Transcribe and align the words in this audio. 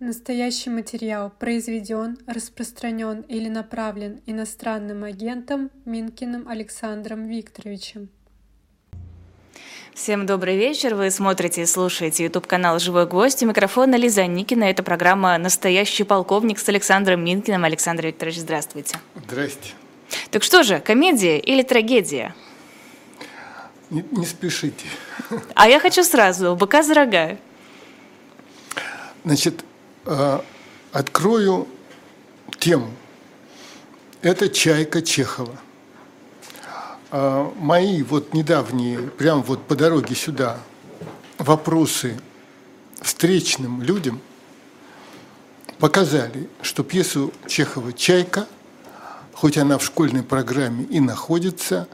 Настоящий 0.00 0.70
материал 0.70 1.30
произведен, 1.38 2.18
распространен 2.26 3.20
или 3.22 3.48
направлен 3.48 4.20
иностранным 4.26 5.04
агентом 5.04 5.70
Минкиным 5.84 6.48
Александром 6.48 7.28
Викторовичем. 7.28 8.08
Всем 9.94 10.26
добрый 10.26 10.56
вечер. 10.56 10.96
Вы 10.96 11.12
смотрите 11.12 11.62
и 11.62 11.66
слушаете 11.66 12.24
YouTube 12.24 12.48
канал 12.48 12.80
«Живой 12.80 13.06
гвоздь». 13.06 13.44
У 13.44 13.46
микрофона 13.46 13.94
Лиза 13.94 14.26
Никина. 14.26 14.64
Это 14.64 14.82
программа 14.82 15.38
«Настоящий 15.38 16.02
полковник» 16.02 16.58
с 16.58 16.68
Александром 16.68 17.24
Минкиным. 17.24 17.62
Александр 17.62 18.08
Викторович, 18.08 18.40
здравствуйте. 18.40 18.98
Здрасте. 19.14 19.74
Так 20.32 20.42
что 20.42 20.64
же, 20.64 20.80
комедия 20.80 21.38
или 21.38 21.62
трагедия? 21.62 22.34
Не, 23.90 24.04
не 24.10 24.26
спешите. 24.26 24.86
А 25.54 25.68
я 25.68 25.78
хочу 25.78 26.02
сразу, 26.02 26.56
быка 26.56 26.82
за 26.82 26.94
рога. 26.94 27.38
Значит, 29.24 29.64
открою 30.92 31.68
тему. 32.58 32.90
Это 34.22 34.48
«Чайка» 34.48 35.02
Чехова. 35.02 35.54
Э, 37.10 37.50
мои 37.56 38.02
вот 38.02 38.32
недавние, 38.32 38.98
прям 38.98 39.42
вот 39.42 39.62
по 39.66 39.76
дороге 39.76 40.14
сюда, 40.14 40.58
вопросы 41.38 42.18
встречным 43.00 43.82
людям 43.82 44.20
показали, 45.78 46.48
что 46.62 46.82
пьесу 46.82 47.32
Чехова 47.46 47.92
«Чайка», 47.92 48.48
хоть 49.32 49.58
она 49.58 49.78
в 49.78 49.84
школьной 49.84 50.22
программе 50.22 50.84
и 50.84 51.00
находится, 51.00 51.86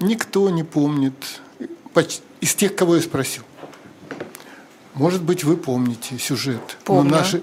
никто 0.00 0.48
не 0.50 0.64
помнит 0.64 1.42
из 2.40 2.54
тех, 2.54 2.74
кого 2.74 2.96
я 2.96 3.02
спросил. 3.02 3.44
Может 4.94 5.22
быть, 5.22 5.44
вы 5.44 5.56
помните 5.56 6.18
сюжет. 6.18 6.76
Помню. 6.84 7.10
Но 7.10 7.16
наши... 7.18 7.42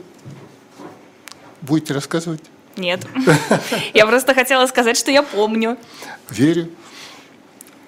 Будете 1.61 1.93
рассказывать? 1.93 2.43
Нет. 2.75 3.05
Я 3.93 4.05
просто 4.05 4.33
хотела 4.33 4.67
сказать, 4.67 4.97
что 4.97 5.09
я 5.11 5.23
помню. 5.23 5.77
Верю. 6.29 6.69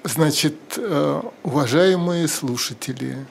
Значит, 0.03 0.55
э, 0.77 1.21
уважаемые 1.43 2.27
слушатели, 2.27 3.25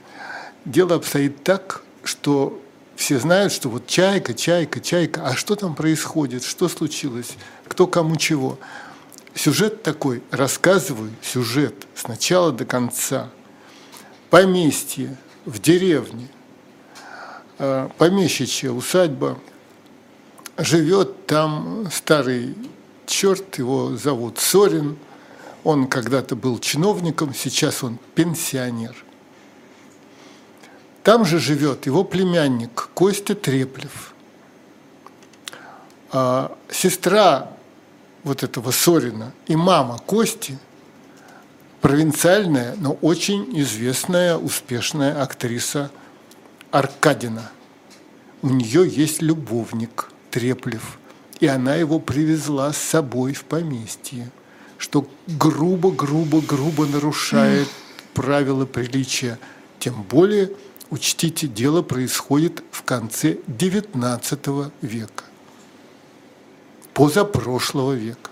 дело 0.65 0.97
обстоит 0.97 1.43
так, 1.43 1.83
что 2.05 2.61
все 2.95 3.19
знают, 3.19 3.53
что 3.53 3.69
вот 3.69 3.87
чайка, 3.87 4.35
чайка, 4.35 4.81
чайка, 4.81 5.27
а 5.27 5.35
что 5.35 5.57
там 5.57 5.75
происходит, 5.75 6.45
что 6.45 6.69
случилось, 6.69 7.37
кто 7.67 7.87
кому 7.87 8.17
чего. 8.17 8.59
Сюжет 9.35 9.83
такой, 9.83 10.23
рассказываю 10.31 11.11
сюжет 11.23 11.75
с 11.95 12.07
начала 12.07 12.53
до 12.53 12.65
конца. 12.65 13.31
Поместье, 14.31 15.17
в 15.49 15.61
деревне, 15.61 16.29
э, 17.59 17.89
помещичья 17.97 18.71
усадьба, 18.71 19.39
живет 20.59 21.27
там 21.27 21.89
старый 21.91 22.55
черт, 23.07 23.59
его 23.59 23.97
зовут 23.97 24.39
Сорин, 24.39 24.99
он 25.65 25.89
когда-то 25.89 26.37
был 26.37 26.59
чиновником, 26.59 27.33
сейчас 27.35 27.83
он 27.83 27.99
пенсионер. 28.15 28.95
Там 31.03 31.25
же 31.25 31.39
живет 31.39 31.87
его 31.87 32.05
племянник 32.05 32.91
Костя 32.93 33.35
Треплев. 33.35 34.13
А 36.11 36.57
сестра 36.71 37.51
вот 38.23 38.43
этого 38.43 38.71
Сорина 38.71 39.33
и 39.47 39.57
мама 39.57 39.99
Кости– 39.99 40.59
провинциальная, 41.81 42.75
но 42.77 42.93
очень 42.93 43.59
известная, 43.61 44.37
успешная 44.37 45.23
актриса 45.23 45.91
Аркадина. 46.71 47.51
У 48.43 48.49
нее 48.49 48.89
есть 48.89 49.23
любовник 49.23 50.11
Треплев, 50.31 50.99
и 51.41 51.47
она 51.47 51.75
его 51.77 51.99
привезла 51.99 52.73
с 52.73 52.79
собой 52.79 53.33
в 53.33 53.45
поместье, 53.45 54.31
что 54.77 55.09
грубо-грубо-грубо 55.27 56.87
нарушает 56.87 57.69
правила 58.15 58.67
приличия. 58.67 59.39
Тем 59.79 60.03
более, 60.03 60.53
учтите, 60.91 61.47
дело 61.47 61.83
происходит 61.83 62.63
в 62.71 62.83
конце 62.83 63.39
XIX 63.47 64.73
века, 64.83 65.25
позапрошлого 66.95 67.93
века. 67.93 68.31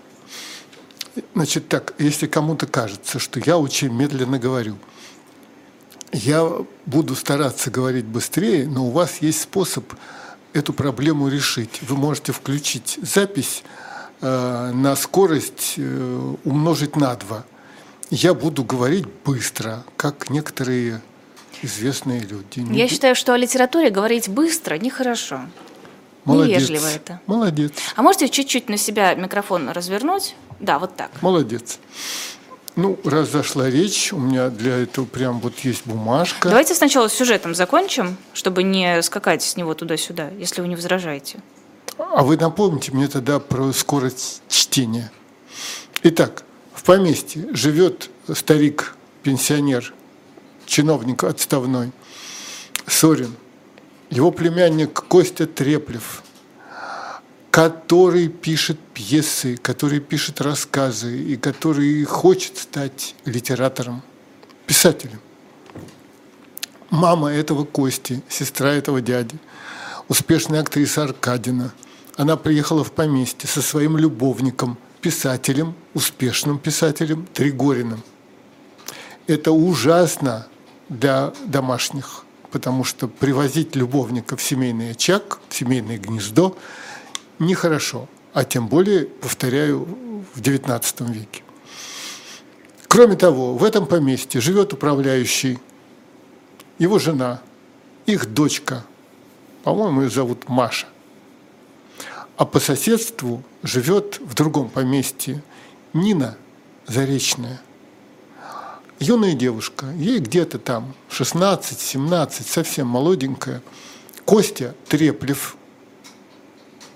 Значит 1.33 1.67
так, 1.67 1.93
если 1.97 2.27
кому-то 2.27 2.67
кажется, 2.67 3.19
что 3.19 3.39
я 3.39 3.57
очень 3.57 3.93
медленно 3.93 4.39
говорю, 4.39 4.77
я 6.11 6.49
буду 6.85 7.15
стараться 7.15 7.69
говорить 7.69 8.05
быстрее, 8.05 8.67
но 8.67 8.87
у 8.87 8.91
вас 8.91 9.17
есть 9.21 9.41
способ 9.41 9.93
эту 10.53 10.73
проблему 10.73 11.27
решить. 11.27 11.81
Вы 11.81 11.95
можете 11.95 12.31
включить 12.31 12.97
запись 13.01 13.63
э, 14.21 14.71
на 14.73 14.95
скорость 14.95 15.75
э, 15.77 16.35
умножить 16.43 16.95
на 16.95 17.15
2. 17.15 17.45
Я 18.09 18.33
буду 18.33 18.63
говорить 18.63 19.05
быстро, 19.25 19.83
как 19.97 20.29
некоторые 20.29 21.01
известные 21.61 22.21
люди. 22.21 22.65
Я 22.71 22.87
считаю, 22.87 23.15
что 23.15 23.33
о 23.33 23.37
литературе 23.37 23.89
говорить 23.89 24.29
быстро 24.29 24.77
нехорошо. 24.77 25.41
Молодец. 26.23 26.55
Невежливо 26.55 26.87
это. 26.87 27.21
Молодец. 27.25 27.73
А 27.95 28.01
можете 28.01 28.29
чуть-чуть 28.29 28.69
на 28.69 28.77
себя 28.77 29.13
микрофон 29.13 29.69
развернуть? 29.69 30.35
Да, 30.59 30.79
вот 30.79 30.95
так. 30.95 31.11
Молодец. 31.21 31.79
Ну, 32.75 32.99
раз 33.03 33.31
зашла 33.31 33.69
речь, 33.69 34.13
у 34.13 34.19
меня 34.19 34.49
для 34.49 34.77
этого 34.77 35.05
прям 35.05 35.39
вот 35.39 35.57
есть 35.59 35.85
бумажка. 35.85 36.49
Давайте 36.49 36.75
сначала 36.75 37.07
с 37.07 37.13
сюжетом 37.13 37.55
закончим, 37.55 38.17
чтобы 38.33 38.61
не 38.61 39.01
скакать 39.01 39.41
с 39.41 39.57
него 39.57 39.73
туда-сюда, 39.73 40.29
если 40.29 40.61
вы 40.61 40.67
не 40.67 40.75
возражаете. 40.75 41.39
А 41.97 42.23
вы 42.23 42.37
напомните 42.37 42.91
мне 42.91 43.07
тогда 43.07 43.39
про 43.39 43.73
скорость 43.73 44.43
чтения. 44.47 45.11
Итак, 46.03 46.43
в 46.73 46.83
поместье 46.83 47.47
живет 47.55 48.11
старик, 48.31 48.95
пенсионер, 49.23 49.93
чиновник 50.67 51.23
отставной, 51.23 51.91
Сорин. 52.85 53.35
Его 54.11 54.31
племянник 54.31 54.93
Костя 54.93 55.47
Треплев– 55.47 56.21
который 57.57 58.27
пишет 58.27 58.77
пьесы, 58.93 59.57
который 59.57 59.99
пишет 59.99 60.41
рассказы 60.41 61.19
и 61.19 61.37
который 61.37 62.03
хочет 62.03 62.55
стать 62.55 63.15
литератором, 63.25 64.03
писателем. 64.67 65.19
Мама 66.91 67.31
этого 67.31 67.65
Кости, 67.65 68.21
сестра 68.29 68.73
этого 68.73 69.01
дяди, 69.01 69.39
успешная 70.07 70.61
актриса 70.61 71.01
Аркадина. 71.01 71.73
Она 72.15 72.37
приехала 72.37 72.83
в 72.83 72.91
поместье 72.91 73.49
со 73.49 73.63
своим 73.63 73.97
любовником, 73.97 74.77
писателем, 75.01 75.73
успешным 75.95 76.59
писателем 76.59 77.25
Тригориным. 77.33 78.03
Это 79.25 79.51
ужасно 79.51 80.45
для 80.89 81.33
домашних, 81.43 82.23
потому 82.51 82.83
что 82.83 83.07
привозить 83.07 83.75
любовника 83.75 84.37
в 84.37 84.43
семейный 84.43 84.91
очаг, 84.91 85.39
в 85.49 85.55
семейное 85.55 85.97
гнездо– 85.97 86.55
нехорошо, 87.39 88.07
а 88.33 88.43
тем 88.43 88.67
более, 88.67 89.05
повторяю, 89.05 89.87
в 90.33 90.41
XIX 90.41 91.11
веке. 91.11 91.43
Кроме 92.87 93.15
того, 93.15 93.55
в 93.55 93.63
этом 93.63 93.85
поместье 93.85 94.41
живет 94.41 94.73
управляющий, 94.73 95.59
его 96.79 96.99
жена, 96.99 97.41
их 98.05 98.33
дочка, 98.33 98.85
по-моему, 99.63 100.03
ее 100.03 100.09
зовут 100.09 100.47
Маша. 100.47 100.87
А 102.37 102.45
по 102.45 102.59
соседству 102.59 103.43
живет 103.63 104.19
в 104.19 104.33
другом 104.33 104.69
поместье 104.69 105.43
Нина 105.93 106.37
Заречная. 106.85 107.59
Юная 108.99 109.33
девушка, 109.33 109.87
ей 109.97 110.19
где-то 110.19 110.57
там 110.57 110.93
16-17, 111.09 112.43
совсем 112.47 112.87
молоденькая. 112.87 113.61
Костя 114.23 114.73
Треплев, 114.87 115.56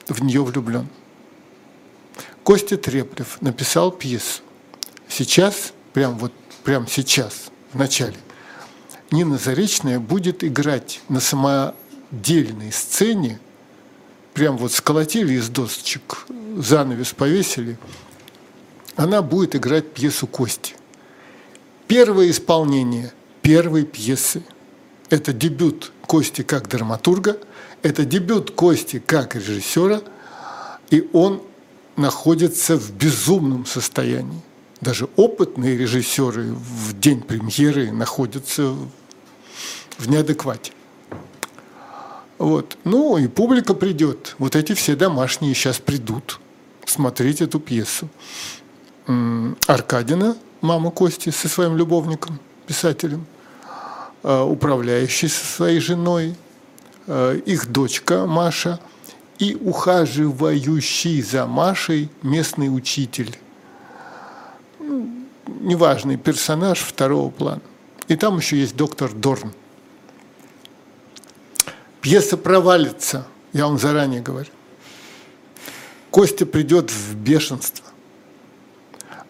в 0.07 0.24
нее 0.24 0.44
влюблен. 0.44 0.88
Костя 2.44 2.77
Треплев 2.77 3.42
написал 3.42 3.92
пьесу. 3.92 4.42
Сейчас, 5.07 5.74
прям 5.94 6.18
вот 6.18 6.33
прям 6.63 6.88
сейчас, 6.88 7.51
в 7.74 7.77
начале, 7.77 8.18
Нина 9.12 9.38
Заречная 9.38 10.00
будет 10.00 10.44
играть 10.44 11.01
на 11.09 11.19
самодельной 11.19 12.71
сцене, 12.71 13.39
прям 14.33 14.57
вот 14.57 14.71
сколотили 14.71 15.33
из 15.33 15.50
досочек, 15.50 16.25
занавес 16.57 17.13
повесили, 17.13 17.77
она 18.95 19.21
будет 19.21 19.56
играть 19.56 19.92
пьесу 19.94 20.27
Кости. 20.27 20.75
Первое 21.88 22.30
исполнение 22.30 23.12
первой 23.42 23.83
пьесы– 23.83 24.44
это 25.09 25.33
дебют 25.33 25.92
Кости 26.06 26.42
как 26.42 26.68
драматурга– 26.68 27.38
это 27.81 28.06
дебют 28.06 28.51
Кости 28.51 29.00
как 29.00 29.36
режиссера, 29.36 30.01
и 30.89 31.10
он 31.13 31.42
находится 31.95 32.78
в 32.78 32.92
безумном 32.92 33.66
состоянии. 33.66 34.42
Даже 34.81 35.07
опытные 35.16 35.78
режиссеры 35.78 36.54
в 36.54 37.00
день 37.00 37.22
премьеры 37.22 37.92
находятся 37.92 38.75
в 39.98 40.10
неадеквате. 40.10 40.74
Вот. 42.38 42.78
Ну 42.83 43.18
и 43.18 43.28
публика 43.28 43.75
придет. 43.75 44.36
Вот 44.39 44.56
эти 44.56 44.74
все 44.74 44.95
домашние 44.95 45.54
сейчас 45.54 45.78
придут 45.78 46.39
смотреть 46.86 47.42
эту 47.42 47.60
пьесу. 47.60 48.10
Аркадина, 49.68 50.36
мама 50.62 50.92
Кости, 50.92 51.30
со 51.30 51.48
своим 51.48 51.78
любовником, 51.78 52.39
писателем, 52.66 53.25
а, 54.24 54.44
управляющий 54.44 55.28
со 55.28 55.45
своей 55.45 55.80
женой, 55.80 56.36
их 57.07 57.71
дочка 57.71 58.25
Маша 58.25 58.80
и 59.39 59.56
ухаживающий 59.56 61.21
за 61.21 61.48
Машей 61.48 62.09
местный 62.21 62.68
учитель. 62.68 63.38
Ну, 64.80 65.09
неважный 65.59 66.18
персонаж 66.18 66.80
второго 66.80 67.30
плана. 67.31 67.62
И 68.07 68.15
там 68.15 68.38
еще 68.38 68.57
есть 68.57 68.75
доктор 68.75 69.12
Дорн. 69.12 69.53
Пьеса 72.01 72.38
провалится, 72.38 73.25
я 73.54 73.65
вам 73.68 73.77
заранее 73.77 74.21
говорю. 74.21 74.50
Костя 76.09 76.45
придет 76.45 76.92
в 76.92 77.15
бешенство. 77.15 77.86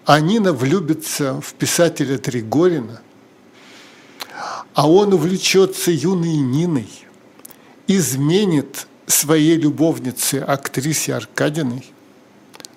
А 0.06 0.20
Нина 0.20 0.52
влюбится 0.52 1.40
в 1.42 1.54
писателя 1.54 2.18
Тригорина, 2.18 3.02
а 4.74 4.90
он 4.90 5.14
увлечется 5.14 5.92
юной 5.92 6.38
Ниной, 6.38 6.90
изменит 7.98 8.88
своей 9.08 9.58
любовнице, 9.58 10.36
актрисе 10.36 11.16
Аркадиной, 11.16 11.86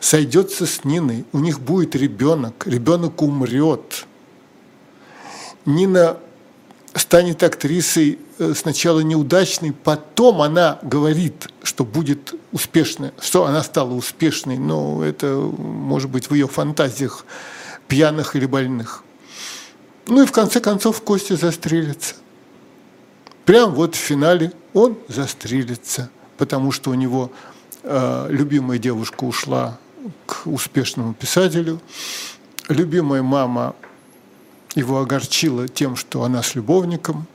сойдется 0.00 0.66
с 0.66 0.84
Ниной, 0.84 1.24
у 1.32 1.38
них 1.38 1.60
будет 1.60 1.94
ребенок, 1.94 2.66
ребенок 2.66 3.22
умрет. 3.22 4.06
Нина 5.64 6.18
станет 6.94 7.42
актрисой 7.42 8.18
э, 8.38 8.52
сначала 8.54 9.00
неудачной, 9.00 9.72
потом 9.72 10.42
она 10.42 10.78
говорит, 10.82 11.48
что 11.62 11.84
будет 11.84 12.34
успешной, 12.52 13.12
что 13.20 13.46
она 13.46 13.62
стала 13.62 13.94
успешной, 13.94 14.58
но 14.58 15.02
это 15.02 15.26
может 15.36 16.10
быть 16.10 16.30
в 16.30 16.34
ее 16.34 16.48
фантазиях 16.48 17.24
пьяных 17.88 18.36
или 18.36 18.46
больных. 18.46 19.02
Ну 20.06 20.22
и 20.22 20.26
в 20.26 20.32
конце 20.32 20.60
концов 20.60 21.00
Костя 21.02 21.36
застрелится. 21.36 22.16
Прям 23.44 23.74
вот 23.74 23.94
в 23.94 23.98
финале 23.98 24.52
он 24.74 24.98
застрелится, 25.08 26.10
потому 26.36 26.72
что 26.72 26.90
у 26.90 26.94
него 26.94 27.32
э, 27.82 28.26
любимая 28.28 28.78
девушка 28.78 29.24
ушла 29.24 29.78
к 30.26 30.46
успешному 30.46 31.14
писателю, 31.14 31.80
любимая 32.68 33.22
мама 33.22 33.74
его 34.74 35.00
огорчила 35.00 35.68
тем, 35.68 35.96
что 35.96 36.24
она 36.24 36.42
с 36.42 36.54
любовником. 36.54 37.26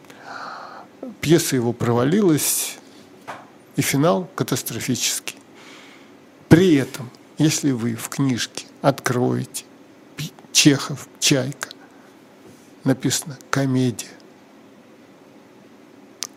Пьеса 1.21 1.55
его 1.55 1.73
провалилась, 1.73 2.77
и 3.79 3.81
финал 3.81 4.29
катастрофический. 4.35 5.37
При 6.49 6.75
этом, 6.75 7.09
если 7.37 7.71
вы 7.71 7.95
в 7.95 8.09
книжке 8.09 8.65
откроете 8.81 9.63
Чехов, 10.51 11.07
Чайка, 11.21 11.69
написано 12.83 13.37
комедия. 13.49 14.18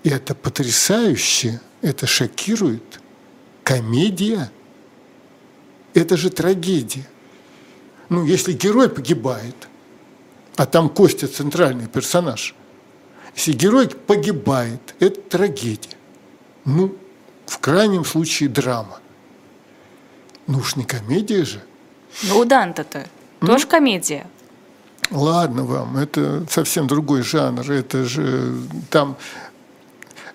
И 0.02 0.08
это 0.08 0.34
потрясающе, 0.34 1.60
это 1.80 2.06
шокирует. 2.06 3.00
Комедия– 3.62 4.50
это 5.94 6.16
же 6.16 6.30
трагедия. 6.30 7.06
Ну, 8.08 8.24
если 8.24 8.52
герой 8.52 8.88
погибает– 8.88 9.56
а 10.56 10.66
там 10.66 10.88
Костя 10.88 11.28
центральный 11.28 11.86
персонаж. 11.86 12.54
Если 13.34 13.52
герой 13.52 13.88
погибает, 13.88 14.94
это 15.00 15.20
трагедия. 15.20 15.96
Ну, 16.64 16.94
в 17.46 17.58
крайнем 17.58 18.04
случае 18.04 18.48
драма. 18.48 18.98
Ну 20.46 20.58
уж 20.58 20.76
не 20.76 20.84
комедия 20.84 21.44
же. 21.44 21.62
Ну, 22.24 22.38
у 22.38 22.44
Данта-то 22.44 23.06
тоже 23.40 23.66
комедия. 23.66 24.26
Ладно 25.10 25.64
вам, 25.64 25.96
это 25.96 26.46
совсем 26.50 26.86
другой 26.86 27.22
жанр. 27.22 27.70
Это 27.70 28.04
же 28.04 28.54
там, 28.90 29.16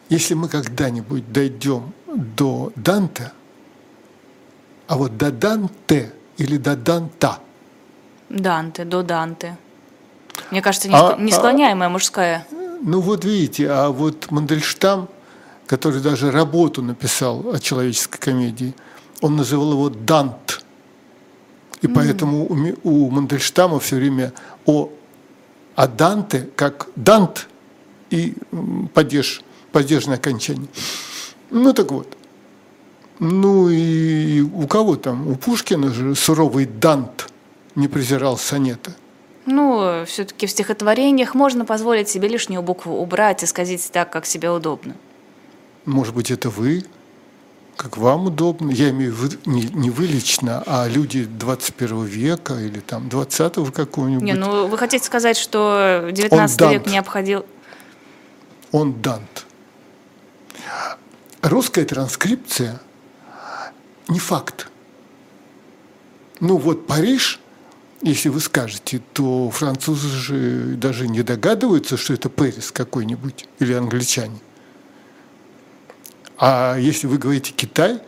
если 0.09 0.33
мы 0.33 0.49
когда-нибудь 0.49 1.31
дойдем 1.31 1.93
до 2.15 2.71
Данта, 2.75 3.33
а 4.87 4.97
вот 4.97 5.17
до 5.17 5.31
Данте 5.31 6.13
или 6.37 6.57
до 6.57 6.75
Данта. 6.75 7.39
Данте, 8.29 8.85
до 8.85 9.03
Данте. 9.03 9.57
Мне 10.51 10.61
кажется, 10.61 10.89
а, 10.91 11.17
несклоняемая 11.17 11.89
а, 11.89 11.91
мужская. 11.91 12.47
Ну 12.81 13.01
вот 13.01 13.25
видите, 13.25 13.69
а 13.69 13.89
вот 13.89 14.31
Мандельштам, 14.31 15.09
который 15.65 16.01
даже 16.01 16.31
работу 16.31 16.81
написал 16.81 17.53
о 17.53 17.59
человеческой 17.59 18.19
комедии, 18.19 18.73
он 19.21 19.35
называл 19.35 19.71
его 19.73 19.89
Дант. 19.89 20.63
И 21.81 21.87
mm. 21.87 21.93
поэтому 21.93 22.45
у, 22.45 22.77
у 22.83 23.09
Мандельштама 23.09 23.79
все 23.79 23.97
время 23.97 24.33
о, 24.65 24.89
о 25.75 25.87
Данте 25.87 26.49
как 26.55 26.87
Дант 26.95 27.47
и 28.09 28.35
падеж, 28.93 29.41
падежное 29.71 30.17
окончание. 30.17 30.67
Ну 31.49 31.73
так 31.73 31.91
вот. 31.91 32.17
Ну 33.19 33.69
и 33.69 34.41
у 34.41 34.67
кого 34.67 34.95
там? 34.95 35.27
У 35.27 35.35
Пушкина 35.35 35.91
же 35.91 36.15
суровый 36.15 36.65
Дант 36.65 37.31
не 37.75 37.87
презирал 37.87 38.37
сонета– 38.37 38.95
ну, 39.47 40.03
все-таки 40.05 40.45
в 40.45 40.51
стихотворениях 40.51 41.33
можно 41.33 41.63
позволить 41.63 42.09
себе 42.09 42.27
лишнюю 42.27 42.61
букву 42.61 42.97
убрать 42.97 43.43
и 43.43 43.45
сказать 43.45 43.89
так, 43.93 44.11
как 44.11 44.25
себе 44.25 44.51
удобно. 44.51 44.93
Может 45.85 46.13
быть, 46.13 46.31
это 46.31 46.49
вы, 46.49 46.83
как 47.77 47.95
вам 47.95 48.25
удобно. 48.25 48.71
Я 48.71 48.89
имею 48.89 49.13
в 49.13 49.23
виду 49.23 49.37
не, 49.45 49.61
не 49.67 49.89
вы 49.89 50.05
лично, 50.05 50.63
а 50.65 50.85
люди 50.89 51.23
21 51.23 52.03
века 52.03 52.55
или 52.55 52.81
там 52.81 53.07
20-го 53.07 53.71
какого-нибудь. 53.71 54.21
Не, 54.21 54.33
ну 54.33 54.67
вы 54.67 54.77
хотите 54.77 55.05
сказать, 55.05 55.37
что 55.37 56.09
19 56.11 56.61
Он 56.61 56.71
век 56.71 56.85
не 56.85 56.97
обходил... 56.97 57.45
Он 58.73 59.01
Дант. 59.01 59.46
Русская 61.41 61.85
транскрипция 61.85 62.81
не 64.07 64.19
факт. 64.19 64.69
Ну 66.39 66.57
вот 66.57 66.87
Париж– 66.87 67.39
если 68.01 68.29
вы 68.29 68.39
скажете, 68.41 69.01
то 69.13 69.49
французы 69.49 70.07
же 70.09 70.75
даже 70.75 71.07
не 71.07 71.23
догадываются, 71.23 71.97
что 71.97 72.13
это 72.13 72.29
Пэрис 72.29 72.71
какой-нибудь 72.71 73.47
или 73.59 73.73
англичане. 73.73 74.39
А 76.37 76.77
если 76.77 77.07
вы 77.07 77.17
говорите 77.17 77.53
Китай, 77.53 77.99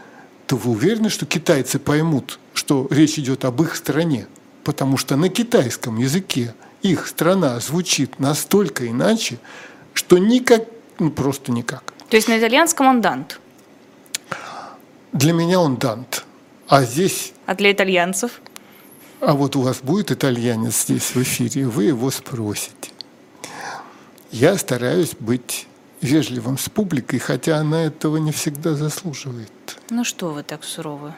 то 0.45 0.56
вы 0.57 0.71
уверены, 0.71 1.09
что 1.09 1.25
китайцы 1.25 1.80
поймут, 1.80 2.39
что 2.54 2.87
речь 2.92 3.18
идет 3.18 3.45
об 3.45 3.61
их 3.63 3.75
стране, 3.75 4.28
потому 4.63 4.97
что 4.97 5.16
на 5.16 5.30
китайском 5.30 5.97
языке 5.97 6.54
их 6.83 7.07
страна 7.07 7.59
звучит 7.59 8.19
настолько 8.19 8.87
иначе, 8.87 9.39
что 9.94 10.19
никак, 10.19 10.66
ну 10.99 11.09
просто 11.09 11.51
никак. 11.51 11.94
То 12.09 12.18
есть 12.18 12.28
на 12.28 12.39
итальянском 12.39 12.87
он 12.87 13.01
дант? 13.01 13.39
Для 15.13 15.33
меня 15.33 15.59
он 15.59 15.78
дант. 15.78 16.25
А 16.68 16.83
здесь... 16.83 17.33
А 17.45 17.56
для 17.56 17.71
итальянцев? 17.71 18.42
А 19.21 19.33
вот 19.33 19.56
у 19.56 19.61
вас 19.61 19.81
будет 19.81 20.11
итальянец 20.11 20.83
здесь 20.83 21.16
в 21.16 21.21
эфире, 21.21 21.68
вы 21.68 21.85
его 21.85 22.09
спросите. 22.09 22.92
Я 24.31 24.57
стараюсь 24.57 25.13
быть 25.19 25.68
вежливым 26.01 26.57
с 26.57 26.69
публикой, 26.69 27.19
хотя 27.19 27.57
она 27.57 27.83
этого 27.83 28.18
не 28.18 28.31
всегда 28.31 28.75
заслуживает. 28.75 29.51
Ну 29.89 30.04
что 30.04 30.31
вы 30.31 30.44
так 30.44 30.63
суровы? 30.63 31.13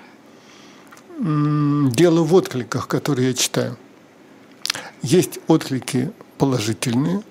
Дело 1.19 2.23
в 2.23 2.33
откликах, 2.33 2.87
которые 2.87 3.29
я 3.29 3.33
читаю. 3.33 3.77
Есть 5.03 5.39
отклики 5.47 6.11
положительные, 6.37 7.21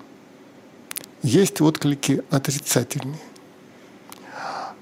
есть 1.23 1.61
отклики 1.61 2.23
отрицательные. 2.29 3.19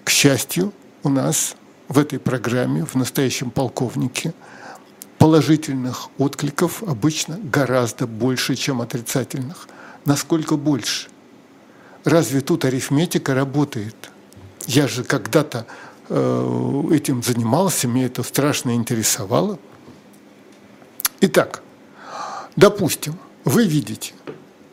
К 0.10 0.12
счастью, 0.12 0.74
у 1.04 1.10
нас 1.10 1.56
в 1.88 2.00
этой 2.00 2.18
программе, 2.18 2.84
в 2.84 2.96
настоящем 2.96 3.52
полковнике– 3.52 4.34
положительных 5.20 6.08
откликов 6.18 6.82
обычно 6.82 7.38
гораздо 7.44 8.08
больше, 8.08 8.56
чем 8.56 8.82
отрицательных. 8.82 9.68
Насколько 10.06 10.58
больше? 10.58 11.10
Разве 12.06 12.42
тут 12.42 12.66
арифметика 12.66 13.36
работает? 13.36 14.10
Я 14.66 14.88
же 14.88 15.04
когда-то 15.04 15.68
э, 16.10 16.84
этим 16.92 17.22
занимался, 17.22 17.88
меня 17.88 18.08
это 18.08 18.24
страшно 18.24 18.74
интересовало. 18.74 19.60
Итак, 21.22 21.62
допустим, 22.56 23.16
вы 23.46 23.64
видите, 23.66 24.14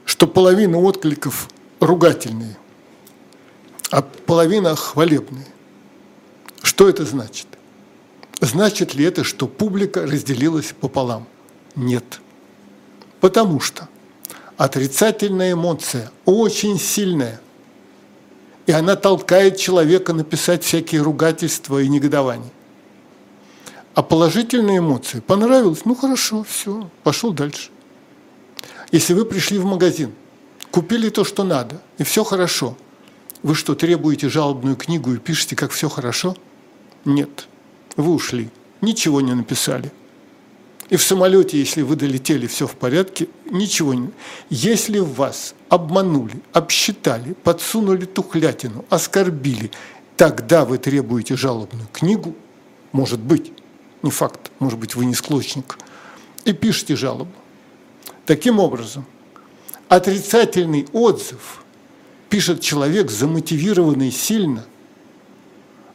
что 0.07 0.27
половина 0.27 0.79
откликов 0.79 1.51
ругательные, 1.79 2.57
а 3.91 4.03
половина 4.03 4.75
хвалебные. 4.75 5.47
Что 6.63 6.89
это 6.89 7.05
значит? 7.05 7.47
Значит 8.41 8.95
ли 8.95 9.05
это, 9.05 9.25
что 9.25 9.47
публика 9.47 10.03
разделилась 10.03 10.75
пополам? 10.79 11.27
Нет. 11.75 12.21
Потому 13.21 13.61
что 13.61 13.89
отрицательная 14.57 15.53
эмоция 15.53 16.11
очень 16.25 16.79
сильная. 16.79 17.41
И 18.67 18.73
она 18.73 18.97
толкает 18.97 19.59
человека 19.59 20.13
написать 20.13 20.65
всякие 20.65 21.01
ругательства 21.01 21.81
и 21.81 21.89
негодования. 21.89 22.51
А 23.95 24.03
положительные 24.03 24.79
эмоции 24.79 25.21
понравилось, 25.21 25.85
ну 25.85 25.95
хорошо, 25.95 26.45
все, 26.47 26.91
пошел 27.03 27.33
дальше. 27.33 27.71
Если 28.93 29.15
вы 29.15 29.25
пришли 29.25 29.59
в 29.59 29.65
магазин, 29.65 30.13
купили 30.71 31.09
то, 31.09 31.25
что 31.25 31.45
надо, 31.45 31.81
и 31.97 32.05
все 32.05 32.23
хорошо, 32.25 32.77
вы 33.47 33.55
что, 33.55 33.77
требуете 33.77 34.29
жалобную 34.29 34.75
книгу 34.75 35.15
и 35.15 35.19
пишете, 35.19 35.55
как 35.55 35.71
все 35.71 35.89
хорошо? 35.89 36.37
Нет. 37.05 37.47
Вы 37.97 38.13
ушли, 38.13 38.51
ничего 38.81 39.21
не 39.21 39.35
написали. 39.35 39.93
И 40.91 40.97
в 40.97 41.03
самолете, 41.05 41.57
если 41.57 41.83
вы 41.83 41.95
долетели, 41.95 42.49
все 42.49 42.67
в 42.67 42.73
порядке, 42.73 43.29
ничего 43.49 43.95
не... 43.95 44.11
Если 44.51 44.99
вас 44.99 45.55
обманули, 45.69 46.43
обсчитали, 46.53 47.35
подсунули 47.35 48.05
тухлятину, 48.05 48.85
оскорбили, 48.91 49.71
тогда 50.17 50.65
вы 50.65 50.79
требуете 50.79 51.37
жалобную 51.37 51.87
книгу, 51.93 52.35
может 52.91 53.21
быть, 53.21 53.53
не 54.03 54.11
факт, 54.11 54.51
может 54.59 54.81
быть, 54.81 54.97
вы 54.97 55.05
не 55.05 55.15
склочник, 55.15 55.79
и 56.45 56.53
пишите 56.53 56.97
жалобу. 56.97 57.31
Таким 58.25 58.59
образом, 58.59 59.07
отрицательный 59.89 60.89
отзыв 60.93 61.63
пишет 62.29 62.61
человек, 62.61 63.11
замотивированный 63.11 64.11
сильно, 64.11 64.65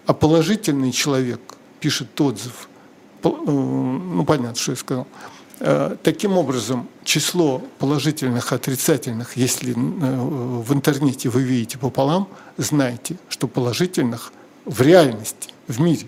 а 0.05 0.13
положительный 0.13 0.91
человек 0.91 1.39
пишет 1.79 2.19
отзыв– 2.19 2.67
Э, 3.23 3.29
ну 3.29 4.25
понятно, 4.25 4.55
что 4.55 4.71
я 4.71 4.75
сказал. 4.75 5.07
Э, 5.59 5.95
таким 6.01 6.37
образом, 6.37 6.87
число 7.03 7.61
положительных, 7.79 8.51
отрицательных, 8.51 9.37
если 9.37 9.73
э, 9.73 9.75
в 9.75 10.73
интернете 10.73 11.29
вы 11.29 11.43
видите 11.43 11.77
пополам, 11.77 12.27
знайте, 12.57 13.17
что 13.29 13.47
положительных 13.47 14.33
в 14.65 14.81
реальности, 14.81 15.53
в 15.67 15.79
мире, 15.79 16.07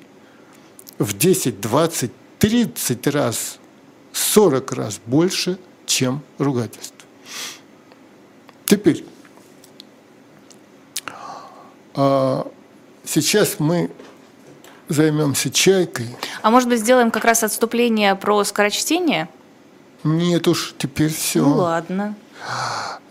в 0.97 1.17
10, 1.17 1.61
20, 1.61 2.11
30 2.39 3.07
раз, 3.07 3.59
40 4.11 4.71
раз 4.73 4.99
больше, 5.05 5.57
чем 5.85 6.21
ругательств. 6.37 6.93
Теперь, 8.65 9.05
а, 11.95 12.47
сейчас 13.05 13.59
мы 13.59 13.91
займемся 14.89 15.49
чайкой. 15.49 16.07
А 16.41 16.49
может 16.49 16.69
быть, 16.69 16.79
сделаем 16.79 17.11
как 17.11 17.25
раз 17.25 17.43
отступление 17.43 18.15
про 18.15 18.43
скорочтение? 18.43 19.29
Нет 20.03 20.47
уж, 20.47 20.75
теперь 20.77 21.13
все. 21.13 21.41
Ну 21.41 21.55
ладно. 21.55 22.15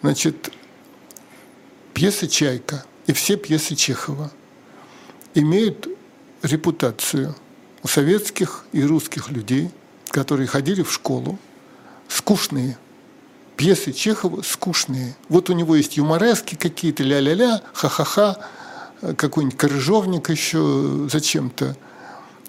Значит, 0.02 0.52
пьеса 1.94 2.28
«Чайка» 2.28 2.84
и 3.06 3.12
все 3.12 3.36
пьесы 3.36 3.74
Чехова 3.74 4.30
имеют 5.34 5.88
репутацию 6.42 7.34
у 7.82 7.88
советских 7.88 8.64
и 8.72 8.84
русских 8.84 9.30
людей, 9.30 9.70
которые 10.10 10.46
ходили 10.46 10.82
в 10.82 10.92
школу, 10.92 11.38
скучные. 12.08 12.76
Пьесы 13.56 13.92
Чехова 13.92 14.42
скучные. 14.42 15.16
Вот 15.28 15.50
у 15.50 15.54
него 15.54 15.76
есть 15.76 15.96
юморески 15.96 16.56
какие-то, 16.56 17.02
ля-ля-ля, 17.02 17.62
ха-ха-ха, 17.72 18.38
какой-нибудь 19.02 19.58
крыжовник 19.58 20.30
еще 20.30 21.08
зачем-то. 21.10 21.76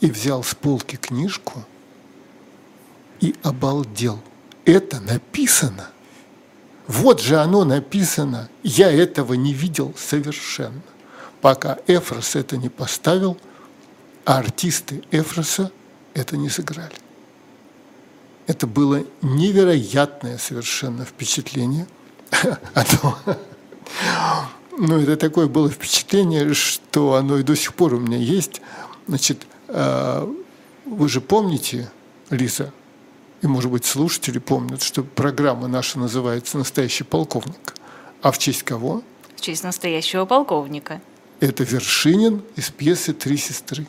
и 0.00 0.10
взял 0.10 0.42
с 0.42 0.54
полки 0.54 0.96
книжку 0.96 1.62
и 3.20 3.34
обалдел– 3.42 4.18
это 4.64 5.00
написано. 5.00 5.90
Вот 6.86 7.20
же 7.20 7.36
оно 7.38 7.64
написано. 7.64 8.48
Я 8.62 8.90
этого 8.90 9.34
не 9.34 9.52
видел 9.52 9.94
совершенно. 9.96 10.82
Пока 11.40 11.78
Эфрос 11.86 12.36
это 12.36 12.56
не 12.56 12.68
поставил, 12.68 13.38
а 14.24 14.38
артисты 14.38 15.02
Эфроса 15.10 15.70
это 16.14 16.36
не 16.36 16.48
сыграли. 16.48 16.94
Это 18.46 18.66
было 18.66 19.04
невероятное 19.22 20.38
совершенно 20.38 21.04
впечатление. 21.04 21.86
Ну, 24.82 24.98
это 24.98 25.16
такое 25.16 25.46
было 25.46 25.68
впечатление, 25.68 26.54
что 26.54 27.14
оно 27.14 27.36
и 27.38 27.42
до 27.42 27.54
сих 27.54 27.74
пор 27.74 27.94
у 27.94 27.98
меня 27.98 28.16
есть. 28.16 28.62
Значит, 29.06 29.46
а, 29.68 30.26
вы 30.86 31.08
же 31.08 31.20
помните, 31.20 31.90
Лиза, 32.30 32.72
и, 33.42 33.46
может 33.46 33.70
быть, 33.70 33.84
слушатели 33.84 34.38
помнят, 34.38 34.82
что 34.82 35.02
программа 35.02 35.66
наша 35.66 35.98
называется 35.98 36.58
«Настоящий 36.58 37.04
полковник». 37.04 37.74
А 38.22 38.32
в 38.32 38.38
честь 38.38 38.64
кого? 38.64 39.02
В 39.36 39.40
честь 39.40 39.64
настоящего 39.64 40.26
полковника. 40.26 41.00
Это 41.40 41.64
Вершинин 41.64 42.42
из 42.56 42.70
пьесы 42.70 43.14
«Три 43.14 43.38
сестры». 43.38 43.86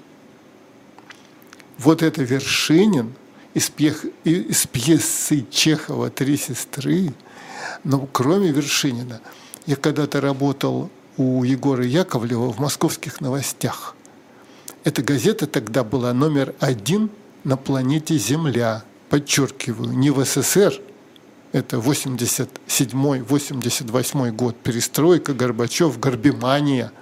Вот 1.77 2.01
это 2.01 2.23
Вершинин 2.23 3.13
из, 3.53 3.69
пьех, 3.69 4.05
из 4.23 4.65
пьесы 4.67 5.45
Чехова 5.49 6.09
«Три 6.09 6.37
сестры». 6.37 7.13
Но 7.83 8.07
кроме 8.11 8.51
Вершинина, 8.51 9.19
я 9.65 9.75
когда-то 9.75 10.21
работал 10.21 10.89
у 11.17 11.43
Егора 11.43 11.83
Яковлева 11.83 12.53
в 12.53 12.59
«Московских 12.59 13.19
новостях». 13.19 13.95
Эта 14.85 15.03
газета 15.03 15.45
тогда 15.45 15.83
была 15.83 16.13
номер 16.13 16.55
один 16.59 17.09
на 17.43 17.57
планете 17.57 18.17
Земля– 18.17 18.85
подчеркиваю, 19.11 19.91
не 19.91 20.09
в 20.09 20.23
СССР, 20.23 20.81
это 21.51 21.77
87-88 21.77 24.31
год, 24.31 24.55
перестройка, 24.55 25.33
Горбачев, 25.33 25.99
Горбимания. 25.99 26.93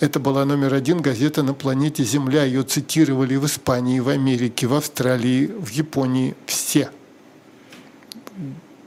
Это 0.00 0.18
была 0.18 0.46
номер 0.46 0.72
один 0.72 1.02
газета 1.02 1.42
на 1.42 1.52
планете 1.52 2.02
Земля. 2.02 2.44
Ее 2.44 2.62
цитировали 2.62 3.36
в 3.36 3.44
Испании, 3.44 4.00
в 4.00 4.08
Америке, 4.08 4.66
в 4.66 4.72
Австралии, 4.72 5.48
в 5.48 5.68
Японии. 5.68 6.34
Все. 6.46 6.88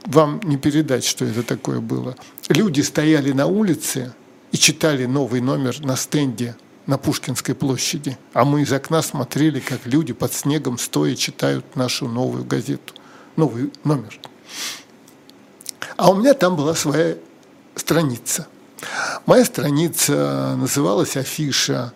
Вам 0.04 0.40
не 0.42 0.56
передать, 0.56 1.04
что 1.04 1.24
это 1.24 1.44
такое 1.44 1.78
было. 1.78 2.16
Люди 2.48 2.80
стояли 2.80 3.30
на 3.30 3.46
улице 3.46 4.12
и 4.50 4.56
читали 4.56 5.06
новый 5.06 5.40
номер 5.40 5.80
на 5.80 5.94
стенде 5.94 6.56
на 6.86 6.98
Пушкинской 6.98 7.54
площади, 7.54 8.18
а 8.32 8.44
мы 8.44 8.62
из 8.62 8.72
окна 8.72 9.02
смотрели, 9.02 9.60
как 9.60 9.86
люди 9.86 10.12
под 10.12 10.32
снегом 10.34 10.78
стоя 10.78 11.14
читают 11.14 11.76
нашу 11.76 12.08
новую 12.08 12.44
газету, 12.44 12.94
новый 13.36 13.72
номер. 13.84 14.18
А 15.96 16.10
у 16.10 16.14
меня 16.14 16.34
там 16.34 16.56
была 16.56 16.74
своя 16.74 17.16
страница. 17.74 18.46
Моя 19.26 19.44
страница 19.44 20.56
называлась 20.58 21.16
«Афиша», 21.16 21.92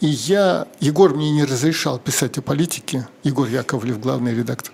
И 0.00 0.06
я, 0.06 0.66
Егор 0.80 1.14
мне 1.14 1.30
не 1.30 1.44
разрешал 1.44 1.98
писать 1.98 2.38
о 2.38 2.42
политике, 2.42 3.06
Егор 3.22 3.46
Яковлев, 3.46 4.00
главный 4.00 4.34
редактор. 4.34 4.72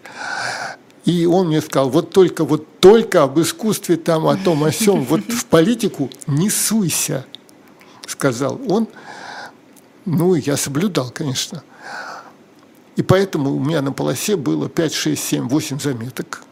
И 1.05 1.27
он 1.27 1.49
мне 1.49 1.61
сказал, 1.61 1.91
вот 1.91 2.11
только, 2.11 2.45
вот 2.45 2.79
только 2.81 3.25
об 3.25 3.39
искусстве 3.41 3.97
там, 3.97 4.27
о 4.27 4.37
том, 4.37 4.63
о 4.63 4.73
сем, 4.73 5.05
вот 5.05 5.21
в 5.21 5.47
политику 5.47 6.11
не 6.27 6.49
суйся, 6.49 7.27
сказал 8.07 8.61
он. 8.69 8.89
Ну, 10.07 10.35
я 10.35 10.57
соблюдал, 10.57 11.11
конечно. 11.11 11.63
И 12.95 13.03
поэтому 13.03 13.55
у 13.55 13.61
меня 13.61 13.83
на 13.83 13.93
полосе 13.93 14.37
было 14.37 14.69
5, 14.69 14.95
6, 14.95 15.23
7, 15.23 15.49
8 15.49 15.81
заметок, 15.81 16.43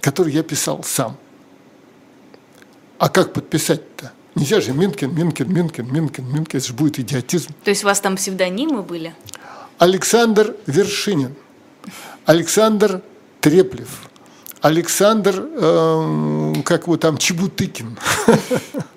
которые 0.00 0.36
я 0.36 0.42
писал 0.42 0.82
сам. 0.84 1.16
А 2.98 3.08
как 3.08 3.32
подписать-то? 3.32 4.12
Нельзя 4.36 4.60
же 4.60 4.72
Минкин, 4.72 5.14
Минкин, 5.14 5.52
Минкин, 5.52 5.92
Минкин, 5.92 6.24
Минкин, 6.26 6.58
это 6.58 6.66
же 6.66 6.72
будет 6.72 6.98
идиотизм. 6.98 7.54
То 7.64 7.70
есть 7.70 7.82
у 7.84 7.86
вас 7.86 8.00
там 8.00 8.16
псевдонимы 8.16 8.82
были? 8.82 9.14
Александр 9.78 10.56
Вершинин, 10.66 11.34
Александр 12.24 13.02
Треплев, 13.40 14.08
Александр, 14.60 15.46
э, 15.52 16.54
как 16.64 16.82
его 16.84 16.96
там, 16.96 17.18
Чебутыкин. 17.18 17.98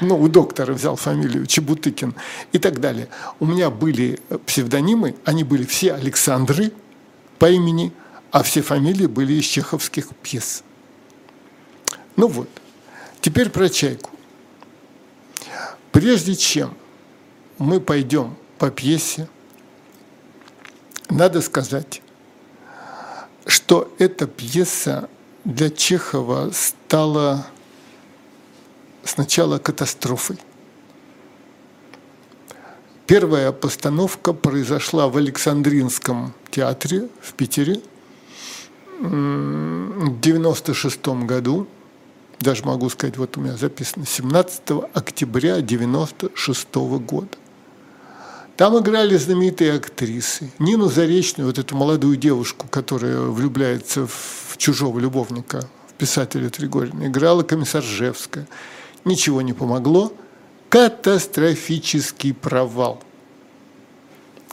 ну, 0.00 0.18
у 0.20 0.28
доктора 0.28 0.72
взял 0.72 0.96
фамилию 0.96 1.46
Чебутыкин 1.46 2.14
и 2.52 2.58
так 2.58 2.80
далее. 2.80 3.08
У 3.40 3.46
меня 3.46 3.70
были 3.70 4.20
псевдонимы, 4.46 5.14
они 5.24 5.44
были 5.44 5.64
все 5.64 5.94
Александры 5.94 6.72
по 7.38 7.50
имени, 7.50 7.92
а 8.30 8.42
все 8.42 8.62
фамилии 8.62 9.06
были 9.06 9.34
из 9.34 9.44
чеховских 9.44 10.08
пьес. 10.22 10.62
Ну 12.16 12.28
вот, 12.28 12.48
теперь 13.20 13.50
про 13.50 13.68
«Чайку». 13.68 14.10
Прежде 15.92 16.34
чем 16.34 16.74
мы 17.58 17.80
пойдем 17.80 18.36
по 18.58 18.70
пьесе, 18.70 19.28
надо 21.08 21.40
сказать, 21.40 22.02
что 23.46 23.92
эта 23.98 24.26
пьеса 24.26 25.08
для 25.44 25.70
Чехова 25.70 26.50
стала 26.52 27.46
сначала 29.04 29.58
катастрофой. 29.58 30.38
Первая 33.06 33.52
постановка 33.52 34.34
произошла 34.34 35.08
в 35.08 35.16
Александринском 35.16 36.34
театре 36.50 37.08
в 37.22 37.32
Питере 37.32 37.80
в 39.00 40.20
96 40.20 41.06
году, 41.24 41.66
даже 42.40 42.64
могу 42.64 42.90
сказать, 42.90 43.16
вот 43.16 43.36
у 43.36 43.40
меня 43.40 43.56
записано, 43.56 44.04
17 44.04 44.62
октября 44.92 45.60
96 45.62 46.74
года. 46.74 47.28
Там 48.58 48.78
играли 48.78 49.16
знаменитые 49.16 49.74
актрисы. 49.74 50.50
Нину 50.58 50.88
Заречную, 50.88 51.46
вот 51.46 51.58
эту 51.58 51.76
молодую 51.76 52.16
девушку, 52.16 52.66
которая 52.68 53.20
влюбляется 53.20 54.06
в 54.06 54.56
чужого 54.56 54.98
любовника, 54.98 55.62
в 55.88 55.94
писателя 55.94 56.50
Тригорина, 56.50 57.06
играла 57.06 57.42
комиссар 57.42 57.82
Жевская 57.82 58.46
ничего 59.04 59.42
не 59.42 59.52
помогло, 59.52 60.12
катастрофический 60.68 62.34
провал, 62.34 63.00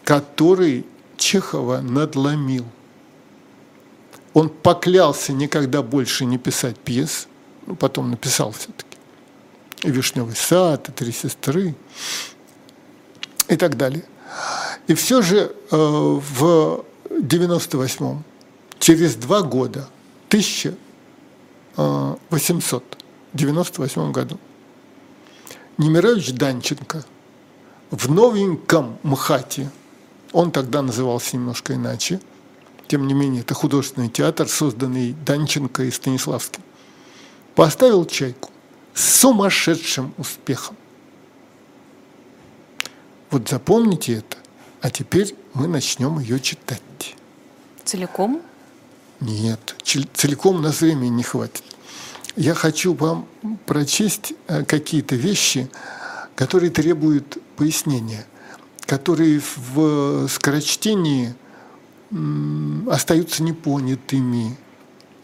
который 0.04 0.86
Чехова 1.18 1.82
надломил. 1.82 2.66
Он 4.34 4.50
поклялся 4.50 5.34
никогда 5.34 5.82
больше 5.82 6.26
не 6.26 6.38
писать 6.38 6.78
пьес, 6.78 7.28
ну, 7.66 7.76
потом 7.76 8.12
написал 8.12 8.52
все-таки. 8.52 8.98
И 9.84 9.90
«Вишневый 9.90 10.36
сад», 10.36 10.90
и 10.90 10.92
«Три 10.92 11.12
сестры», 11.12 11.74
и 13.48 13.56
так 13.56 13.78
далее. 13.78 14.04
И 14.88 14.94
все 14.94 15.22
же 15.22 15.56
э, 15.72 15.76
в 15.76 16.84
98-м, 17.10 18.24
через 18.80 19.16
два 19.16 19.42
года, 19.42 19.88
1800 20.28 23.05
1998 23.36 24.12
году. 24.12 24.40
Немирович 25.78 26.32
Данченко 26.32 27.04
в 27.92 28.10
новеньком 28.10 28.98
МХАТе, 29.04 29.70
он 30.32 30.52
тогда 30.52 30.82
назывался 30.82 31.36
немножко 31.36 31.74
иначе, 31.74 32.22
тем 32.88 33.08
не 33.08 33.14
менее, 33.14 33.42
это 33.42 33.54
художественный 33.54 34.10
театр, 34.10 34.48
созданный 34.48 35.16
Данченко 35.26 35.84
и 35.84 35.92
Станиславским, 35.92 36.64
поставил 37.56 38.06
«Чайку» 38.06 38.52
с 38.94 39.20
сумасшедшим 39.20 40.14
успехом. 40.18 40.78
Вот 43.32 43.50
запомните 43.50 44.14
это, 44.14 44.38
а 44.82 44.90
теперь 44.90 45.36
мы 45.54 45.68
начнем 45.68 46.20
ее 46.20 46.40
читать. 46.40 46.82
Целиком? 47.84 48.42
Нет, 49.20 49.76
целиком 50.14 50.62
на 50.62 50.70
времени 50.70 51.10
не 51.10 51.24
хватит 51.24 51.75
я 52.36 52.54
хочу 52.54 52.94
вам 52.94 53.28
прочесть 53.66 54.34
э, 54.48 54.64
какие-то 54.64 55.16
вещи, 55.16 55.70
которые 56.36 56.70
требуют 56.70 57.38
пояснения, 57.56 58.26
которые 58.86 59.42
в 59.66 60.28
скорочтении 60.28 61.34
остаются 62.90 63.42
непонятыми. 63.42 64.58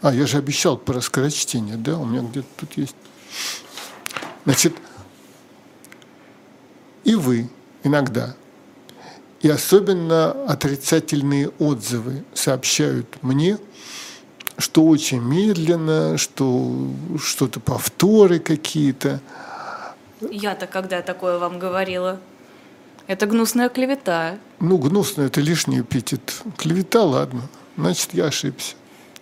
А, 0.00 0.12
я 0.12 0.26
же 0.26 0.38
обещал 0.38 0.76
про 0.76 1.00
скорочтение, 1.00 1.76
да, 1.76 1.98
у 1.98 2.04
меня 2.04 2.22
где-то 2.22 2.48
тут 2.56 2.76
есть. 2.76 2.96
Значит, 4.44 4.74
и 7.04 7.14
вы 7.14 7.48
иногда, 7.84 8.34
и 9.42 9.48
особенно 9.48 10.32
отрицательные 10.46 11.50
отзывы 11.58 12.24
сообщают 12.34 13.22
мне– 13.22 13.58
что 14.58 14.84
очень 14.84 15.20
медленно, 15.20 16.18
что 16.18 16.88
что-то 17.18 17.60
повторы 17.60 18.38
какие-то. 18.38 19.20
Я-то 20.30 20.66
когда 20.66 21.02
такое 21.02 21.38
вам 21.38 21.58
говорила? 21.58 22.20
Это 23.06 23.26
гнусная 23.26 23.68
клевета. 23.68 24.38
Ну, 24.60 24.78
гнусная– 24.78 25.26
это 25.28 25.40
лишний 25.40 25.80
эпитет. 25.80 26.42
Клевета, 26.56 27.02
ладно. 27.02 27.42
Значит, 27.76 28.10
я 28.12 28.26
ошибся. 28.26 28.76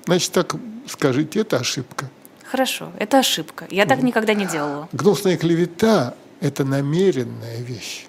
Значит, 0.04 0.32
так 0.32 0.54
скажите, 0.86 1.40
это 1.40 1.56
ошибка. 1.56 2.10
Хорошо, 2.44 2.92
это 2.98 3.20
ошибка. 3.20 3.66
Я 3.70 3.86
так 3.86 4.02
никогда 4.02 4.34
не 4.34 4.44
делала. 4.44 4.88
Гнусная 4.92 5.36
клевета– 5.36 6.14
это 6.40 6.64
намеренная 6.64 7.60
вещь. 7.60 8.06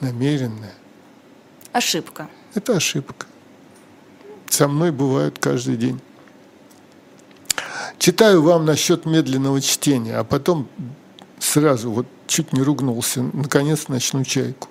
Намеренная. 0.00 0.74
Ошибка. 1.72 2.28
Это 2.54 2.76
ошибка. 2.76 3.26
Со 4.48 4.68
мной 4.68 4.92
бывают 4.92 5.38
каждый 5.38 5.76
день. 5.76 6.00
Читаю 8.02 8.42
вам 8.42 8.64
насчет 8.64 9.06
медленного 9.06 9.60
чтения, 9.60 10.16
а 10.16 10.24
потом 10.24 10.66
сразу 11.38 11.92
вот 11.92 12.06
чуть 12.26 12.52
не 12.52 12.60
ругнулся, 12.60 13.22
наконец 13.32 13.86
начну 13.86 14.24
чайку. 14.24 14.66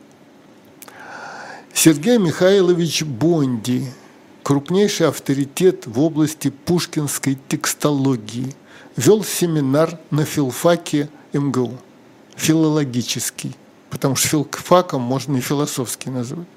Сергей 1.74 2.18
Михайлович 2.18 3.04
Бонди, 3.04 3.86
крупнейший 4.44 5.08
авторитет 5.08 5.88
в 5.88 5.98
области 6.02 6.50
пушкинской 6.50 7.40
текстологии, 7.48 8.54
вел 8.98 9.24
семинар 9.24 9.98
на 10.10 10.26
филфаке 10.26 11.10
МГУ, 11.32 11.78
филологический, 12.36 13.56
потому 13.90 14.18
что 14.18 14.28
филфаком 14.28 15.04
можно 15.04 15.38
и 15.38 15.40
философский 15.40 16.10
назвать. 16.10 16.48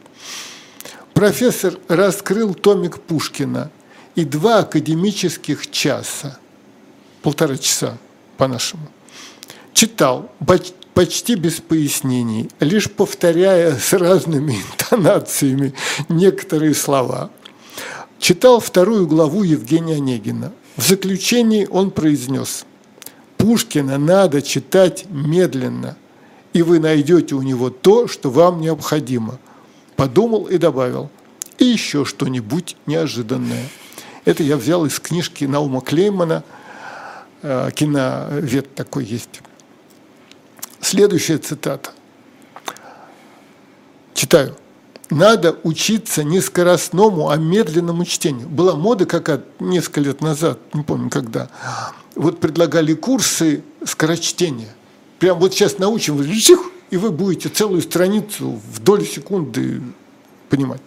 Профессор 1.13 1.79
раскрыл 1.87 2.53
томик 2.53 2.99
Пушкина 2.99 3.71
и 4.17 4.25
два 4.25 4.59
академических 4.59 5.71
часа– 5.71 6.41
полтора 7.25 7.57
часа 7.57 7.97
по-нашему. 8.37 8.87
Читал 9.73 10.31
почти 10.93 11.37
без 11.37 11.55
пояснений, 11.55 12.51
лишь 12.61 12.91
повторяя 12.91 13.77
с 13.77 13.95
разными 13.95 14.53
интонациями 14.73 15.73
некоторые 16.11 16.75
слова. 16.75 17.31
Читал 18.19 18.61
вторую 18.61 19.07
главу 19.07 19.43
Евгения 19.43 19.97
Онегина. 19.97 20.53
В 20.77 20.87
заключении 20.87 21.67
он 21.71 21.91
произнес 21.91 22.67
«Пушкина 23.39 23.97
надо 23.97 24.43
читать 24.43 25.07
медленно, 25.09 25.97
и 26.53 26.63
вы 26.63 26.79
найдете 26.79 27.37
у 27.37 27.43
него 27.43 27.71
то, 27.71 28.07
что 28.07 28.31
вам 28.31 28.61
необходимо». 28.61 29.39
Подумал 29.97 30.45
и 30.45 30.59
добавил 30.59 31.09
«И 31.59 31.65
еще 31.65 32.05
что-нибудь 32.05 32.77
неожиданное». 32.85 33.67
Это 34.27 34.43
я 34.43 34.59
взял 34.59 34.85
из 34.85 35.01
книжки 35.01 35.47
Наума 35.47 35.81
Клеймана– 35.81 36.45
киновед 37.75 38.75
такой 38.75 39.05
есть. 39.05 39.41
Следующая 40.81 41.39
цитата. 41.39 41.91
Читаю. 44.15 44.57
Надо 45.11 45.57
учиться 45.63 46.25
не 46.25 46.41
скоростному, 46.41 47.29
а 47.29 47.37
медленному 47.37 48.05
чтению. 48.05 48.49
Была 48.49 48.75
мода 48.75 49.05
какая-то 49.05 49.45
несколько 49.61 50.01
лет 50.01 50.21
назад, 50.23 50.59
не 50.73 50.83
помню 50.83 51.11
когда. 51.11 51.51
Вот 52.15 52.41
предлагали 52.41 52.95
курсы 52.95 53.63
скорочтения. 53.85 54.75
Прям 55.19 55.39
вот 55.39 55.53
сейчас 55.53 55.79
научим, 55.79 56.21
и 56.23 56.43
и 56.91 56.97
вы 56.97 57.11
будете 57.11 57.49
целую 57.49 57.83
страницу 57.83 58.61
в 58.73 58.79
долю 58.81 59.05
секунды 59.05 59.83
понимать. 60.49 60.81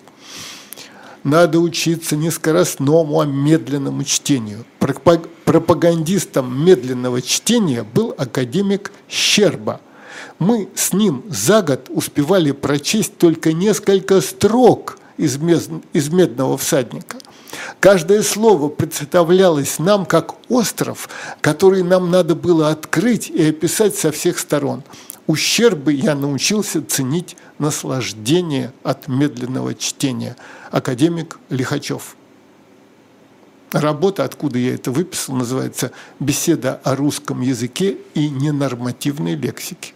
Надо 1.23 1.59
учиться 1.59 2.15
не 2.15 2.31
скоростному, 2.31 3.19
а 3.19 3.25
медленному 3.25 4.03
чтению. 4.03 4.65
Пропагандистом 5.47 6.65
медленного 6.65 7.21
чтения 7.21 7.83
был 7.83 8.13
академик 8.17 8.91
Щерба. 9.07 9.79
Мы 10.39 10.67
с 10.75 10.91
ним 10.91 11.23
за 11.29 11.61
год 11.61 11.87
успевали 11.87 12.51
прочесть 12.51 13.17
только 13.17 13.53
несколько 13.53 14.19
строк 14.19 14.99
из 15.15 15.37
«Медного 15.37 16.57
всадника». 16.57 17.15
Каждое 17.79 18.23
слово 18.23 18.67
представлялось 18.67 19.79
нам 19.79 20.05
как 20.05 20.35
остров, 20.49 21.07
который 21.39 21.81
нам 21.81 22.11
надо 22.11 22.35
было 22.35 22.69
открыть 22.69 23.29
и 23.29 23.47
описать 23.47 23.95
со 23.95 24.11
всех 24.11 24.39
сторон. 24.39 24.83
Ущербы 25.27 25.93
я 25.93 26.15
научился 26.15 26.83
ценить 26.85 27.37
наслаждение 27.57 28.73
от 28.83 29.07
медленного 29.07 29.75
чтения. 29.75 30.35
Академик 30.71 31.39
Лихачев. 31.49 32.16
Работа, 33.71 34.23
откуда 34.23 34.57
я 34.59 34.75
это 34.75 34.91
выписал, 34.91 35.35
называется 35.35 35.91
«Беседа 36.19 36.79
о 36.83 36.95
русском 36.95 37.41
языке 37.41 37.97
и 38.13 38.29
ненормативной 38.29 39.35
лексике». 39.35 39.93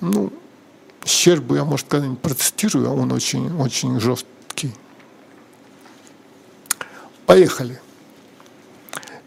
Ну, 0.00 0.32
Щербу 1.04 1.54
я, 1.54 1.64
может, 1.64 1.86
когда-нибудь 1.88 2.20
процитирую, 2.20 2.88
а 2.88 2.92
он 2.92 3.12
очень, 3.12 3.54
очень 3.56 4.00
жесткий. 4.00 4.72
Поехали. 7.26 7.80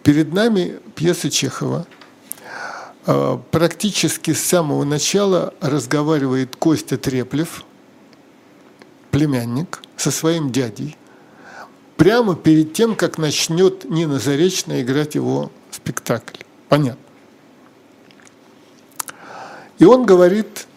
Перед 0.03 0.33
нами 0.33 0.79
пьеса 0.95 1.31
Чехова. 1.31 1.87
А, 3.05 3.37
практически 3.51 4.33
с 4.33 4.43
самого 4.43 4.83
начала 4.83 5.53
разговаривает 5.61 6.55
Костя 6.55 6.97
Треплев, 6.97 7.63
племянник, 9.11 9.81
со 9.95 10.11
своим 10.11 10.51
дядей. 10.51 10.97
Прямо 11.97 12.35
перед 12.35 12.73
тем, 12.73 12.95
как 12.95 13.17
начнет 13.17 13.89
Нина 13.89 14.19
Заречная 14.19 14.81
играть 14.81 15.15
его 15.15 15.51
спектакль. 15.71 16.37
Понятно. 16.67 16.99
И 19.77 19.85
он 19.85 20.05
говорит 20.05 20.67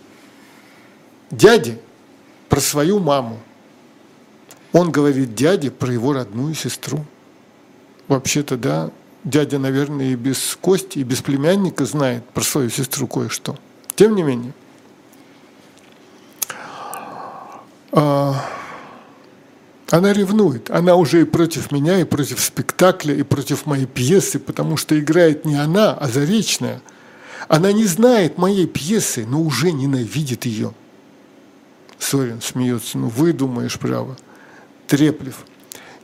дяде 1.30 1.80
про 2.48 2.60
свою 2.60 2.98
маму. 2.98 3.40
Он 4.72 4.90
говорит 4.92 5.34
дяде 5.34 5.70
про 5.70 5.92
его 5.92 6.12
родную 6.12 6.54
сестру. 6.54 7.04
Вообще-то, 8.06 8.56
да, 8.56 8.90
дядя, 9.24 9.58
наверное, 9.58 10.12
и 10.12 10.14
без 10.14 10.56
Кости, 10.60 10.98
и 10.98 11.04
без 11.04 11.20
племянника 11.22 11.84
знает 11.84 12.24
про 12.30 12.42
свою 12.42 12.70
сестру 12.70 13.06
кое-что. 13.06 13.56
Тем 13.96 14.14
не 14.14 14.22
менее, 14.22 14.52
а, 17.92 18.27
она 19.90 20.12
ревнует. 20.12 20.70
Она 20.70 20.96
уже 20.96 21.22
и 21.22 21.24
против 21.24 21.72
меня, 21.72 22.00
и 22.00 22.04
против 22.04 22.40
спектакля, 22.40 23.14
и 23.14 23.22
против 23.22 23.64
моей 23.66 23.86
пьесы, 23.86 24.38
потому 24.38 24.76
что 24.76 24.98
играет 24.98 25.44
не 25.44 25.54
она, 25.54 25.94
а 25.94 26.08
Заречная. 26.08 26.82
Она 27.48 27.72
не 27.72 27.86
знает 27.86 28.36
моей 28.36 28.66
пьесы, 28.66 29.24
но 29.26 29.40
уже 29.40 29.72
ненавидит 29.72 30.44
ее. 30.44 30.74
Сорин 31.98 32.42
смеется. 32.42 32.98
Ну, 32.98 33.08
вы 33.08 33.32
думаешь, 33.32 33.78
право. 33.78 34.16
Треплев. 34.86 35.44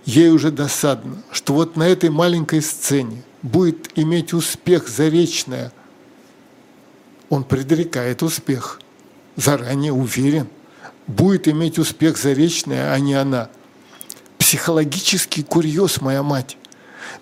Ей 0.07 0.31
уже 0.31 0.51
досадно, 0.51 1.23
что 1.31 1.55
вот 1.55 1.77
на 1.77 1.87
этой 1.87 2.11
маленькой 2.11 2.62
сцене 2.62 3.23
будет 3.42 3.90
иметь 3.97 4.33
успех 4.33 4.88
Заречная. 4.88 5.73
Он 7.29 7.44
предрекает 7.44 8.23
успех. 8.23 8.81
Заранее 9.37 9.92
уверен. 9.92 10.49
Будет 11.07 11.49
иметь 11.49 11.79
успех 11.79 12.16
Заречная, 12.16 12.92
а 12.92 12.99
не 12.99 13.14
она. 13.14 13.51
Психологический 14.44 15.42
курьез, 15.42 16.02
моя 16.02 16.22
мать 16.22 16.59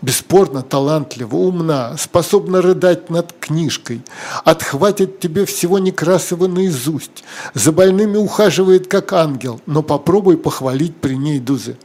бесспорно 0.03 0.63
талантлива, 0.63 1.37
умна, 1.37 1.97
способна 1.97 2.61
рыдать 2.61 3.11
над 3.11 3.33
книжкой, 3.39 4.03
отхватит 4.45 5.21
тебе 5.21 5.45
всего 5.45 5.79
Некрасова 5.79 6.49
наизусть, 6.49 7.23
за 7.55 7.71
больными 7.71 8.17
ухаживает 8.17 8.89
как 8.89 9.13
ангел, 9.13 9.61
но 9.67 9.85
попробуй 9.85 10.37
похвалить 10.37 10.97
при 10.97 11.15
ней 11.15 11.39
Дузы. 11.39 11.77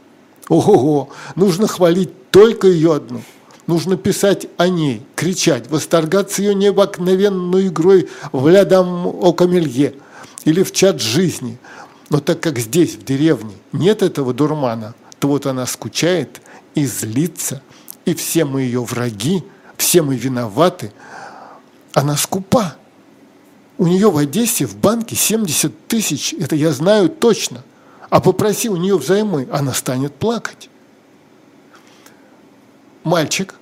Ого-го, 0.48 1.10
нужно 1.36 1.68
хвалить 1.68 2.30
только 2.32 2.66
ее 2.66 2.96
одну. 2.96 3.22
Нужно 3.68 3.96
писать 3.96 4.48
о 4.56 4.66
ней, 4.66 5.06
кричать, 5.14 5.70
восторгаться 5.70 6.42
ее 6.42 6.56
необыкновенной 6.56 7.68
игрой 7.68 8.08
в 8.32 8.48
лядом 8.48 9.06
о 9.06 9.32
камелье 9.32 9.94
или 10.44 10.64
в 10.64 10.72
чат 10.72 11.00
жизни. 11.00 11.58
Но 12.10 12.18
так 12.18 12.40
как 12.40 12.58
здесь, 12.58 12.96
в 12.96 13.04
деревне, 13.04 13.54
нет 13.70 14.02
этого 14.02 14.34
дурмана, 14.34 14.94
то 15.18 15.28
вот 15.28 15.46
она 15.46 15.66
скучает 15.66 16.40
и 16.74 16.86
злится– 16.86 17.62
и 18.08 18.14
все 18.14 18.46
мы 18.46 18.62
ее 18.62 18.82
враги, 18.82 19.44
все 19.76 20.00
мы 20.00 20.16
виноваты. 20.16 20.92
Она 21.92 22.16
скупа. 22.16 22.74
У 23.76 23.86
нее 23.86 24.10
в 24.10 24.16
Одессе 24.16 24.64
в 24.64 24.76
банке 24.78 25.14
70 25.14 25.86
тысяч, 25.88 26.32
это 26.32 26.56
я 26.56 26.72
знаю 26.72 27.10
точно. 27.10 27.62
А 28.08 28.20
попроси 28.20 28.70
у 28.70 28.76
нее 28.76 28.96
взаймы, 28.96 29.46
она 29.52 29.74
станет 29.74 30.14
плакать. 30.14 30.70
Мальчик 33.04 33.54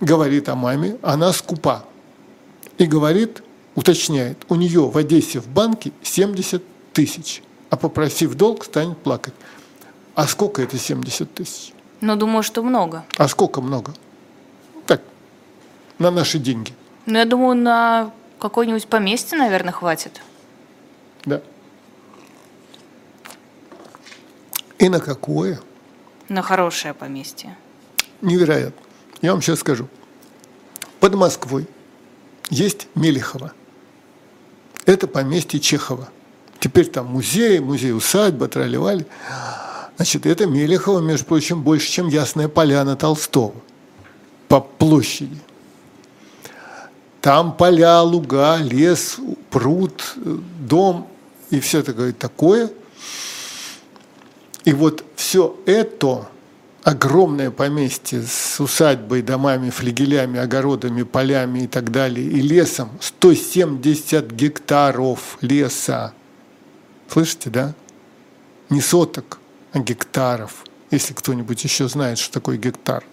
говорит 0.00 0.48
о 0.48 0.56
маме, 0.56 0.98
она 1.02 1.32
скупа. 1.32 1.84
И 2.78 2.86
говорит, 2.86 3.44
уточняет, 3.76 4.38
у 4.48 4.56
нее 4.56 4.88
в 4.88 4.98
Одессе 4.98 5.38
в 5.38 5.46
банке 5.46 5.92
70 6.02 6.64
тысяч, 6.92 7.44
а 7.70 7.76
попросив 7.76 8.34
долг, 8.34 8.64
станет 8.64 8.98
плакать. 8.98 9.34
А 10.14 10.26
сколько 10.26 10.62
это 10.62 10.78
70 10.78 11.34
тысяч? 11.34 11.72
Но 12.00 12.16
думаю, 12.16 12.42
что 12.42 12.62
много. 12.62 13.04
А 13.16 13.28
сколько 13.28 13.60
много? 13.60 13.94
Так, 14.86 15.00
на 15.98 16.10
наши 16.10 16.38
деньги. 16.38 16.72
Ну, 17.06 17.18
я 17.18 17.24
думаю, 17.24 17.56
на 17.56 18.12
какое-нибудь 18.38 18.86
поместье, 18.88 19.38
наверное, 19.38 19.72
хватит. 19.72 20.20
Да. 21.24 21.40
И 24.78 24.88
на 24.88 25.00
какое? 25.00 25.60
На 26.28 26.42
хорошее 26.42 26.92
поместье. 26.92 27.56
Невероятно. 28.20 28.82
Я 29.20 29.32
вам 29.32 29.40
сейчас 29.40 29.60
скажу. 29.60 29.88
Под 30.98 31.14
Москвой 31.14 31.68
есть 32.50 32.88
Мелехово. 32.94 33.52
Это 34.84 35.06
поместье 35.06 35.60
Чехова. 35.60 36.08
Теперь 36.58 36.88
там 36.88 37.06
музей, 37.06 37.60
музей-усадьба, 37.60 38.48
тролливали. 38.48 39.06
Значит, 40.02 40.26
это 40.26 40.46
Мелехово, 40.46 40.98
между 40.98 41.26
прочим, 41.26 41.62
больше, 41.62 41.88
чем 41.88 42.08
Ясная 42.08 42.48
Поляна 42.48 42.96
Толстого 42.96 43.54
по 44.48 44.58
площади. 44.58 45.38
Там 47.20 47.56
поля, 47.56 48.00
луга, 48.00 48.56
лес, 48.56 49.18
пруд, 49.48 50.16
дом 50.16 51.06
и 51.50 51.60
все 51.60 51.84
такое 51.84 52.12
такое. 52.12 52.72
И 54.64 54.72
вот 54.72 55.04
все 55.14 55.56
это 55.66 56.28
огромное 56.82 57.52
поместье 57.52 58.22
с 58.22 58.58
усадьбой, 58.58 59.22
домами, 59.22 59.70
флигелями, 59.70 60.40
огородами, 60.40 61.04
полями 61.04 61.60
и 61.60 61.66
так 61.68 61.92
далее, 61.92 62.26
и 62.26 62.40
лесом, 62.40 62.90
170 63.00 64.32
гектаров 64.32 65.38
леса. 65.40 66.12
Слышите, 67.08 67.50
да? 67.50 67.74
Не 68.68 68.80
соток, 68.80 69.38
гектаров, 69.74 70.64
если 70.90 71.14
кто-нибудь 71.14 71.64
еще 71.64 71.88
знает, 71.88 72.18
что 72.18 72.32
такое 72.32 72.56
гектар. 72.56 73.04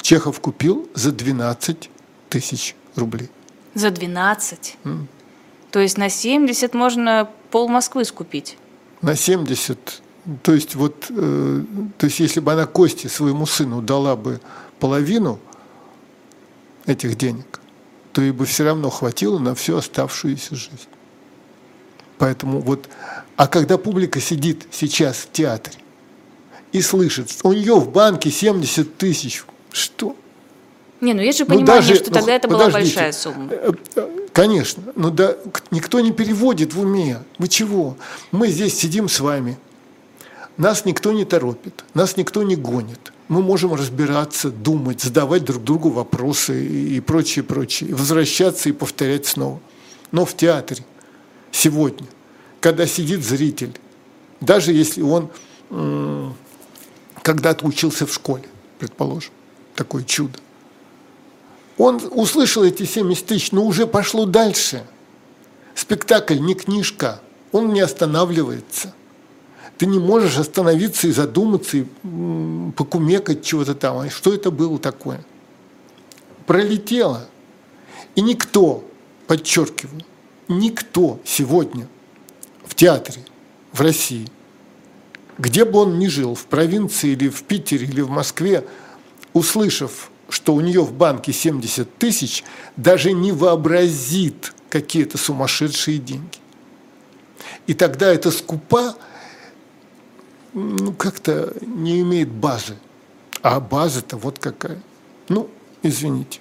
Чехов 0.00 0.40
купил 0.40 0.88
за 0.94 1.12
12 1.12 1.90
тысяч 2.28 2.76
рублей. 2.94 3.30
За 3.74 3.90
12? 3.90 4.76
Mm. 4.84 5.06
То 5.70 5.80
есть 5.80 5.98
на 5.98 6.08
70 6.08 6.74
можно 6.74 7.30
пол 7.50 7.68
Москвы 7.68 8.04
скупить? 8.04 8.58
На 9.00 9.16
70. 9.16 10.02
То 10.42 10.54
есть 10.54 10.74
вот, 10.74 11.06
э, 11.10 11.64
то 11.98 12.06
есть 12.06 12.20
если 12.20 12.40
бы 12.40 12.52
она 12.52 12.66
Косте 12.66 13.08
своему 13.08 13.46
сыну 13.46 13.82
дала 13.82 14.16
бы 14.16 14.40
половину 14.78 15.38
этих 16.86 17.16
денег, 17.16 17.60
то 18.12 18.22
ей 18.22 18.30
бы 18.30 18.46
все 18.46 18.64
равно 18.64 18.90
хватило 18.90 19.38
на 19.38 19.54
всю 19.54 19.76
оставшуюся 19.76 20.54
жизнь. 20.54 20.88
Поэтому 22.18 22.60
вот, 22.60 22.88
а 23.36 23.46
когда 23.46 23.78
публика 23.78 24.20
сидит 24.20 24.66
сейчас 24.70 25.16
в 25.18 25.32
театре 25.32 25.76
и 26.72 26.80
слышит, 26.80 27.30
у 27.42 27.52
нее 27.52 27.74
в 27.74 27.90
банке 27.90 28.30
70 28.30 28.96
тысяч, 28.96 29.44
что? 29.72 30.16
Не, 31.00 31.12
ну 31.14 31.20
есть 31.20 31.38
же 31.38 31.44
ну, 31.44 31.56
понимание, 31.56 31.82
даже, 31.82 31.94
что 31.96 32.10
тогда 32.10 32.32
ну, 32.32 32.32
это 32.32 32.48
была 32.48 32.68
большая 32.70 33.12
сумма. 33.12 33.48
Э, 33.50 33.72
э, 33.96 34.08
конечно, 34.32 34.84
но 34.94 35.10
да, 35.10 35.36
никто 35.70 36.00
не 36.00 36.12
переводит 36.12 36.72
в 36.72 36.80
уме. 36.80 37.18
Вы 37.38 37.48
чего? 37.48 37.96
Мы 38.30 38.48
здесь 38.48 38.78
сидим 38.78 39.08
с 39.08 39.20
вами, 39.20 39.58
нас 40.56 40.84
никто 40.84 41.12
не 41.12 41.24
торопит, 41.24 41.84
нас 41.94 42.16
никто 42.16 42.42
не 42.42 42.56
гонит. 42.56 43.12
мы 43.28 43.42
можем 43.42 43.74
разбираться, 43.74 44.50
думать, 44.50 45.02
задавать 45.02 45.44
друг 45.44 45.64
другу 45.64 45.90
вопросы 45.90 46.64
и 46.64 47.00
прочее, 47.00 47.42
прочее, 47.42 47.94
возвращаться 47.94 48.68
и 48.68 48.72
повторять 48.72 49.26
снова. 49.26 49.60
Но 50.12 50.24
в 50.24 50.36
театре 50.36 50.84
сегодня, 51.50 52.06
когда 52.64 52.86
сидит 52.86 53.22
зритель, 53.22 53.78
даже 54.40 54.72
если 54.72 55.02
он 55.02 55.28
когда-то 57.20 57.66
учился 57.66 58.06
в 58.06 58.14
школе, 58.14 58.44
предположим, 58.78 59.32
такое 59.74 60.02
чудо, 60.02 60.38
он 61.76 62.00
услышал 62.10 62.64
эти 62.64 62.84
70 62.84 63.26
тысяч, 63.26 63.52
но 63.52 63.66
уже 63.66 63.86
пошло 63.86 64.24
дальше. 64.24 64.82
Спектакль 65.74 66.38
не 66.38 66.54
книжка, 66.54 67.20
он 67.52 67.74
не 67.74 67.82
останавливается. 67.82 68.94
Ты 69.76 69.84
не 69.84 69.98
можешь 69.98 70.38
остановиться 70.38 71.06
и 71.06 71.12
задуматься, 71.12 71.76
и 71.76 71.84
покумекать 72.74 73.44
чего-то 73.44 73.74
там. 73.74 73.98
А 73.98 74.08
что 74.08 74.32
это 74.32 74.50
было 74.50 74.78
такое? 74.78 75.22
Пролетело. 76.46 77.28
И 78.14 78.22
никто, 78.22 78.82
подчеркиваю, 79.26 80.00
никто 80.48 81.20
сегодня 81.26 81.88
в 82.64 82.74
театре 82.74 83.24
в 83.72 83.80
России, 83.80 84.28
где 85.38 85.64
бы 85.64 85.80
он 85.80 85.98
ни 85.98 86.06
жил, 86.06 86.34
в 86.34 86.46
провинции 86.46 87.10
или 87.10 87.28
в 87.28 87.42
Питере 87.44 87.86
или 87.86 88.00
в 88.00 88.10
Москве, 88.10 88.64
услышав 89.32 90.10
что 90.28 90.54
у 90.54 90.60
нее 90.60 90.82
в 90.82 90.92
банке 90.92 91.32
70 91.32 91.96
тысяч, 91.98 92.44
даже 92.76 93.12
не 93.12 93.32
вообразит 93.32 94.52
какие-то 94.68 95.18
сумасшедшие 95.18 95.98
деньги. 95.98 96.38
И 97.66 97.74
тогда 97.74 98.12
эта 98.12 98.30
скупа 98.30 98.96
ну, 100.52 100.92
как-то 100.92 101.54
не 101.60 102.00
имеет 102.00 102.30
базы. 102.30 102.76
А 103.42 103.60
база-то 103.60 104.16
вот 104.16 104.38
какая. 104.38 104.80
Ну, 105.28 105.50
извините. 105.82 106.40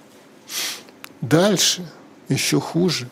Дальше 1.21 1.87
еще 2.29 2.59
хуже. 2.59 3.09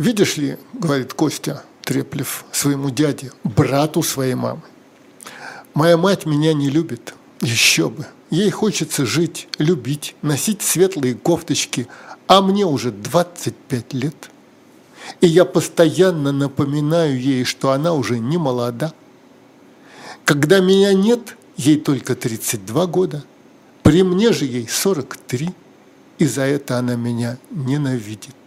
Видишь 0.00 0.36
ли, 0.36 0.56
говорит 0.72 1.14
Костя 1.14 1.62
Треплев 1.84 2.44
своему 2.50 2.90
дяде, 2.90 3.30
брату 3.44 4.02
своей 4.02 4.34
мамы, 4.34 4.62
моя 5.74 5.96
мать 5.96 6.26
меня 6.26 6.54
не 6.54 6.70
любит– 6.70 7.14
еще 7.40 7.88
бы. 7.88 8.06
Ей 8.30 8.50
хочется 8.50 9.06
жить, 9.06 9.48
любить, 9.58 10.14
носить 10.22 10.62
светлые 10.62 11.14
кофточки, 11.14 11.88
а 12.26 12.42
мне 12.42 12.64
уже 12.64 12.92
25 12.92 13.94
лет. 13.94 14.30
И 15.20 15.26
я 15.26 15.44
постоянно 15.44 16.30
напоминаю 16.30 17.18
ей, 17.18 17.44
что 17.44 17.72
она 17.72 17.94
уже 17.94 18.18
не 18.18 18.36
молода. 18.36 18.92
Когда 20.24 20.60
меня 20.60 20.92
нет, 20.92 21.36
ей 21.56 21.80
только 21.80 22.14
32 22.14 22.86
года. 22.86 23.24
При 23.82 24.02
мне 24.02 24.32
же 24.32 24.44
ей 24.44 24.68
43, 24.68 25.50
и 26.18 26.26
за 26.26 26.42
это 26.42 26.78
она 26.78 26.94
меня 26.94 27.38
ненавидит. 27.50 28.39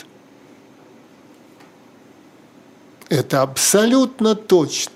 Это 3.14 3.44
абсолютно 3.44 4.34
точно. 4.34 4.96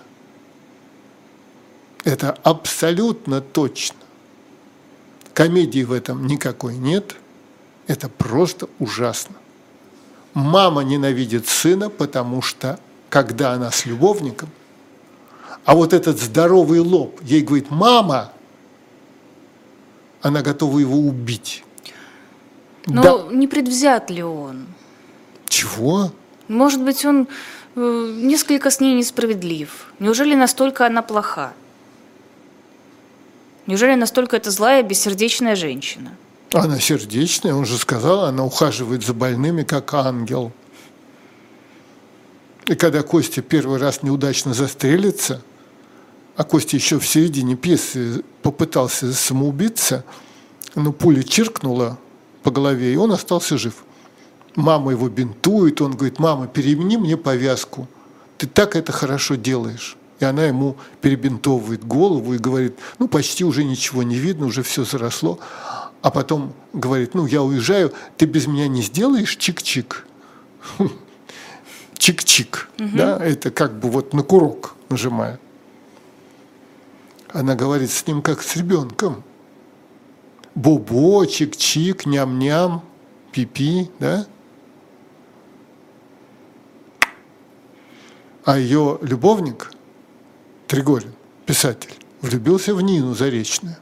Это 2.03 2.31
абсолютно 2.41 3.41
точно. 3.41 3.99
Комедии 5.35 5.83
в 5.83 5.91
этом 5.91 6.25
никакой 6.25 6.77
нет. 6.77 7.15
Это 7.85 8.09
просто 8.09 8.69
ужасно. 8.79 9.35
Мама 10.33 10.81
ненавидит 10.81 11.47
сына, 11.47 11.91
потому 11.91 12.41
что 12.41 12.79
когда 13.09 13.51
она 13.51 13.69
с 13.69 13.85
любовником, 13.85 14.49
а 15.63 15.75
вот 15.75 15.93
этот 15.93 16.19
здоровый 16.19 16.79
лоб 16.79 17.19
ей 17.21 17.43
говорит 17.43 17.69
«мама», 17.69 18.31
она 20.23 20.41
готова 20.41 20.79
его 20.79 20.97
убить. 20.97 21.63
Но 22.87 23.03
да. 23.03 23.35
не 23.35 23.47
предвзят 23.47 24.09
ли 24.09 24.23
он? 24.23 24.65
Чего? 25.47 26.11
Может 26.47 26.81
быть, 26.81 27.05
он 27.05 27.27
несколько 27.77 28.71
с 28.71 28.79
ней 28.79 28.95
несправедлив. 28.95 29.87
Неужели 29.99 30.35
настолько 30.35 30.85
она 30.85 31.01
плоха? 31.01 31.53
Неужели 33.67 33.95
настолько 33.95 34.37
это 34.37 34.49
злая, 34.51 34.81
бессердечная 34.81 35.55
женщина? 35.55 36.15
Она 36.53 36.79
сердечная, 36.79 37.53
он 37.53 37.65
же 37.65 37.77
сказал, 37.77 38.25
она 38.25 38.45
ухаживает 38.45 39.05
за 39.05 39.13
больными, 39.13 39.63
как 39.63 39.93
ангел. 39.93 40.51
И 42.65 42.75
когда 42.75 43.03
Костя 43.03 43.41
первый 43.41 43.79
раз 43.79 44.03
неудачно 44.03 44.53
застрелится, 44.53 45.41
а 46.35 46.43
Костя 46.43 46.77
еще 46.77 46.99
в 46.99 47.07
середине 47.07 47.55
пьесы 47.55 48.23
попытался 48.41 49.11
самоубиться, 49.13 50.05
но 50.75 50.93
пуля 50.93 51.23
чиркнула 51.23 51.97
по 52.43 52.51
голове, 52.51 52.93
и 52.93 52.95
он 52.95 53.11
остался 53.11 53.57
жив. 53.57 53.75
Мама 54.57 54.91
его 54.91 55.07
бинтует, 55.07 55.81
он 55.81 55.91
говорит, 55.91 56.17
мама, 56.17 56.47
перемени 56.47 56.97
мне 56.97 57.15
повязку, 57.15 57.87
ты 58.39 58.47
так 58.47 58.75
это 58.75 58.91
хорошо 58.91 59.35
делаешь. 59.35 59.95
И 60.19 60.25
она 60.25 60.45
ему 60.45 60.77
перебинтовывает 60.99 61.85
голову 61.85 62.33
и 62.33 62.39
говорит, 62.39 62.75
ну, 62.97 63.07
почти 63.07 63.43
уже 63.45 63.63
ничего 63.63 64.01
не 64.01 64.15
видно, 64.15 64.47
уже 64.47 64.63
все 64.63 64.83
заросло. 64.83 65.37
А 66.01 66.09
потом 66.09 66.53
говорит, 66.73 67.13
ну, 67.13 67.27
я 67.27 67.43
уезжаю, 67.43 67.93
ты 68.17 68.25
без 68.25 68.47
меня 68.47 68.67
не 68.67 68.81
сделаешь 68.81 69.37
чик-чик? 69.37 69.97
Чик-чик, 71.99 72.67
да, 72.79 73.23
это 73.23 73.51
как 73.51 73.77
бы 73.79 73.91
вот 73.91 74.13
на 74.13 74.23
курок 74.23 74.73
нажимает. 74.89 75.39
Она 77.29 77.53
говорит 77.53 77.91
с 77.91 78.07
ним 78.07 78.23
как 78.23 78.41
с 78.41 78.55
ребенком. 78.55 79.23
Бобо, 80.55 81.25
чик-чик, 81.25 82.09
ням-ням, 82.09 82.81
пипи, 83.31 83.91
да? 83.99 84.25
А 88.47 88.57
ее 88.57 88.97
любовник– 89.01 89.73
Тригорин, 90.67 91.11
писатель, 91.45 91.93
влюбился 92.21 92.73
в 92.73 92.81
Нину 92.81 93.13
Заречную. 93.13 93.75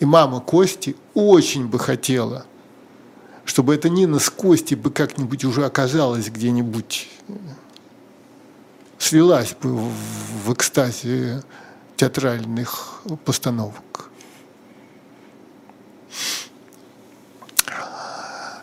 И 0.00 0.06
мама 0.06 0.40
Кости 0.40 0.96
очень 1.12 1.66
бы 1.68 1.78
хотела, 1.78 2.46
чтобы 3.44 3.74
эта 3.74 3.90
Нина 3.90 4.18
с 4.18 4.30
Костей 4.30 4.76
бы 4.76 4.90
как-нибудь 4.90 5.44
уже 5.44 5.66
оказалась 5.66 6.30
где-нибудь, 6.30 7.10
слилась 8.96 9.54
бы 9.60 9.76
в 9.76 10.50
экстазе 10.54 11.42
театральных 11.96 13.02
постановок. 13.26 14.08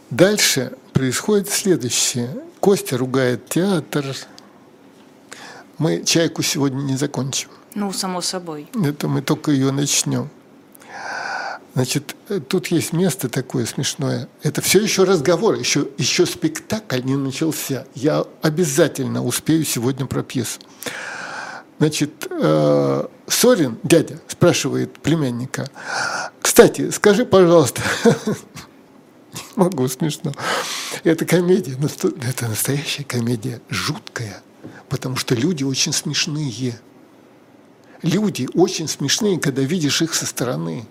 Дальше 0.09 0.75
происходит 1.01 1.49
следующее. 1.49 2.29
Костя 2.59 2.95
ругает 2.95 3.49
театр, 3.49 4.05
мы 5.79 6.03
чайку 6.05 6.43
сегодня 6.43 6.83
не 6.83 6.95
закончим. 6.95 7.49
Ну, 7.73 7.91
само 7.91 8.21
собой. 8.21 8.69
Это 8.85 9.07
мы 9.07 9.23
только 9.23 9.49
ее 9.49 9.71
начнем. 9.71 10.29
Значит, 11.73 12.15
тут 12.49 12.67
есть 12.67 12.93
место 12.93 13.29
такое 13.29 13.65
смешное. 13.65 14.29
Это 14.43 14.61
все 14.61 14.79
еще 14.79 15.03
разговор, 15.03 15.55
еще, 15.55 15.87
еще 15.97 16.27
спектакль 16.27 17.01
не 17.01 17.15
начался. 17.15 17.87
Я 17.95 18.23
обязательно 18.43 19.25
успею 19.25 19.65
сегодня 19.65 20.05
про 20.05 20.21
пьесу. 20.21 20.59
Значит, 21.79 22.27
э, 22.29 23.07
Сорин, 23.27 23.79
дядя, 23.81 24.19
спрашивает 24.27 24.99
племянника, 24.99 25.67
кстати, 26.43 26.91
скажи, 26.91 27.25
пожалуйста, 27.25 27.81
могу, 29.55 29.87
смешно, 29.87 30.33
это 31.03 31.25
комедия, 31.25 31.77
это 32.27 32.47
настоящая 32.47 33.03
комедия, 33.03 33.61
жуткая, 33.69 34.41
потому 34.89 35.15
что 35.15 35.35
люди 35.35 35.63
очень 35.63 35.93
смешные. 35.93 36.79
Люди 38.01 38.47
очень 38.55 38.87
смешные, 38.87 39.39
когда 39.39 39.61
видишь 39.61 40.01
их 40.01 40.15
со 40.15 40.25
стороны. 40.25 40.87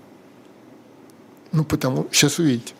Ну, 1.50 1.64
потому, 1.64 2.06
сейчас 2.12 2.38
увидите. 2.38 2.74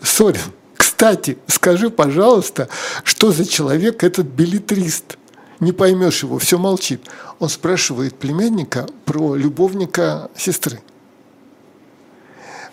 Сорин, 0.00 0.40
кстати, 0.76 1.38
скажи, 1.48 1.90
пожалуйста, 1.90 2.68
что 3.02 3.32
за 3.32 3.44
человек 3.44 4.04
этот 4.04 4.26
билетрист? 4.26 5.18
Не 5.58 5.72
поймешь 5.72 6.22
его, 6.22 6.38
все 6.38 6.58
молчит. 6.58 7.02
Он 7.38 7.48
спрашивает 7.48 8.16
племянника 8.16 8.86
про 9.04 9.34
любовника 9.34 10.30
сестры. 10.36 10.82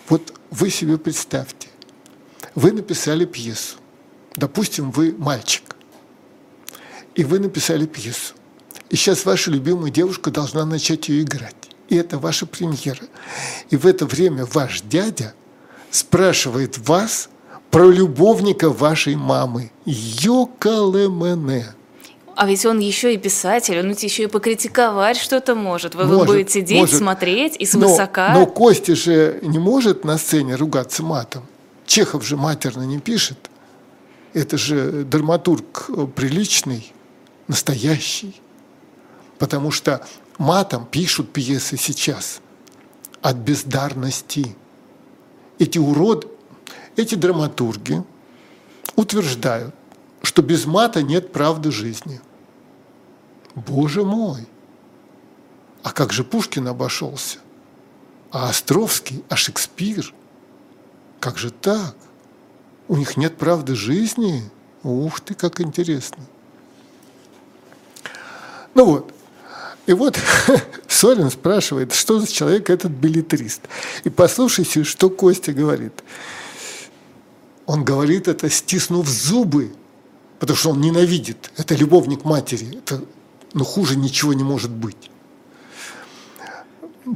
Вот 0.08 0.32
вы 0.50 0.70
себе 0.70 0.98
представьте, 0.98 1.68
вы 2.54 2.72
написали 2.72 3.24
пьесу. 3.24 3.76
Допустим, 4.36 4.90
вы 4.90 5.14
мальчик 5.16 5.70
и 7.14 7.24
вы 7.24 7.38
написали 7.38 7.86
пьесу. 7.86 8.34
И 8.88 8.96
сейчас 8.96 9.24
ваша 9.24 9.50
любимая 9.50 9.90
девушка 9.90 10.30
должна 10.30 10.64
начать 10.64 11.08
ее 11.08 11.22
играть. 11.22 11.54
И 11.88 11.96
это 11.96 12.18
ваша 12.18 12.46
премьера. 12.46 13.02
И 13.68 13.76
в 13.76 13.86
это 13.86 14.06
время 14.06 14.46
ваш 14.46 14.82
дядя 14.82 15.34
спрашивает 15.90 16.78
вас 16.78 17.28
про 17.70 17.90
любовника 17.90 18.70
вашей 18.70 19.16
мамы. 19.16 19.70
Йокалемене. 19.84 21.74
А 22.40 22.46
ведь 22.46 22.64
он 22.64 22.78
еще 22.78 23.12
и 23.12 23.18
писатель, 23.18 23.78
он 23.78 23.88
ведь 23.88 24.02
еще 24.02 24.22
и 24.22 24.26
покритиковать 24.26 25.18
что-то 25.18 25.54
может. 25.54 25.94
Вы, 25.94 26.06
может, 26.06 26.20
вы 26.20 26.24
будете 26.24 26.60
сидеть, 26.60 26.80
может. 26.80 26.96
смотреть 26.96 27.54
и 27.58 27.66
свысока. 27.66 28.32
Но, 28.32 28.40
но 28.40 28.46
Костя 28.46 28.96
же 28.96 29.40
не 29.42 29.58
может 29.58 30.06
на 30.06 30.16
сцене 30.16 30.54
ругаться 30.54 31.02
матом. 31.02 31.46
Чехов 31.84 32.24
же 32.24 32.38
матерно 32.38 32.84
не 32.84 32.98
пишет. 32.98 33.50
Это 34.32 34.56
же 34.56 35.04
драматург 35.04 35.90
приличный, 36.16 36.90
настоящий. 37.46 38.40
Потому 39.38 39.70
что 39.70 40.06
матом 40.38 40.86
пишут 40.86 41.34
пьесы 41.34 41.76
сейчас 41.76 42.40
от 43.20 43.36
бездарности. 43.36 44.56
Эти 45.58 45.76
урод, 45.76 46.26
эти 46.96 47.16
драматурги 47.16 48.02
утверждают, 48.96 49.74
что 50.22 50.40
без 50.40 50.64
мата 50.64 51.02
нет 51.02 51.32
правды 51.32 51.70
жизни. 51.70 52.18
Боже 53.66 54.04
мой! 54.04 54.46
А 55.82 55.92
как 55.92 56.12
же 56.12 56.24
Пушкин 56.24 56.68
обошелся? 56.68 57.38
А 58.30 58.48
Островский, 58.48 59.24
а 59.28 59.36
Шекспир? 59.36 60.14
Как 61.18 61.38
же 61.38 61.50
так? 61.50 61.96
У 62.88 62.96
них 62.96 63.16
нет 63.16 63.36
правды 63.36 63.74
жизни? 63.74 64.48
Ух 64.82 65.20
ты, 65.20 65.34
как 65.34 65.60
интересно. 65.60 66.24
Ну 68.74 68.84
вот, 68.84 69.12
и 69.86 69.92
вот 69.92 70.18
Солин 70.88 71.30
спрашивает, 71.30 71.92
что 71.92 72.20
за 72.20 72.30
человек 72.30 72.70
этот 72.70 72.92
билетрист. 72.92 73.62
И 74.04 74.10
послушайте, 74.10 74.84
что 74.84 75.10
Костя 75.10 75.52
говорит. 75.52 76.04
Он 77.66 77.84
говорит 77.84 78.28
это, 78.28 78.48
стиснув 78.48 79.08
зубы, 79.08 79.72
потому 80.38 80.56
что 80.56 80.70
он 80.70 80.80
ненавидит. 80.80 81.50
Это 81.56 81.74
любовник 81.74 82.24
матери. 82.24 82.78
Это, 82.78 83.02
ну, 83.52 83.64
хуже 83.64 83.96
ничего 83.96 84.32
не 84.32 84.44
может 84.44 84.70
быть. 84.70 85.10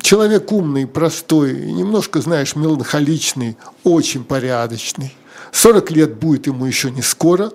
Человек 0.00 0.50
умный, 0.50 0.86
простой, 0.86 1.54
немножко, 1.54 2.20
знаешь, 2.20 2.56
меланхоличный, 2.56 3.56
очень 3.84 4.24
порядочный. 4.24 5.14
40 5.52 5.90
лет 5.92 6.16
будет 6.16 6.46
ему 6.46 6.64
еще 6.66 6.90
не 6.90 7.02
скоро, 7.02 7.52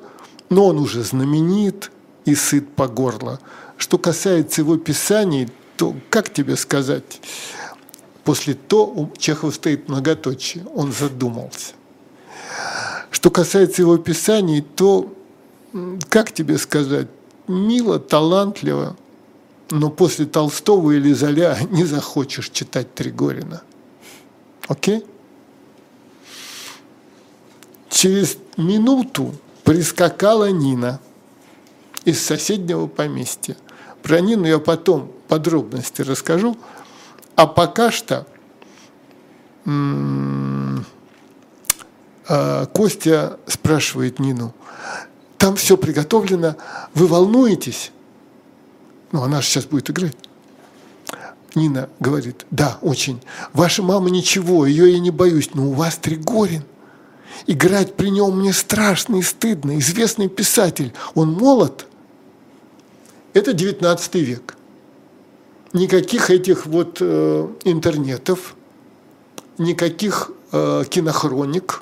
но 0.50 0.68
он 0.68 0.80
уже 0.80 1.04
знаменит 1.04 1.92
и 2.26 2.36
сыт 2.36 2.70
по 2.76 2.88
горло. 2.88 3.40
Что 3.78 3.98
касается 3.98 4.62
его 4.62 4.78
писаний, 4.78 5.50
то, 5.76 5.96
как 6.10 6.32
тебе 6.32 6.56
сказать, 6.56 7.22
после 8.24 8.54
то 8.54 8.86
у 8.86 9.12
Чехова 9.18 9.52
стоит 9.52 9.90
многоточие, 9.90 10.66
он 10.74 10.94
задумался. 10.94 11.74
Что 13.12 13.32
касается 13.32 13.82
его 13.82 13.98
писаний, 13.98 14.62
то, 14.62 15.14
как 16.10 16.32
тебе 16.32 16.58
сказать, 16.58 17.08
мило, 17.50 18.00
талантливо, 18.00 18.96
но 19.70 19.90
после 19.90 20.26
Толстого 20.26 20.92
или 20.92 21.12
Золя 21.14 21.58
не 21.70 21.84
захочешь 21.84 22.50
читать 22.50 22.94
Тригорина. 22.94 23.62
Окей? 24.68 25.04
Через 27.90 28.38
минуту 28.56 29.36
прискакала 29.64 30.50
Нина 30.52 31.00
из 32.06 32.24
соседнего 32.24 32.88
поместья– 32.88 33.58
про 34.02 34.22
Нину 34.22 34.46
я 34.46 34.60
потом 34.60 35.12
подробности 35.28 36.02
расскажу. 36.02 36.58
А 37.36 37.48
пока 37.48 37.92
что 37.92 38.26
а, 42.28 42.66
Костя 42.68 43.38
спрашивает 43.48 44.20
Нину, 44.20 44.54
там 45.40 45.56
все 45.56 45.78
приготовлено, 45.78 46.58
вы 46.94 47.08
волнуетесь? 47.08 47.92
Ну, 49.12 49.24
она 49.24 49.42
же 49.42 49.48
сейчас 49.48 49.66
будет 49.66 49.90
играть. 49.90 50.16
Нина 51.56 51.90
говорит, 52.00 52.46
да, 52.52 52.78
очень. 52.82 53.22
Ваша 53.54 53.82
мама 53.82 54.10
ничего, 54.12 54.68
ее 54.68 54.92
я 54.92 55.00
не 55.00 55.10
боюсь, 55.10 55.50
но 55.56 55.70
у 55.70 55.74
вас 55.74 55.96
Тригорин. 55.96 56.64
Играть 57.48 57.96
при 57.96 58.10
нем 58.10 58.40
мне 58.40 58.54
страшно 58.54 59.16
и 59.16 59.22
стыдно. 59.22 59.80
Известный 59.80 60.28
писатель, 60.28 60.94
он 61.16 61.32
молод, 61.32 61.88
это 63.34 63.54
19 63.54 64.16
век. 64.16 64.58
Никаких 65.72 66.30
этих 66.30 66.66
вот 66.66 66.98
э, 67.00 67.48
интернетов, 67.64 68.56
никаких 69.58 70.32
э, 70.52 70.84
кинохроник. 70.90 71.82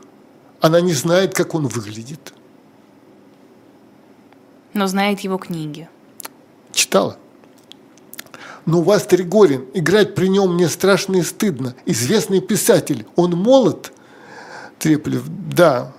Она 0.61 0.79
не 0.79 0.93
знает, 0.93 1.33
как 1.33 1.55
он 1.55 1.67
выглядит. 1.67 2.33
Но 4.77 4.85
знает 4.85 5.21
его 5.21 5.39
книги. 5.39 5.89
Читала. 6.71 7.17
Но 8.67 8.81
у 8.81 8.83
вас 8.83 9.07
Тригорин, 9.07 9.65
играть 9.73 10.13
при 10.13 10.27
нем 10.27 10.53
мне 10.53 10.69
страшно 10.69 11.15
и 11.15 11.23
стыдно. 11.23 11.73
Известный 11.87 12.41
писатель, 12.41 13.07
он 13.15 13.31
молод. 13.31 13.91
Треплев, 14.77 15.23
да. 15.27 15.93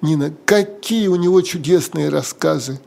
Нина, 0.00 0.34
какие 0.44 1.06
у 1.06 1.14
него 1.14 1.40
чудесные 1.42 2.08
рассказы. 2.08 2.80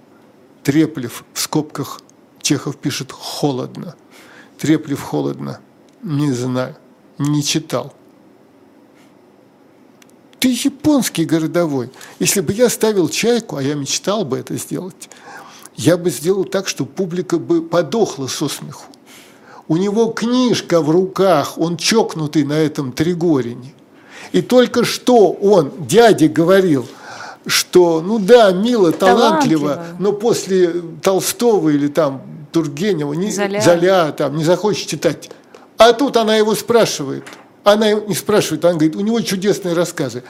Треплев 0.64 1.24
в 1.34 1.40
скобках 1.40 2.02
Чехов 2.42 2.76
пишет 2.76 3.14
холодно. 3.14 3.96
Треплев 4.58 5.02
холодно. 5.02 5.62
Не 6.04 6.34
знаю. 6.34 6.76
Не 7.18 7.42
читал. 7.42 7.94
Ты 10.42 10.50
японский 10.50 11.24
городовой. 11.24 11.90
Если 12.20 12.42
бы 12.42 12.52
я 12.52 12.70
ставил 12.70 13.08
чайку, 13.08 13.56
а 13.56 13.64
я 13.64 13.76
мечтал 13.76 14.26
бы 14.26 14.38
это 14.38 14.58
сделать, 14.58 15.10
я 15.78 15.96
бы 15.96 16.10
сделал 16.10 16.44
так, 16.44 16.68
что 16.68 16.84
публика 16.84 17.38
бы 17.38 17.62
подохла 17.62 18.28
со 18.28 18.50
смеху. 18.50 18.84
У 19.70 19.78
него 19.78 20.08
книжка 20.08 20.82
в 20.82 20.90
руках, 20.90 21.58
он 21.58 21.78
чокнутый 21.78 22.44
на 22.44 22.58
этом 22.60 22.92
Тригорине. 22.92 23.74
И 24.34 24.42
только 24.42 24.84
что 24.84 25.32
он, 25.32 25.72
дяде, 25.88 26.28
говорил– 26.28 26.86
что, 27.46 28.02
ну 28.02 28.20
да, 28.20 28.52
мило, 28.52 28.92
талантливо, 28.92 29.70
талантливо. 29.70 29.86
но 30.00 30.14
после 30.14 30.74
Толстого 31.02 31.70
или 31.70 31.88
там 31.88 32.22
Тургенева, 32.52 33.14
не, 33.14 33.32
Золя. 33.32 33.62
Золя 33.62 34.12
там, 34.12 34.36
не 34.36 34.44
захочешь 34.44 34.86
читать. 34.86 35.30
А 35.78 35.94
тут 35.94 36.18
она 36.18 36.36
его 36.36 36.54
спрашивает. 36.54 37.24
Она 37.64 37.92
не 37.94 38.16
спрашивает, 38.16 38.66
она 38.66 38.74
говорит, 38.74 38.96
у 38.96 39.02
него 39.02 39.22
чудесные 39.22 39.74
рассказы. 39.74 40.24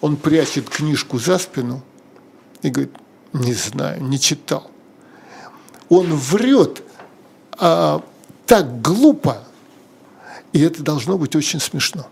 Он 0.00 0.16
прячет 0.16 0.68
книжку 0.68 1.18
за 1.18 1.38
спину 1.38 1.82
и 2.62 2.70
говорит, 2.70 2.92
не 3.32 3.54
знаю, 3.54 4.02
не 4.02 4.18
читал. 4.18 4.70
Он 5.88 6.14
врет 6.14 6.82
а, 7.52 8.02
так 8.46 8.80
глупо, 8.80 9.44
и 10.52 10.60
это 10.60 10.82
должно 10.82 11.18
быть 11.18 11.36
очень 11.36 11.60
смешно. 11.60 12.06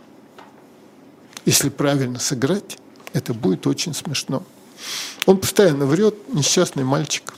Если 1.45 1.69
правильно 1.69 2.19
сыграть, 2.19 2.79
это 3.13 3.35
будет 3.35 3.67
очень 3.67 3.95
смешно. 3.95 4.43
Он 5.27 5.39
постоянно 5.39 5.87
врет, 5.87 6.15
несчастный 6.33 6.85
мальчик. 6.85 7.35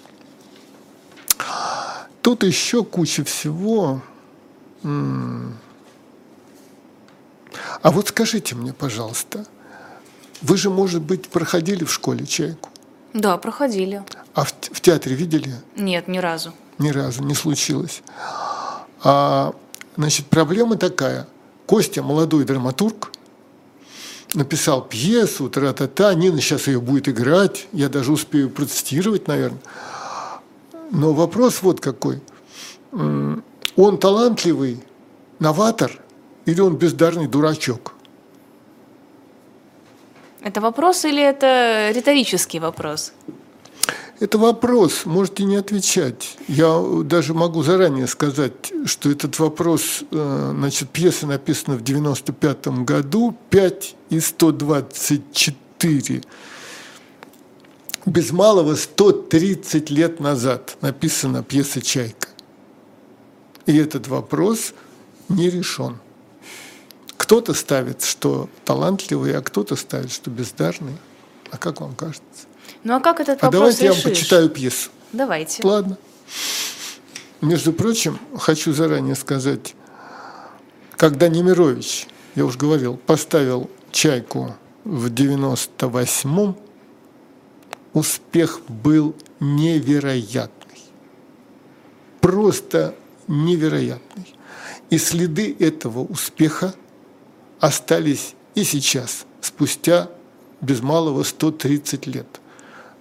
Тут 2.22 2.42
еще 2.42 2.84
куча 2.84 3.24
всего. 3.24 4.02
А 7.82 7.90
вот 7.90 8.08
скажите 8.08 8.54
мне, 8.54 8.72
пожалуйста, 8.72 9.46
вы 10.42 10.56
же, 10.56 10.70
может 10.70 11.02
быть, 11.02 11.28
проходили 11.28 11.84
в 11.84 11.92
школе 11.92 12.26
чайку? 12.26 12.70
Да, 13.14 13.36
проходили. 13.38 14.04
А 14.34 14.44
в, 14.44 14.52
в 14.52 14.80
театре 14.80 15.14
видели? 15.14 15.54
Нет, 15.76 16.08
ни 16.08 16.18
разу. 16.18 16.52
Ни 16.78 16.90
разу 16.90 17.22
не 17.22 17.34
случилось. 17.34 18.02
А, 19.02 19.54
значит, 19.96 20.26
проблема 20.26 20.76
такая. 20.76 21.26
Костя 21.66 22.02
молодой 22.02 22.44
драматург, 22.44 23.12
написал 24.34 24.82
пьесу, 24.82 25.48
тра-та-та, 25.48 26.14
Нина 26.14 26.40
сейчас 26.40 26.66
ее 26.66 26.80
будет 26.80 27.08
играть, 27.08 27.66
я 27.72 27.88
даже 27.88 28.12
успею 28.12 28.50
процитировать, 28.50 29.26
наверное. 29.28 29.60
Но 30.90 31.12
вопрос 31.12 31.62
вот 31.62 31.80
какой. 31.80 32.20
Он 32.92 33.98
талантливый 33.98 34.82
новатор 35.38 36.00
или 36.48 36.60
он 36.60 36.76
бездарный 36.76 37.26
дурачок? 37.26 37.92
Это 40.40 40.62
вопрос 40.62 41.04
или 41.04 41.22
это 41.22 41.90
риторический 41.94 42.58
вопрос? 42.58 43.12
Это 44.18 44.38
вопрос, 44.38 45.04
можете 45.04 45.44
не 45.44 45.56
отвечать. 45.56 46.38
Я 46.48 46.82
даже 47.04 47.34
могу 47.34 47.62
заранее 47.62 48.06
сказать, 48.06 48.72
что 48.86 49.10
этот 49.10 49.38
вопрос, 49.38 50.04
э, 50.10 50.52
значит, 50.56 50.88
пьеса 50.88 51.26
написана 51.26 51.76
в 51.76 51.82
95 51.82 52.84
году, 52.84 53.36
5 53.50 53.94
и 54.10 54.18
124. 54.18 56.22
Без 58.06 58.32
малого 58.32 58.74
130 58.74 59.90
лет 59.90 60.18
назад 60.18 60.78
написана 60.80 61.42
пьеса 61.42 61.82
«Чайка». 61.82 62.28
И 63.66 63.76
этот 63.76 64.08
вопрос 64.08 64.72
не 65.28 65.50
решен. 65.50 65.98
Кто-то 67.28 67.52
ставит, 67.52 68.02
что 68.04 68.48
талантливый, 68.64 69.36
а 69.36 69.42
кто-то 69.42 69.76
ставит, 69.76 70.10
что 70.10 70.30
бездарный. 70.30 70.96
А 71.50 71.58
как 71.58 71.82
вам 71.82 71.94
кажется? 71.94 72.24
Ну 72.84 72.94
а 72.94 73.00
как 73.00 73.20
этот 73.20 73.42
а 73.42 73.50
вопрос 73.50 73.76
давайте 73.76 73.84
решишь? 73.84 73.96
я 73.98 74.02
вам 74.02 74.10
почитаю 74.10 74.48
пьесу. 74.48 74.90
Давайте. 75.12 75.62
Ладно. 75.62 75.98
Между 77.42 77.74
прочим, 77.74 78.18
хочу 78.38 78.72
заранее 78.72 79.14
сказать, 79.14 79.74
когда 80.96 81.28
Немирович, 81.28 82.06
я 82.34 82.46
уже 82.46 82.56
говорил, 82.56 82.96
поставил 82.96 83.68
«Чайку» 83.92 84.56
в 84.84 85.08
98-м, 85.08 86.56
успех 87.92 88.60
был 88.68 89.14
невероятный. 89.38 90.80
Просто 92.22 92.94
невероятный. 93.26 94.34
И 94.88 94.96
следы 94.96 95.54
этого 95.60 95.98
успеха 96.04 96.72
остались 97.60 98.34
и 98.54 98.64
сейчас, 98.64 99.26
спустя 99.40 100.08
без 100.60 100.80
малого 100.80 101.22
130 101.22 102.06
лет. 102.06 102.26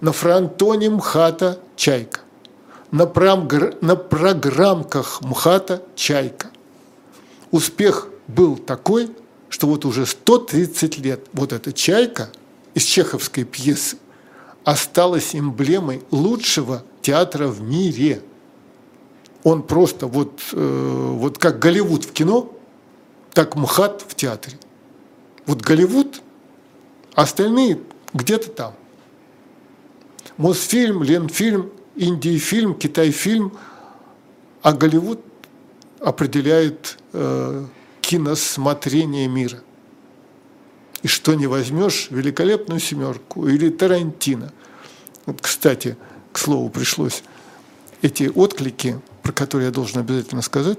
На 0.00 0.12
фронтоне 0.12 0.90
МХАТа 0.90 1.58
«Чайка», 1.76 2.20
на, 2.90 3.06
прогр... 3.06 3.76
на 3.80 3.96
программках 3.96 5.20
МХАТа 5.22 5.82
«Чайка». 5.96 6.50
Успех 7.50 8.08
был 8.28 8.56
такой, 8.56 9.10
что 9.48 9.66
вот 9.66 9.84
уже 9.84 10.06
130 10.06 10.98
лет 10.98 11.26
вот 11.32 11.52
эта 11.52 11.72
«Чайка» 11.72 12.30
из 12.74 12.84
чеховской 12.84 13.44
пьесы 13.44 13.96
осталась 14.64 15.34
эмблемой 15.34 16.02
лучшего 16.10 16.84
театра 17.00 17.48
в 17.48 17.62
мире. 17.62 18.22
Он 19.42 19.62
просто 19.62 20.06
вот, 20.06 20.40
э, 20.52 21.14
вот 21.16 21.38
как 21.38 21.58
Голливуд 21.58 22.04
в 22.04 22.12
кино, 22.12 22.52
так 23.38 23.54
МХАТ 23.54 24.04
в 24.08 24.16
театре. 24.16 24.58
Вот 25.46 25.60
Голливуд, 25.60 26.22
а 27.14 27.22
остальные 27.22 27.78
где-то 28.12 28.50
там. 28.50 28.74
Мосфильм, 30.36 31.04
Ленфильм, 31.04 31.70
Индии-фильм, 31.94 32.74
Китай-фильм, 32.74 33.56
а 34.60 34.72
Голливуд 34.72 35.20
определяет 36.00 36.98
э, 37.12 37.64
киносмотрение 38.00 39.28
мира. 39.28 39.60
И 41.02 41.06
что 41.06 41.34
не 41.34 41.46
возьмешь, 41.46 42.08
великолепную 42.10 42.80
семерку 42.80 43.46
или 43.46 43.70
Тарантино. 43.70 44.52
Вот, 45.26 45.40
кстати, 45.40 45.96
к 46.32 46.38
слову 46.38 46.70
пришлось 46.70 47.22
эти 48.02 48.32
отклики, 48.34 49.00
про 49.22 49.30
которые 49.30 49.66
я 49.66 49.72
должен 49.72 50.00
обязательно 50.00 50.42
сказать, 50.42 50.78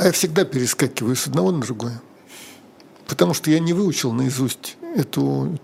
а 0.00 0.06
я 0.06 0.12
всегда 0.12 0.46
перескакиваю 0.46 1.14
с 1.14 1.26
одного 1.26 1.50
на 1.52 1.60
другое. 1.60 2.00
Потому 3.06 3.34
что 3.34 3.50
я 3.50 3.58
не 3.58 3.74
выучил 3.74 4.12
наизусть 4.12 4.78
эту, 4.96 5.58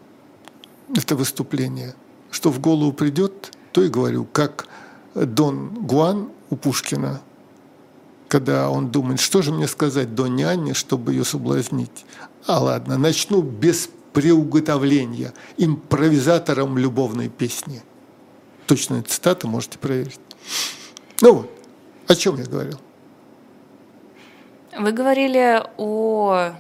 это 0.95 1.17
выступление. 1.17 1.95
Что 2.31 2.51
в 2.51 2.61
голову 2.61 2.93
придет, 2.93 3.57
то 3.73 3.83
и 3.83 3.89
говорю, 3.89 4.27
как 4.31 4.69
Дон 5.15 5.87
Гуан 5.87 6.29
у 6.51 6.57
Пушкина, 6.57 7.23
когда 8.29 8.69
он 8.69 8.91
думает, 8.91 9.21
что 9.21 9.41
же 9.41 9.53
мне 9.53 9.67
сказать 9.67 10.15
Доне 10.15 10.47
Анне, 10.47 10.75
чтобы 10.75 11.15
ее 11.15 11.25
соблазнить. 11.25 12.05
А 12.47 12.63
ладно, 12.63 12.99
начну 12.99 13.41
без 13.41 13.89
приуготовления, 14.13 15.33
импровизатором 15.57 16.77
любовной 16.77 17.31
песни. 17.31 17.83
Точная 18.67 19.03
цитата, 19.03 19.47
можете 19.49 19.79
проверить. 19.79 20.21
Ну 21.23 21.33
вот, 21.33 21.51
о 22.07 22.15
чем 22.15 22.37
я 22.37 22.45
говорил? 22.45 22.79
Вы 24.79 24.93
говорили 24.93 25.63
о... 25.79 26.53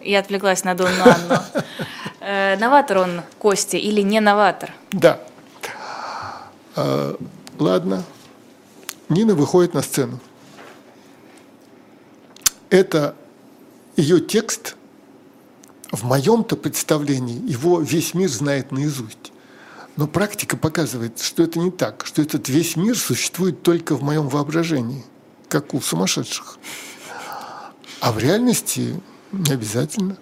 Я 0.00 0.20
отвлеклась 0.20 0.64
на 0.64 0.74
Донну 0.74 1.02
Анну. 1.02 1.42
Э, 2.28 2.56
новатор 2.56 2.98
он, 2.98 3.22
Костя, 3.38 3.76
или 3.76 4.00
не 4.00 4.18
новатор? 4.18 4.72
Да. 4.90 5.20
А, 6.74 7.16
ладно. 7.56 8.02
Нина 9.08 9.36
выходит 9.36 9.74
на 9.74 9.82
сцену. 9.82 10.18
Это 12.68 13.14
ее 13.96 14.18
текст, 14.18 14.74
в 15.92 16.02
моем-то 16.04 16.56
представлении, 16.56 17.48
его 17.48 17.80
весь 17.80 18.12
мир 18.12 18.28
знает 18.28 18.72
наизусть. 18.72 19.32
Но 19.96 20.08
практика 20.08 20.56
показывает, 20.56 21.20
что 21.20 21.44
это 21.44 21.60
не 21.60 21.70
так, 21.70 22.04
что 22.04 22.22
этот 22.22 22.48
весь 22.48 22.74
мир 22.74 22.98
существует 22.98 23.62
только 23.62 23.94
в 23.94 24.02
моем 24.02 24.28
воображении, 24.28 25.04
как 25.48 25.74
у 25.74 25.80
сумасшедших. 25.80 26.58
А 28.00 28.12
в 28.12 28.18
реальности 28.18 29.00
не 29.32 29.52
обязательно. 29.52 30.16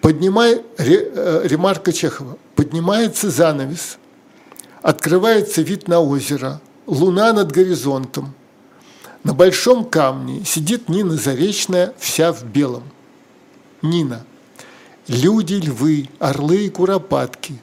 Поднимай, 0.00 0.62
э, 0.78 1.40
ремарка 1.44 1.92
Чехова, 1.92 2.38
поднимается 2.54 3.30
занавес, 3.30 3.98
Открывается 4.82 5.60
вид 5.60 5.88
на 5.88 6.00
озеро, 6.00 6.60
луна 6.86 7.32
над 7.32 7.52
горизонтом. 7.52 8.34
На 9.24 9.34
большом 9.34 9.84
камне 9.84 10.44
сидит 10.46 10.88
Нина 10.88 11.16
Заречная, 11.16 11.92
вся 11.98 12.32
в 12.32 12.44
белом. 12.44 12.84
Нина. 13.82 14.24
Люди, 15.06 15.54
львы, 15.54 16.08
орлы 16.18 16.64
и 16.64 16.70
куропатки, 16.70 17.60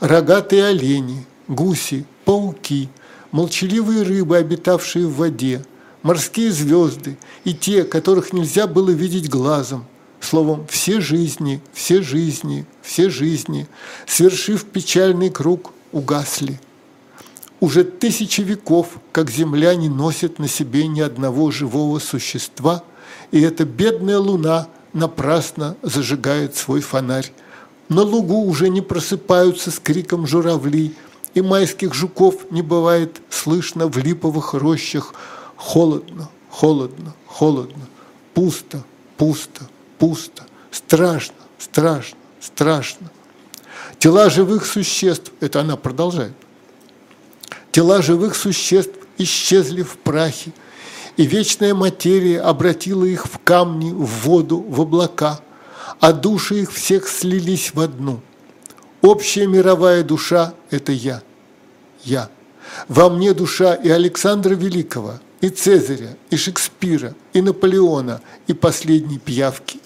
рогатые 0.00 0.66
олени, 0.66 1.26
гуси, 1.46 2.04
пауки, 2.26 2.90
молчаливые 3.30 4.02
рыбы, 4.02 4.36
обитавшие 4.36 5.06
в 5.06 5.16
воде, 5.16 5.64
морские 6.02 6.52
звезды 6.52 7.16
и 7.44 7.54
те, 7.54 7.84
которых 7.84 8.32
нельзя 8.32 8.66
было 8.66 8.90
видеть 8.90 9.28
глазом, 9.28 9.86
Словом, 10.20 10.66
все 10.68 11.00
жизни, 11.00 11.60
все 11.72 12.02
жизни, 12.02 12.66
все 12.82 13.08
жизни, 13.08 13.68
свершив 14.06 14.64
печальный 14.64 15.30
круг, 15.30 15.72
угасли. 15.92 16.60
Уже 17.60 17.84
тысячи 17.84 18.40
веков, 18.40 18.98
как 19.12 19.30
земля 19.30 19.74
не 19.74 19.88
носит 19.88 20.38
на 20.38 20.48
себе 20.48 20.86
ни 20.86 21.00
одного 21.00 21.50
живого 21.50 21.98
существа, 21.98 22.82
и 23.30 23.40
эта 23.40 23.64
бедная 23.64 24.18
луна 24.18 24.68
напрасно 24.92 25.76
зажигает 25.82 26.56
свой 26.56 26.80
фонарь. 26.80 27.32
На 27.88 28.02
лугу 28.02 28.44
уже 28.44 28.68
не 28.68 28.80
просыпаются 28.80 29.70
с 29.70 29.78
криком 29.78 30.26
журавли, 30.26 30.94
и 31.34 31.42
майских 31.42 31.94
жуков 31.94 32.50
не 32.50 32.62
бывает 32.62 33.20
слышно 33.30 33.86
в 33.86 33.98
липовых 33.98 34.54
рощах. 34.54 35.14
Холодно, 35.56 36.28
холодно, 36.50 37.14
холодно, 37.26 37.86
пусто, 38.34 38.84
пусто, 39.16 39.68
пусто, 39.98 40.44
страшно, 40.70 41.36
страшно, 41.58 42.18
страшно. 42.40 43.10
Тела 43.98 44.30
живых 44.30 44.64
существ, 44.64 45.32
это 45.40 45.60
она 45.60 45.76
продолжает, 45.76 46.34
тела 47.72 48.00
живых 48.00 48.36
существ 48.36 48.94
исчезли 49.18 49.82
в 49.82 49.98
прахе, 49.98 50.52
и 51.16 51.26
вечная 51.26 51.74
материя 51.74 52.40
обратила 52.40 53.04
их 53.04 53.26
в 53.26 53.40
камни, 53.42 53.90
в 53.90 54.24
воду, 54.24 54.64
в 54.68 54.80
облака, 54.80 55.40
а 55.98 56.12
души 56.12 56.62
их 56.62 56.72
всех 56.72 57.08
слились 57.08 57.74
в 57.74 57.80
одну. 57.80 58.20
Общая 59.00 59.46
мировая 59.46 60.02
душа– 60.02 60.54
это 60.70 60.92
я, 60.92 61.22
я. 62.04 62.30
Во 62.88 63.08
мне 63.08 63.32
душа 63.32 63.74
и 63.74 63.88
Александра 63.88 64.54
Великого, 64.54 65.20
и 65.40 65.48
Цезаря, 65.50 66.16
и 66.30 66.36
Шекспира, 66.36 67.14
и 67.32 67.40
Наполеона, 67.40 68.20
и 68.46 68.54
последней 68.54 69.18
пиявки. 69.18 69.80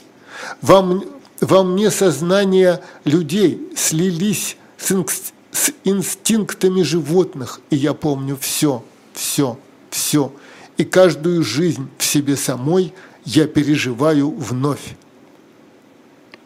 Во, 0.63 1.03
во 1.41 1.63
мне 1.63 1.91
сознание 1.91 2.81
людей 3.05 3.61
слились 3.77 4.57
с, 4.79 4.93
инст, 4.93 5.35
с 5.53 5.73
инстинктами 5.85 6.83
животных, 6.83 7.61
и 7.71 7.77
я 7.77 7.93
помню 7.93 8.39
все, 8.41 8.83
все, 9.13 9.59
все. 9.91 10.33
И 10.79 10.85
каждую 10.85 11.45
жизнь 11.45 11.89
в 11.99 12.05
себе 12.05 12.37
самой 12.37 12.95
я 13.25 13.47
переживаю 13.47 14.31
вновь. 14.31 14.97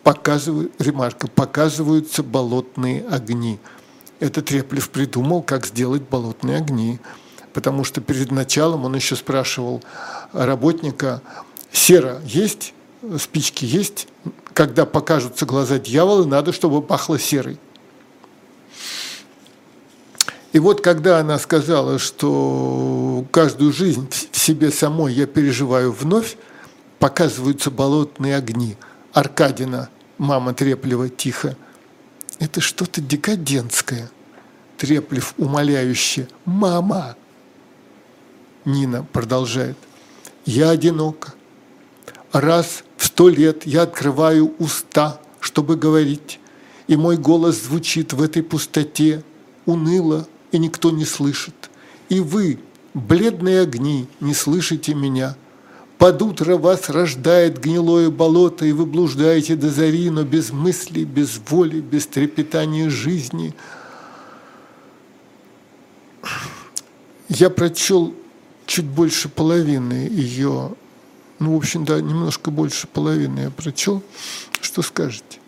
Показываю, 0.07 0.71
ремарка, 0.79 1.27
показываются 1.27 2.23
болотные 2.23 3.05
огни. 3.09 3.59
Это 4.21 4.41
Треплев 4.41 4.89
придумал, 4.91 5.43
как 5.43 5.67
сделать 5.67 6.03
болотные 6.03 6.59
огни. 6.59 7.01
Потому 7.53 7.83
что 7.83 8.01
перед 8.01 8.31
началом 8.31 8.85
он 8.85 8.95
еще 8.95 9.17
спрашивал 9.17 9.83
работника, 10.33 11.23
сера 11.73 12.21
есть, 12.25 12.73
спички 13.19 13.65
есть, 13.65 14.07
когда 14.53 14.87
покажутся 14.87 15.45
глаза 15.45 15.81
дьявола, 15.81 16.25
надо, 16.25 16.53
чтобы 16.53 16.83
пахло 16.83 17.19
серой. 17.19 17.59
И 20.53 20.61
вот 20.61 20.83
когда 20.83 21.19
она 21.19 21.37
сказала, 21.41 21.99
что 21.99 23.25
каждую 23.33 23.73
жизнь 23.73 24.09
в 24.31 24.39
себе 24.39 24.71
самой 24.71 25.15
я 25.15 25.27
переживаю 25.27 25.91
вновь, 25.91 26.37
показываются 27.01 27.73
болотные 27.73 28.37
огни. 28.37 28.77
Аркадина, 29.13 29.89
мама 30.19 30.55
Треплева, 30.55 31.09
тихо. 31.09 31.57
Это 32.39 32.61
что-то 32.61 33.01
декадентское. 33.01 34.11
Треплев 34.77 35.35
умоляюще. 35.39 36.29
Мама! 36.45 37.17
Нина 38.65 39.05
продолжает. 39.13 39.77
Я 40.45 40.71
одинока. 40.71 41.35
Раз 42.33 42.85
в 42.97 43.07
сто 43.07 43.29
лет 43.29 43.67
я 43.67 43.83
открываю 43.83 44.55
уста, 44.59 45.21
чтобы 45.41 45.77
говорить, 45.77 46.41
и 46.87 46.97
мой 46.97 47.17
голос 47.17 47.63
звучит 47.63 48.13
в 48.13 48.21
этой 48.21 48.43
пустоте, 48.43 49.23
уныло, 49.65 50.27
и 50.53 50.59
никто 50.59 50.91
не 50.91 51.05
слышит. 51.05 51.71
И 52.09 52.21
вы, 52.21 52.59
бледные 52.95 53.61
огни, 53.61 54.09
не 54.21 54.35
слышите 54.35 54.95
меня. 54.95 55.37
Под 55.99 56.21
утро 56.21 56.57
вас 56.57 56.91
рождает 56.91 57.59
гнилое 57.59 58.11
болото, 58.11 58.67
и 58.67 58.73
вы 58.73 58.85
блуждаете 58.85 59.57
до 59.57 59.71
зари, 59.71 60.11
но 60.11 60.25
без 60.25 60.53
мысли, 60.53 61.05
без 61.05 61.41
воли, 61.49 61.81
без 61.81 62.07
трепетания 62.07 62.91
жизни. 62.91 63.55
Я 67.29 67.49
прочел 67.49 68.15
чуть 68.67 68.85
больше 68.85 69.29
половины 69.29 70.09
ее, 70.11 70.73
ну, 71.39 71.55
в 71.55 71.57
общем, 71.57 71.85
да, 71.85 72.01
немножко 72.01 72.51
больше 72.51 72.87
половины 72.87 73.41
я 73.41 73.51
прочел. 73.51 74.03
Что 74.61 74.83
скажете? 74.83 75.39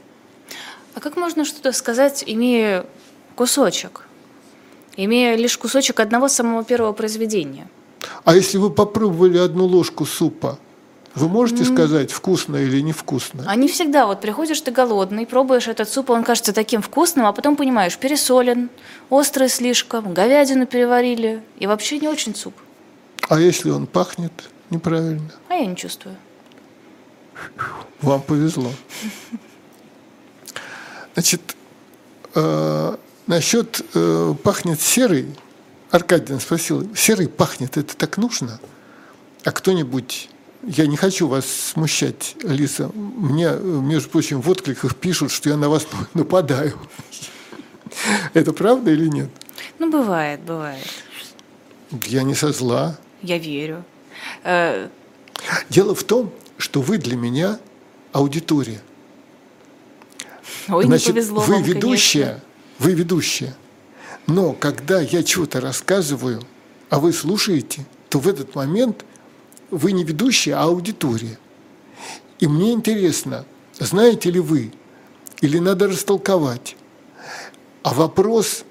А 0.94 1.00
как 1.00 1.16
можно 1.16 1.44
что-то 1.44 1.72
сказать, 1.72 2.24
имея 2.26 2.86
кусочек? 3.36 4.06
Имея 4.96 5.36
лишь 5.36 5.56
кусочек 5.56 6.00
одного 6.00 6.28
самого 6.28 6.64
первого 6.64 6.92
произведения? 6.92 7.68
А 8.24 8.34
если 8.34 8.58
вы 8.58 8.70
попробовали 8.70 9.38
одну 9.38 9.64
ложку 9.66 10.04
супа, 10.04 10.58
вы 11.14 11.28
можете 11.28 11.64
сказать, 11.64 12.12
вкусно 12.12 12.56
или 12.56 12.80
невкусно? 12.80 13.52
Не 13.56 13.68
всегда. 13.68 14.06
Вот 14.06 14.20
приходишь 14.20 14.60
ты 14.60 14.70
голодный, 14.70 15.26
пробуешь 15.26 15.66
этот 15.66 15.88
суп, 15.88 16.10
он 16.10 16.22
кажется 16.22 16.52
таким 16.52 16.80
вкусным, 16.80 17.26
а 17.26 17.32
потом 17.32 17.56
понимаешь, 17.56 17.98
пересолен, 17.98 18.70
острый 19.10 19.48
слишком, 19.48 20.14
говядину 20.14 20.66
переварили, 20.66 21.42
и 21.58 21.66
вообще 21.66 21.98
не 21.98 22.08
очень 22.08 22.34
суп. 22.34 22.54
А 23.28 23.40
если 23.40 23.70
он 23.70 23.86
пахнет 23.86 24.32
неправильно? 24.70 25.32
А 25.48 25.54
я 25.54 25.66
не 25.66 25.76
чувствую. 25.76 26.16
Вам 28.00 28.22
повезло. 28.22 28.70
Значит, 31.14 31.56
э, 32.34 32.96
насчет 33.26 33.84
э, 33.94 34.34
пахнет 34.42 34.80
серый, 34.80 35.26
Аркадий 35.90 36.38
спросил, 36.38 36.94
серый 36.94 37.28
пахнет, 37.28 37.76
это 37.76 37.96
так 37.96 38.18
нужно? 38.18 38.60
А 39.44 39.52
кто-нибудь 39.52 40.28
я 40.62 40.86
не 40.86 40.96
хочу 40.96 41.28
вас 41.28 41.46
смущать, 41.46 42.36
Лиса. 42.42 42.90
Мне, 42.94 43.52
между 43.52 44.10
прочим, 44.10 44.40
в 44.42 44.50
откликах 44.50 44.96
пишут, 44.96 45.30
что 45.30 45.48
я 45.48 45.56
на 45.56 45.68
вас 45.68 45.86
нападаю. 46.14 46.78
Это 48.34 48.52
правда 48.52 48.90
или 48.90 49.06
нет? 49.08 49.30
Ну, 49.78 49.90
бывает, 49.90 50.40
бывает. 50.40 50.84
Я 52.04 52.22
не 52.22 52.34
со 52.34 52.52
зла. 52.52 52.98
Я 53.22 53.38
верю. 53.38 53.84
Э, 54.44 54.88
Дело 55.70 55.94
в 55.94 56.04
том, 56.04 56.32
что 56.58 56.82
вы 56.82 56.98
для 56.98 57.16
меня 57.16 57.58
аудитория. 58.12 58.82
Ой, 60.68 60.84
Значит, 60.84 61.08
не 61.08 61.12
повезло 61.14 61.40
вы 61.40 61.54
вам, 61.54 61.62
ведущая, 61.62 62.24
конечно. 62.24 62.42
вы 62.80 62.94
ведущая. 62.94 63.54
Но 64.28 64.52
когда 64.52 65.00
я 65.00 65.22
чего-то 65.22 65.60
рассказываю, 65.60 66.42
а 66.90 67.00
вы 67.00 67.14
слушаете, 67.14 67.86
то 68.10 68.18
в 68.18 68.28
этот 68.28 68.54
момент 68.54 69.06
вы 69.70 69.92
не 69.92 70.04
ведущая, 70.04 70.52
а 70.52 70.64
аудитория. 70.64 71.38
И 72.38 72.46
мне 72.46 72.72
интересно, 72.72 73.46
знаете 73.78 74.30
ли 74.30 74.38
вы, 74.38 74.70
или 75.40 75.58
надо 75.58 75.88
растолковать, 75.88 76.76
а 77.82 77.94
вопрос, 77.94 78.64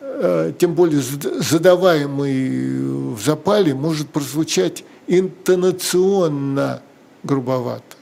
э, 0.00 0.52
тем 0.56 0.74
более 0.74 1.02
зад- 1.02 1.42
задаваемый 1.42 3.14
в 3.14 3.20
запале, 3.20 3.74
может 3.74 4.10
прозвучать 4.10 4.84
интонационно 5.08 6.82
грубовато. 7.24 7.96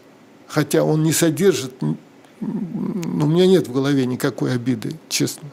Хотя 0.46 0.84
он 0.84 1.04
не 1.04 1.12
содержит, 1.12 1.72
у 1.82 2.44
меня 2.44 3.46
нет 3.46 3.66
в 3.66 3.72
голове 3.72 4.04
никакой 4.04 4.52
обиды, 4.52 4.96
честно. 5.08 5.48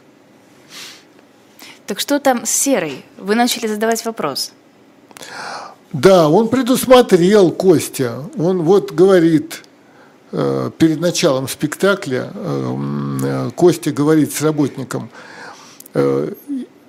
Так 1.86 2.00
что 2.00 2.18
там 2.18 2.46
с 2.46 2.50
серой? 2.50 3.04
Вы 3.18 3.34
начали 3.34 3.66
задавать 3.66 4.04
вопрос. 4.04 4.52
Да, 5.92 6.28
он 6.28 6.48
предусмотрел 6.48 7.50
Костя. 7.50 8.24
Он 8.38 8.62
вот 8.62 8.90
говорит 8.90 9.62
э, 10.32 10.70
перед 10.78 11.00
началом 11.00 11.46
спектакля, 11.46 12.30
э, 12.34 12.76
э, 13.22 13.50
Костя 13.54 13.92
говорит 13.92 14.32
с 14.32 14.40
работником, 14.40 15.10
э, 15.92 16.32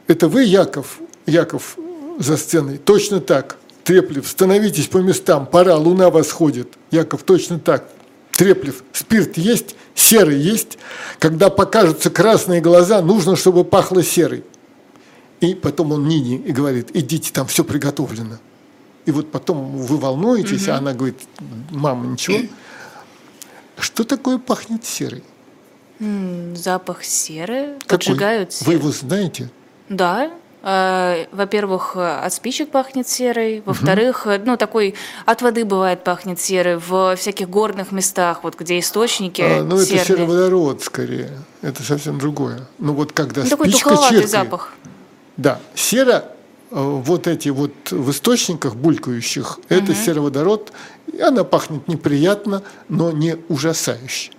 это 0.07 0.27
вы, 0.27 0.43
Яков, 0.43 0.99
Яков 1.25 1.77
за 2.17 2.37
сценой? 2.37 2.77
Точно 2.77 3.19
так. 3.19 3.57
Треплев, 3.83 4.27
становитесь 4.27 4.87
по 4.87 4.97
местам, 4.97 5.45
пора, 5.45 5.75
луна 5.75 6.09
восходит. 6.09 6.73
Яков, 6.89 7.21
точно 7.21 7.59
так. 7.59 7.87
Треплев, 8.31 8.83
спирт 8.91 9.37
есть, 9.37 9.75
серый 9.93 10.39
есть. 10.39 10.79
Когда 11.19 11.51
покажутся 11.51 12.09
красные 12.09 12.61
глаза, 12.61 13.01
нужно, 13.01 13.35
чтобы 13.35 13.63
пахло 13.63 14.01
серой. 14.01 14.43
И 15.41 15.53
потом 15.53 15.91
он 15.91 16.07
Нине 16.07 16.37
и 16.37 16.51
говорит, 16.51 16.89
идите, 16.93 17.31
там 17.33 17.47
все 17.47 17.63
приготовлено. 17.63 18.37
И 19.05 19.11
вот 19.11 19.31
потом 19.31 19.77
вы 19.77 19.97
волнуетесь, 19.97 20.67
а 20.67 20.77
она 20.77 20.93
говорит, 20.93 21.19
мама, 21.71 22.07
ничего. 22.07 22.39
Что 23.77 24.03
такое 24.03 24.37
пахнет 24.37 24.85
серой? 24.85 25.23
Запах 26.55 27.03
серы. 27.03 27.75
Какой? 27.85 27.97
Поджигают 27.97 28.49
Вы 28.61 28.65
серу. 28.73 28.77
его 28.79 28.91
знаете? 28.91 29.49
Да. 29.89 30.31
Э, 30.63 31.25
Во-первых, 31.31 31.93
э, 31.95 32.19
от 32.25 32.33
спичек 32.33 32.69
пахнет 32.71 33.07
серой. 33.07 33.61
Во-вторых, 33.65 34.25
э, 34.27 34.41
ну, 34.43 34.57
такой 34.57 34.95
от 35.25 35.41
воды 35.41 35.63
бывает 35.63 36.03
пахнет 36.03 36.39
серой. 36.39 36.77
В 36.77 37.15
всяких 37.15 37.49
горных 37.49 37.91
местах, 37.91 38.43
вот 38.43 38.57
где 38.59 38.79
источники 38.79 39.41
А, 39.41 39.63
ну, 39.63 39.77
это 39.77 39.97
сероводород 39.97 40.81
скорее. 40.83 41.29
Это 41.61 41.83
совсем 41.83 42.17
другое. 42.17 42.61
Ну, 42.79 42.93
вот 42.93 43.11
когда 43.11 43.43
Ну, 43.43 43.49
такой 43.49 43.69
спичка 43.69 43.89
тухловатый 43.91 44.21
чиркает. 44.21 44.31
запах. 44.31 44.73
Да, 45.37 45.59
сера, 45.75 46.31
э, 46.71 46.75
вот 46.79 47.27
эти 47.27 47.49
вот 47.49 47.71
в 47.91 48.11
источниках 48.11 48.75
булькающих, 48.75 49.59
это 49.69 49.93
сероводород, 49.93 50.71
и 51.11 51.19
она 51.19 51.43
пахнет 51.43 51.87
неприятно, 51.87 52.63
но 52.89 53.11
не 53.11 53.37
ужасающе. 53.49 54.31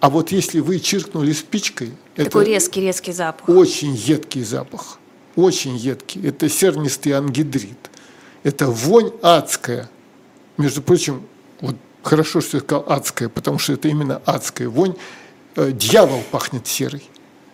А 0.00 0.10
вот 0.10 0.30
если 0.30 0.60
вы 0.60 0.78
чиркнули 0.78 1.32
спичкой, 1.32 1.92
Такой 2.14 2.42
это 2.44 2.50
резкий-резкий 2.52 3.12
запах. 3.12 3.48
очень 3.48 3.94
едкий 3.94 4.44
запах, 4.44 4.98
очень 5.34 5.76
едкий. 5.76 6.24
Это 6.26 6.48
сернистый 6.48 7.12
ангидрит. 7.12 7.90
Это 8.44 8.68
вонь 8.68 9.10
адская. 9.22 9.90
Между 10.56 10.82
прочим, 10.82 11.22
вот 11.60 11.74
хорошо, 12.02 12.40
что 12.40 12.58
я 12.58 12.62
сказал 12.62 12.84
адская, 12.88 13.28
потому 13.28 13.58
что 13.58 13.72
это 13.72 13.88
именно 13.88 14.22
адская 14.24 14.68
вонь. 14.68 14.94
Э, 15.56 15.72
Дьявол 15.72 16.22
пахнет 16.30 16.68
серой. 16.68 17.02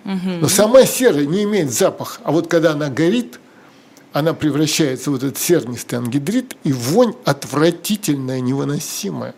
Но 0.05 0.49
сама 0.49 0.85
сера 0.85 1.21
не 1.21 1.45
имеет 1.45 1.73
запаха. 1.73 2.21
А 2.25 2.33
вот 2.33 2.49
когда 2.49 2.73
она 2.73 2.91
горит, 2.91 3.41
она 4.13 4.35
превращается 4.35 5.11
в 5.11 5.17
этот 5.17 5.39
сернистый 5.39 5.99
ангидрит, 5.99 6.57
и 6.63 6.73
вонь 6.73 7.15
отвратительная, 7.25 8.41
невыносимая. 8.41 9.35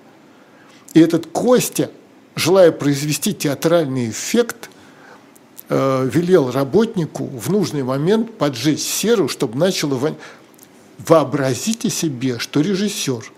И 0.93 1.01
этот 1.01 1.27
Костя, 1.27 1.91
желая 2.35 2.73
произвести 2.73 3.33
театральный 3.33 4.11
эффект, 4.11 4.71
э, 5.69 6.11
велел 6.12 6.51
работнику 6.51 7.25
в 7.27 7.49
нужный 7.51 7.85
момент 7.85 8.37
поджечь 8.37 8.81
серу, 8.81 9.29
чтобы 9.29 9.57
начало 9.59 9.95
вонять. 9.95 10.19
Вообразите 10.99 11.89
себе, 11.89 12.39
что 12.39 12.61
режиссер, 12.61 13.33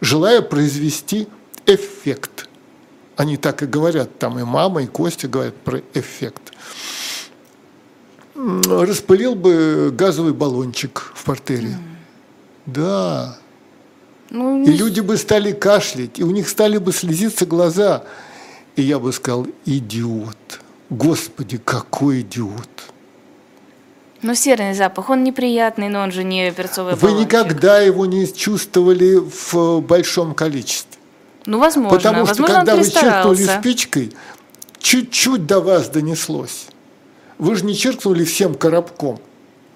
желая 0.00 0.42
произвести 0.42 1.28
эффект, 1.66 2.48
они 3.16 3.36
так 3.36 3.62
и 3.62 3.66
говорят, 3.66 4.18
там 4.18 4.38
и 4.38 4.44
мама, 4.44 4.82
и 4.82 4.86
Костя 4.86 5.28
говорят 5.28 5.54
про 5.56 5.80
эффект, 5.94 6.43
распылил 8.34 9.34
бы 9.34 9.90
газовый 9.92 10.32
баллончик 10.32 11.12
в 11.14 11.24
портере. 11.24 11.76
Да, 12.66 13.38
Ну, 14.30 14.62
и 14.62 14.66
не 14.66 14.76
люди 14.76 15.00
бы 15.00 15.16
стали 15.16 15.52
кашлять, 15.52 16.18
и 16.18 16.24
у 16.24 16.30
них 16.30 16.48
стали 16.48 16.78
бы 16.78 16.92
слезиться 16.92 17.46
глаза. 17.46 18.04
И 18.76 18.82
я 18.82 18.98
бы 18.98 19.12
сказал, 19.12 19.46
идиот. 19.66 20.60
Господи, 20.90 21.58
какой 21.58 22.22
идиот. 22.22 22.68
Ну, 24.22 24.34
серный 24.34 24.74
запах, 24.74 25.10
он 25.10 25.22
неприятный, 25.22 25.88
но 25.90 26.00
он 26.00 26.10
же 26.10 26.24
не 26.24 26.50
перцовый 26.50 26.94
Вы 26.94 27.08
баллончик. 27.08 27.26
никогда 27.26 27.80
его 27.80 28.06
не 28.06 28.26
чувствовали 28.32 29.16
в 29.16 29.80
большом 29.80 30.34
количестве. 30.34 30.98
Ну, 31.44 31.58
возможно. 31.58 31.96
Потому 31.96 32.24
что 32.24 32.42
возможно, 32.42 32.54
когда 32.56 32.76
вы 32.76 32.90
чиркнули 32.90 33.44
спичкой, 33.44 34.12
чуть-чуть 34.84 35.46
до 35.46 35.60
вас 35.60 35.88
донеслось. 35.88 36.66
Вы 37.38 37.56
же 37.56 37.64
не 37.64 37.74
чиркнули 37.74 38.22
всем 38.24 38.54
коробком, 38.54 39.18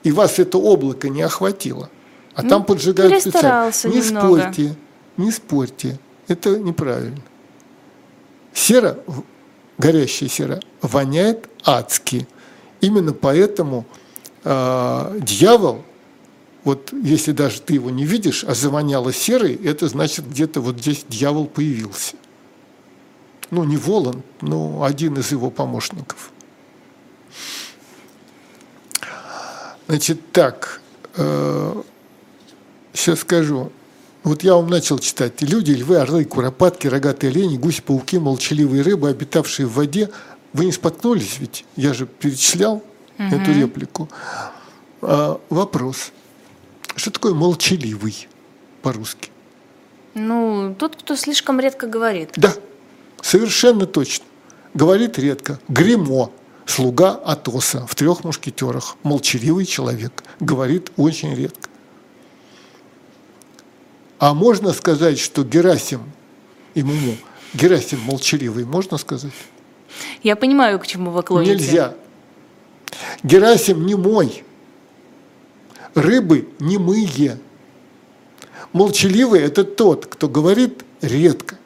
и 0.04 0.12
вас 0.12 0.38
это 0.38 0.58
облако 0.58 1.08
не 1.08 1.22
охватило. 1.22 1.88
А 2.34 2.42
там 2.42 2.62
поджигают 2.62 3.20
специально. 3.22 3.72
Ну, 3.84 3.90
Не 3.90 4.00
немного. 4.00 4.40
спорьте, 4.40 4.76
не 5.16 5.32
спорьте. 5.32 5.98
Это 6.28 6.58
неправильно. 6.58 7.22
Сера, 8.52 8.98
горящая 9.78 10.28
сера, 10.28 10.60
воняет 10.82 11.48
адски. 11.64 12.28
Именно 12.82 13.14
поэтому 13.14 13.86
а, 14.44 15.16
дьявол, 15.18 15.84
вот 16.64 16.92
если 16.92 17.32
даже 17.32 17.62
ты 17.62 17.74
его 17.74 17.88
не 17.88 18.04
видишь, 18.04 18.44
а 18.44 18.54
завоняло 18.54 19.12
серой, 19.12 19.54
это 19.54 19.88
значит 19.88 20.28
где-то 20.28 20.60
вот 20.60 20.78
здесь 20.78 21.06
дьявол 21.08 21.46
появился. 21.46 22.14
Ну, 23.50 23.64
не 23.64 23.76
Волан, 23.76 24.22
но 24.40 24.84
один 24.84 25.18
из 25.18 25.32
его 25.32 25.50
помощников. 25.50 26.32
Значит, 29.86 30.32
так, 30.32 30.80
э, 31.16 31.82
сейчас 32.92 33.20
скажу. 33.20 33.72
Вот 34.22 34.42
я 34.42 34.54
вам 34.54 34.66
начал 34.66 34.98
читать. 34.98 35.40
Люди, 35.40 35.70
львы, 35.70 35.96
орлы, 35.96 36.26
куропатки, 36.26 36.86
рогатые 36.86 37.30
олени, 37.30 37.56
гуси, 37.56 37.80
пауки, 37.80 38.18
молчаливые 38.18 38.82
рыбы, 38.82 39.08
обитавшие 39.08 39.66
в 39.66 39.72
воде. 39.74 40.10
Вы 40.52 40.66
не 40.66 40.72
споткнулись 40.72 41.38
ведь? 41.38 41.64
Я 41.76 41.94
же 41.94 42.06
перечислял 42.06 42.82
угу. 43.18 43.34
эту 43.34 43.52
реплику. 43.52 44.10
А, 45.00 45.40
вопрос. 45.48 46.12
Что 46.96 47.10
такое 47.10 47.32
молчаливый 47.32 48.28
по-русски? 48.82 49.30
Ну, 50.14 50.74
тот, 50.78 50.96
кто 50.96 51.16
слишком 51.16 51.60
редко 51.60 51.86
говорит. 51.86 52.30
Да, 52.36 52.52
совершенно 53.22 53.86
точно. 53.86 54.24
Говорит 54.74 55.18
редко. 55.18 55.58
Гремо, 55.68 56.30
слуга 56.66 57.20
Атоса 57.24 57.86
в 57.86 57.94
трех 57.94 58.24
мушкетерах. 58.24 58.96
Молчаливый 59.02 59.64
человек. 59.66 60.22
Говорит 60.40 60.92
очень 60.96 61.34
редко. 61.34 61.68
А 64.18 64.34
можно 64.34 64.72
сказать, 64.72 65.18
что 65.18 65.44
Герасим 65.44 66.02
Муму, 66.74 67.16
Герасим 67.54 68.00
молчаливый, 68.00 68.64
можно 68.64 68.98
сказать? 68.98 69.32
Я 70.22 70.36
понимаю, 70.36 70.78
к 70.78 70.86
чему 70.86 71.10
вы 71.10 71.22
клоните. 71.22 71.52
Нельзя. 71.52 71.94
Герасим 73.22 73.86
не 73.86 73.94
мой. 73.94 74.44
Рыбы 75.94 76.48
не 76.58 76.78
мые. 76.78 77.38
Молчаливый– 78.72 79.40
это 79.42 79.64
тот, 79.64 80.06
кто 80.06 80.28
говорит 80.28 80.84
редко. 81.00 81.57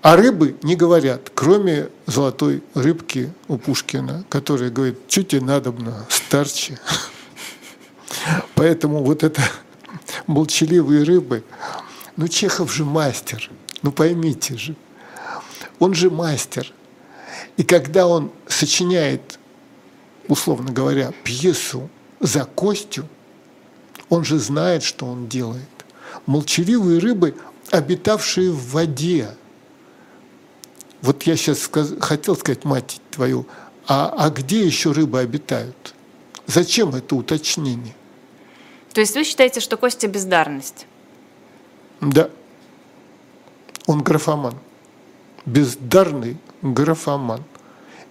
А 0.00 0.16
рыбы 0.16 0.56
не 0.62 0.76
говорят, 0.76 1.30
кроме 1.34 1.88
золотой 2.06 2.62
рыбки 2.74 3.32
у 3.48 3.58
Пушкина, 3.58 4.24
которая 4.28 4.70
говорит, 4.70 4.98
что 5.08 5.24
тебе 5.24 5.42
надобно, 5.42 6.06
старче. 6.08 6.78
Поэтому 8.54 9.02
вот 9.02 9.24
это 9.24 9.42
молчаливые 10.26 11.02
рыбы. 11.02 11.42
Ну, 12.16 12.28
Чехов 12.28 12.72
же 12.72 12.84
мастер, 12.84 13.50
ну 13.82 13.92
поймите 13.92 14.56
же. 14.56 14.76
Он 15.78 15.94
же 15.94 16.10
мастер. 16.10 16.72
И 17.56 17.64
когда 17.64 18.06
он 18.06 18.30
сочиняет, 18.46 19.38
условно 20.28 20.72
говоря, 20.72 21.12
пьесу 21.24 21.88
за 22.20 22.44
Костю, 22.44 23.04
он 24.08 24.24
же 24.24 24.38
знает, 24.38 24.82
что 24.82 25.06
он 25.06 25.28
делает. 25.28 25.68
Молчаливые 26.26 26.98
рыбы, 26.98 27.34
обитавшие 27.70 28.50
в 28.50 28.70
воде. 28.70 29.28
Вот 31.02 31.22
я 31.24 31.36
сейчас 31.36 31.60
сказ... 31.60 31.94
хотел 32.00 32.36
сказать, 32.36 32.64
мать 32.64 33.00
твою, 33.10 33.46
а, 33.86 34.14
а 34.16 34.30
где 34.30 34.64
еще 34.64 34.92
рыбы 34.92 35.20
обитают? 35.20 35.94
Зачем 36.46 36.94
это 36.94 37.14
уточнение? 37.14 37.94
То 38.92 39.00
есть 39.00 39.14
вы 39.14 39.24
считаете, 39.24 39.60
что 39.60 39.76
Костя 39.76 40.08
бездарность? 40.08 40.86
Да. 42.00 42.30
Он 43.86 44.02
графоман. 44.02 44.54
Бездарный 45.46 46.36
графоман. 46.62 47.44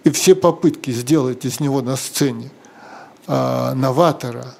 И 0.04 0.10
все 0.10 0.34
попытки 0.34 0.90
сделать 0.90 1.44
из 1.44 1.60
него 1.60 1.82
на 1.82 1.96
сцене 1.96 2.50
э, 3.26 3.74
новатора, 3.74 4.54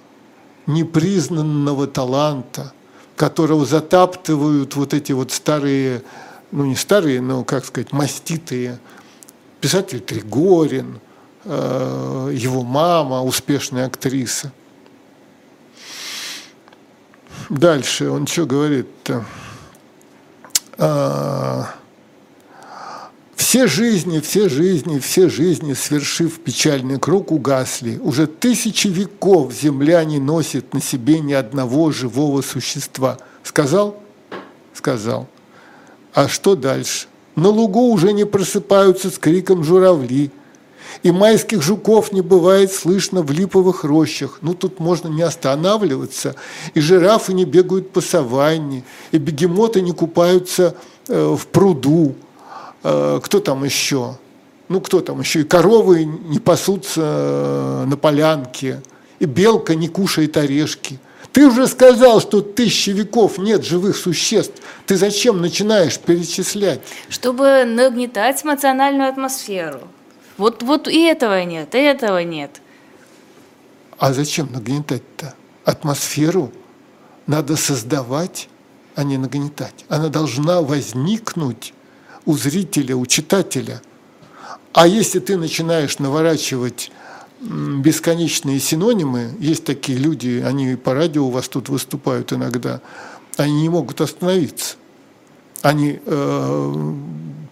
непризнанного 0.66 1.86
таланта, 1.86 2.72
которого 3.16 3.64
затаптывают 3.64 4.76
вот 4.76 4.94
эти 4.94 5.12
вот 5.12 5.32
старые, 5.32 6.02
ну 6.50 6.64
не 6.64 6.76
старые, 6.76 7.20
но, 7.20 7.44
как 7.44 7.64
сказать, 7.64 7.92
маститые, 7.92 8.78
писатель 9.60 10.00
Тригорин, 10.00 11.00
э, 11.44 12.30
его 12.34 12.62
мама, 12.62 13.22
успешная 13.22 13.86
актриса. 13.86 14.52
Дальше 17.48 18.10
он 18.10 18.26
что 18.26 18.44
говорит-то? 18.44 19.24
А, 20.76 21.74
все 23.34 23.66
жизни, 23.66 24.20
все 24.20 24.48
жизни, 24.48 24.98
все 24.98 25.30
жизни, 25.30 25.72
свершив 25.72 26.40
печальный 26.40 26.98
круг, 26.98 27.32
угасли. 27.32 27.98
Уже 27.98 28.26
тысячи 28.26 28.88
веков 28.88 29.52
земля 29.52 30.04
не 30.04 30.18
носит 30.18 30.74
на 30.74 30.80
себе 30.82 31.20
ни 31.20 31.32
одного 31.32 31.90
живого 31.90 32.42
существа. 32.42 33.18
Сказал? 33.42 34.02
Сказал. 34.74 35.28
А 36.18 36.26
что 36.26 36.56
дальше? 36.56 37.06
На 37.36 37.48
лугу 37.48 37.92
уже 37.92 38.12
не 38.12 38.26
просыпаются 38.26 39.08
с 39.08 39.18
криком 39.18 39.62
журавли– 39.62 40.32
и 41.04 41.12
майских 41.12 41.62
жуков 41.62 42.10
не 42.10 42.22
бывает 42.22 42.72
слышно 42.72 43.22
в 43.22 43.30
липовых 43.30 43.84
рощах. 43.84 44.38
Ну, 44.42 44.54
тут 44.54 44.80
можно 44.80 45.06
не 45.06 45.22
останавливаться. 45.22 46.34
И 46.74 46.80
жирафы 46.80 47.34
не 47.34 47.44
бегают 47.44 47.92
по 47.92 48.00
саванне, 48.00 48.82
и 49.12 49.18
бегемоты 49.18 49.80
не 49.80 49.92
купаются 49.92 50.74
э, 51.06 51.36
в 51.38 51.46
пруду. 51.46 52.16
Э, 52.82 53.20
кто 53.22 53.38
там 53.38 53.62
еще? 53.62 54.16
Ну, 54.68 54.80
кто 54.80 55.00
там 55.00 55.20
еще? 55.20 55.42
И 55.42 55.44
коровы 55.44 56.04
не 56.04 56.40
пасутся 56.40 57.02
э, 57.04 57.84
на 57.86 57.96
полянке, 57.96 58.82
и 59.20 59.24
белка 59.24 59.76
не 59.76 59.86
кушает 59.86 60.36
орешки. 60.36 60.98
Ты 61.32 61.46
уже 61.46 61.66
сказал, 61.66 62.20
что 62.20 62.40
тысячи 62.40 62.90
веков 62.90 63.38
нет 63.38 63.64
живых 63.64 63.96
существ. 63.96 64.54
Ты 64.86 64.96
зачем 64.96 65.40
начинаешь 65.40 65.98
перечислять? 65.98 66.80
Чтобы 67.08 67.64
нагнетать 67.64 68.44
эмоциональную 68.44 69.08
атмосферу. 69.08 69.80
Вот, 70.36 70.62
вот 70.62 70.88
и 70.88 71.04
этого 71.04 71.44
нет, 71.44 71.74
и 71.74 71.78
этого 71.78 72.22
нет. 72.22 72.60
А 73.98 74.12
зачем 74.12 74.50
нагнетать-то? 74.52 75.34
Атмосферу 75.64 76.52
надо 77.26 77.56
создавать, 77.56 78.48
а 78.94 79.04
не 79.04 79.18
нагнетать. 79.18 79.84
Она 79.88 80.08
должна 80.08 80.62
возникнуть 80.62 81.74
у 82.24 82.36
зрителя, 82.36 82.96
у 82.96 83.04
читателя. 83.06 83.82
А 84.72 84.86
если 84.86 85.18
ты 85.18 85.36
начинаешь 85.36 85.98
наворачивать 85.98 86.90
бесконечные 87.40 88.58
синонимы, 88.60 89.34
есть 89.38 89.64
такие 89.64 89.98
люди, 89.98 90.42
они 90.44 90.76
по 90.76 90.94
радио 90.94 91.26
у 91.26 91.30
вас 91.30 91.48
тут 91.48 91.68
выступают 91.68 92.32
иногда, 92.32 92.80
они 93.36 93.62
не 93.62 93.68
могут 93.68 94.00
остановиться. 94.00 94.76
Они 95.62 96.00
э, 96.04 96.94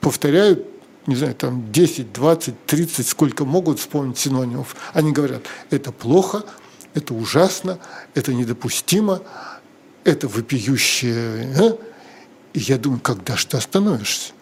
повторяют 0.01 0.67
не 1.07 1.15
знаю, 1.15 1.35
там 1.35 1.71
10, 1.73 2.13
20, 2.13 2.67
30, 2.67 3.07
сколько 3.07 3.45
могут 3.45 3.79
вспомнить 3.79 4.19
синонимов, 4.19 4.75
они 4.93 5.13
говорят, 5.13 5.43
это 5.71 5.93
плохо, 5.93 6.45
это 6.95 7.15
ужасно, 7.15 7.79
это 8.15 8.35
недопустимо, 8.35 9.23
это 10.05 10.29
вопиющее. 10.29 11.55
А? 11.59 11.79
И 12.55 12.61
я 12.61 12.79
думаю, 12.79 13.01
когда 13.01 13.37
же 13.37 13.47
ты 13.47 13.57
остановишься? 13.57 14.33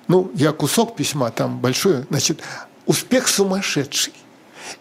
Ну, 0.09 0.31
я 0.35 0.53
кусок 0.53 0.97
письма 0.97 1.31
там 1.31 1.59
большое. 1.59 2.07
Значит, 2.11 2.41
успех 2.87 3.29
сумасшедший. 3.29 4.13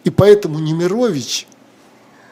И 0.03 0.09
поэтому 0.09 0.59
Немирович 0.59 1.47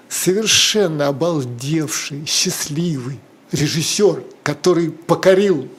совершенно 0.10 1.08
обалдевший, 1.08 2.26
счастливый 2.26 3.20
режиссер, 3.52 4.24
который 4.44 4.92
покорил 4.92 5.70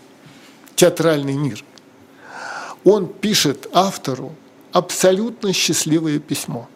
театральный 0.77 1.35
мир. 1.35 1.63
Он 2.85 3.07
пишет 3.07 3.69
автору 3.73 4.35
абсолютно 4.73 5.53
счастливое 5.53 6.19
письмо. 6.19 6.69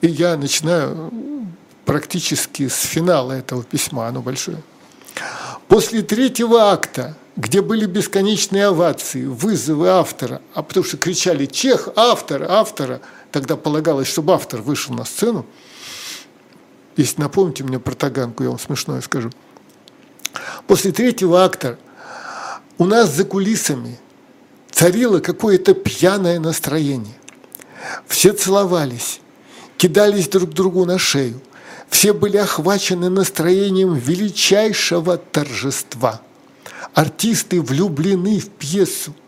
И 0.00 0.08
я 0.08 0.36
начинаю 0.36 1.12
практически 1.84 2.68
с 2.68 2.82
финала 2.82 3.32
этого 3.32 3.64
письма, 3.64 4.06
оно 4.06 4.20
большое. 4.20 4.62
После 5.66 6.02
третьего 6.02 6.70
акта, 6.70 7.16
где 7.36 7.62
были 7.62 7.86
бесконечные 7.86 8.66
овации, 8.66 9.26
вызовы 9.26 9.88
автора, 9.88 10.40
а 10.54 10.62
потому 10.62 10.84
что 10.84 10.96
кричали 10.96 11.46
«Чех, 11.46 11.88
автор, 11.96 12.44
автора», 12.48 13.00
тогда 13.32 13.56
полагалось, 13.56 14.08
чтобы 14.08 14.32
автор 14.32 14.62
вышел 14.62 14.94
на 14.94 15.04
сцену, 15.04 15.46
если 16.96 17.20
напомните 17.20 17.62
мне 17.64 17.78
про 17.78 17.94
Таганку, 17.94 18.42
я 18.42 18.50
вам 18.50 18.58
смешное 18.58 19.00
скажу. 19.02 19.30
После 20.66 20.90
третьего 20.90 21.44
акта 21.44 21.78
у 22.76 22.84
нас 22.84 23.14
за 23.14 23.24
кулисами 23.24 23.98
царило 24.70 25.20
какое-то 25.20 25.74
пьяное 25.74 26.38
настроение. 26.40 27.14
Все 28.06 28.32
целовались, 28.32 29.20
кидались 29.76 30.28
друг 30.28 30.50
другу 30.50 30.84
на 30.84 30.98
шею. 30.98 31.40
Все 31.88 32.12
были 32.12 32.36
охвачены 32.36 33.08
настроением 33.08 33.94
величайшего 33.94 35.16
торжества. 35.16 36.20
Артисты 36.94 37.62
влюблены 37.62 38.40
в 38.40 38.50
пьесу– 38.50 39.14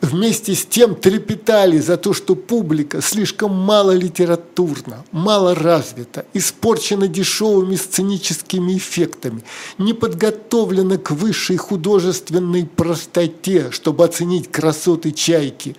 вместе 0.00 0.54
с 0.54 0.64
тем 0.64 0.94
трепетали 0.94 1.78
за 1.78 1.96
то, 1.96 2.12
что 2.12 2.34
публика 2.34 3.00
слишком 3.00 3.52
мало 3.54 3.92
литературна, 3.92 5.04
мало 5.12 5.54
развита, 5.54 6.24
испорчена 6.34 7.08
дешевыми 7.08 7.76
сценическими 7.76 8.76
эффектами, 8.76 9.44
не 9.78 9.92
подготовлена 9.92 10.98
к 10.98 11.10
высшей 11.10 11.56
художественной 11.56 12.66
простоте, 12.66 13.70
чтобы 13.70 14.04
оценить 14.04 14.50
красоты 14.50 15.12
чайки. 15.12 15.76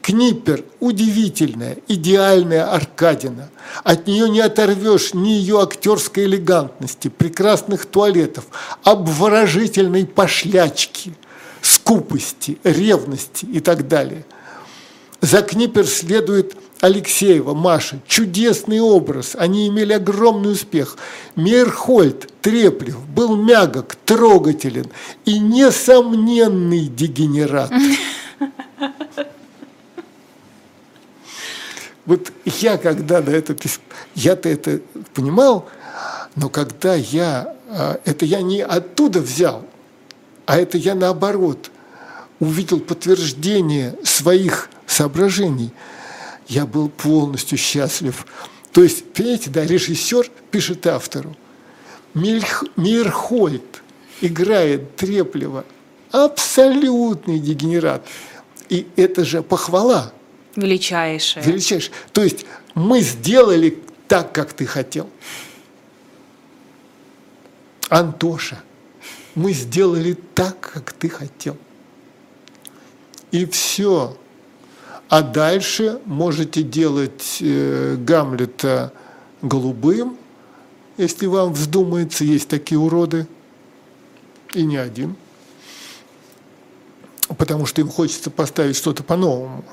Книпер– 0.00 0.64
удивительная, 0.80 1.76
идеальная 1.88 2.72
Аркадина. 2.72 3.50
От 3.84 4.06
нее 4.06 4.30
не 4.30 4.40
оторвешь 4.40 5.12
ни 5.12 5.30
ее 5.30 5.60
актерской 5.60 6.24
элегантности, 6.24 7.08
прекрасных 7.08 7.84
туалетов, 7.84 8.46
обворожительной 8.84 10.06
пошлячки– 10.06 11.12
скупости, 11.62 12.58
ревности 12.64 13.44
и 13.44 13.60
так 13.60 13.88
далее. 13.88 14.24
За 15.20 15.42
Книпер 15.42 15.86
следует 15.86 16.56
Алексеева, 16.80 17.54
Маша. 17.54 17.98
Чудесный 18.06 18.80
образ. 18.80 19.34
Они 19.36 19.66
имели 19.66 19.92
огромный 19.92 20.52
успех. 20.52 20.96
Мейерхольд, 21.34 22.32
Треплев 22.40 22.98
был 23.08 23.36
мягок, 23.36 23.96
трогателен 24.04 24.86
и 25.24 25.38
несомненный 25.38 26.86
дегенерат. 26.86 27.72
Вот 32.06 32.32
я 32.44 32.78
когда 32.78 33.20
на 33.20 33.28
это 33.28 33.54
писал, 33.54 33.82
я-то 34.14 34.48
это 34.48 34.80
понимал, 35.12 35.68
но 36.36 36.48
когда 36.48 36.94
я, 36.94 37.54
а, 37.68 38.00
это 38.06 38.24
я 38.24 38.40
не 38.40 38.62
оттуда 38.62 39.20
взял, 39.20 39.66
а 40.48 40.56
это 40.56 40.78
я 40.78 40.94
наоборот 40.94 41.70
увидел 42.40 42.80
подтверждение 42.80 43.94
своих 44.02 44.70
соображений. 44.86 45.72
Я 46.46 46.64
был 46.64 46.88
полностью 46.88 47.58
счастлив. 47.58 48.26
То 48.72 48.82
есть, 48.82 49.04
понимаете, 49.12 49.50
да, 49.50 49.66
режиссер 49.66 50.30
пишет 50.50 50.86
автору. 50.86 51.36
Мирхольд 52.14 53.82
играет 54.22 54.96
Треплева. 54.96 55.66
Абсолютный 56.12 57.40
дегенерат. 57.40 58.06
И 58.70 58.86
это 58.96 59.26
же 59.26 59.42
похвала. 59.42 60.14
Величайшая. 60.56 61.44
Величайшая. 61.44 61.92
То 62.14 62.22
есть 62.22 62.46
мы 62.74 63.02
сделали 63.02 63.82
так, 64.06 64.32
как 64.32 64.54
ты 64.54 64.64
хотел. 64.64 65.10
Антоша, 67.90 68.62
мы 69.38 69.52
сделали 69.52 70.14
так, 70.34 70.58
как 70.58 70.92
ты 70.92 71.08
хотел. 71.08 71.56
И 73.30 73.46
все. 73.46 74.16
А 75.08 75.22
дальше 75.22 76.00
можете 76.04 76.64
делать 76.64 77.38
э, 77.40 77.96
Гамлета 77.98 78.92
голубым, 79.40 80.18
если 80.96 81.26
вам 81.26 81.52
вздумается, 81.52 82.24
есть 82.24 82.48
такие 82.48 82.80
уроды, 82.80 83.28
и 84.54 84.64
не 84.64 84.76
один, 84.76 85.14
потому 87.36 87.64
что 87.64 87.80
им 87.80 87.88
хочется 87.88 88.32
поставить 88.32 88.76
что-то 88.76 89.04
по-новому. 89.04 89.64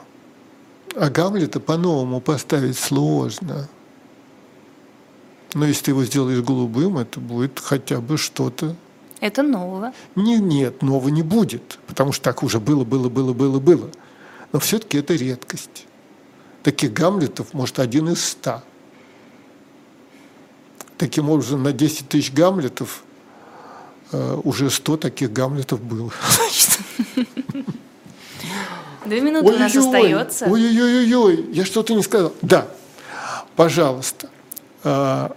А 0.96 1.10
Гамлета 1.10 1.60
по-новому 1.60 2.22
поставить 2.22 2.78
сложно. 2.78 3.68
Но 5.56 5.66
если 5.66 5.86
ты 5.86 5.92
его 5.92 6.06
сделаешь 6.06 6.44
голубым, 6.44 7.00
это 7.00 7.20
будет 7.20 7.60
хотя 7.60 8.00
бы 8.00 8.18
что-то 8.18 8.76
это 9.20 9.44
нового. 9.44 9.94
Не, 10.16 10.38
нет, 10.38 10.82
нового 10.82 11.10
не 11.10 11.24
будет, 11.24 11.80
потому 11.88 12.12
что 12.12 12.24
так 12.24 12.44
уже 12.44 12.60
было, 12.60 12.84
было, 12.84 13.10
было, 13.10 13.34
было, 13.34 13.60
было. 13.60 13.90
Но 14.52 14.60
все-таки 14.60 14.98
это 14.98 15.14
редкость. 15.14 15.88
Таких 16.64 16.94
Гамлетов, 16.94 17.54
может, 17.54 17.80
один 17.80 18.10
из 18.10 18.24
ста. 18.24 18.64
Таким 20.98 21.30
образом, 21.30 21.64
на 21.64 21.74
10 21.74 22.10
тысяч 22.10 22.32
Гамлетов 22.32 23.04
э, 24.12 24.40
уже 24.44 24.70
100 24.70 24.98
таких 24.98 25.32
Гамлетов 25.32 25.82
было. 25.82 26.12
Две 29.06 29.22
минуты 29.22 29.46
у 29.46 29.58
нас 29.58 29.76
остается. 29.76 30.46
Ой-ой-ой, 30.46 31.46
я 31.52 31.66
что-то 31.66 31.94
не 31.94 32.02
сказал. 32.02 32.34
Да, 32.42 32.68
пожалуйста, 33.56 34.30
э, 34.84 35.30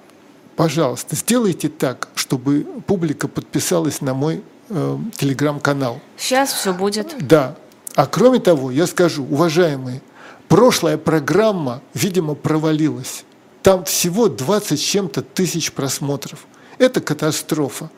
пожалуйста, 0.59 1.15
сделайте 1.15 1.69
так, 1.69 2.09
чтобы 2.17 2.67
публика 2.89 3.29
подписалась 3.29 4.01
на 4.01 4.13
мой 4.13 4.43
э, 4.69 4.99
телеграм-канал. 5.17 6.01
Сейчас 6.17 6.53
все 6.53 6.75
будет. 6.75 7.15
Да. 7.21 7.55
А 7.95 8.07
кроме 8.07 8.41
того, 8.41 8.73
я 8.73 8.89
скажу, 8.89 9.23
уважаемые, 9.23 10.03
прошлая 10.49 10.99
программа, 10.99 11.81
видимо, 11.95 12.35
провалилась. 12.35 13.25
Там 13.63 13.85
всего 13.85 14.29
20 14.29 14.81
с 14.81 14.83
чем-то 14.83 15.23
тысяч 15.23 15.71
просмотров. 15.71 16.45
Это 16.79 17.01
катастрофа. 17.01 17.89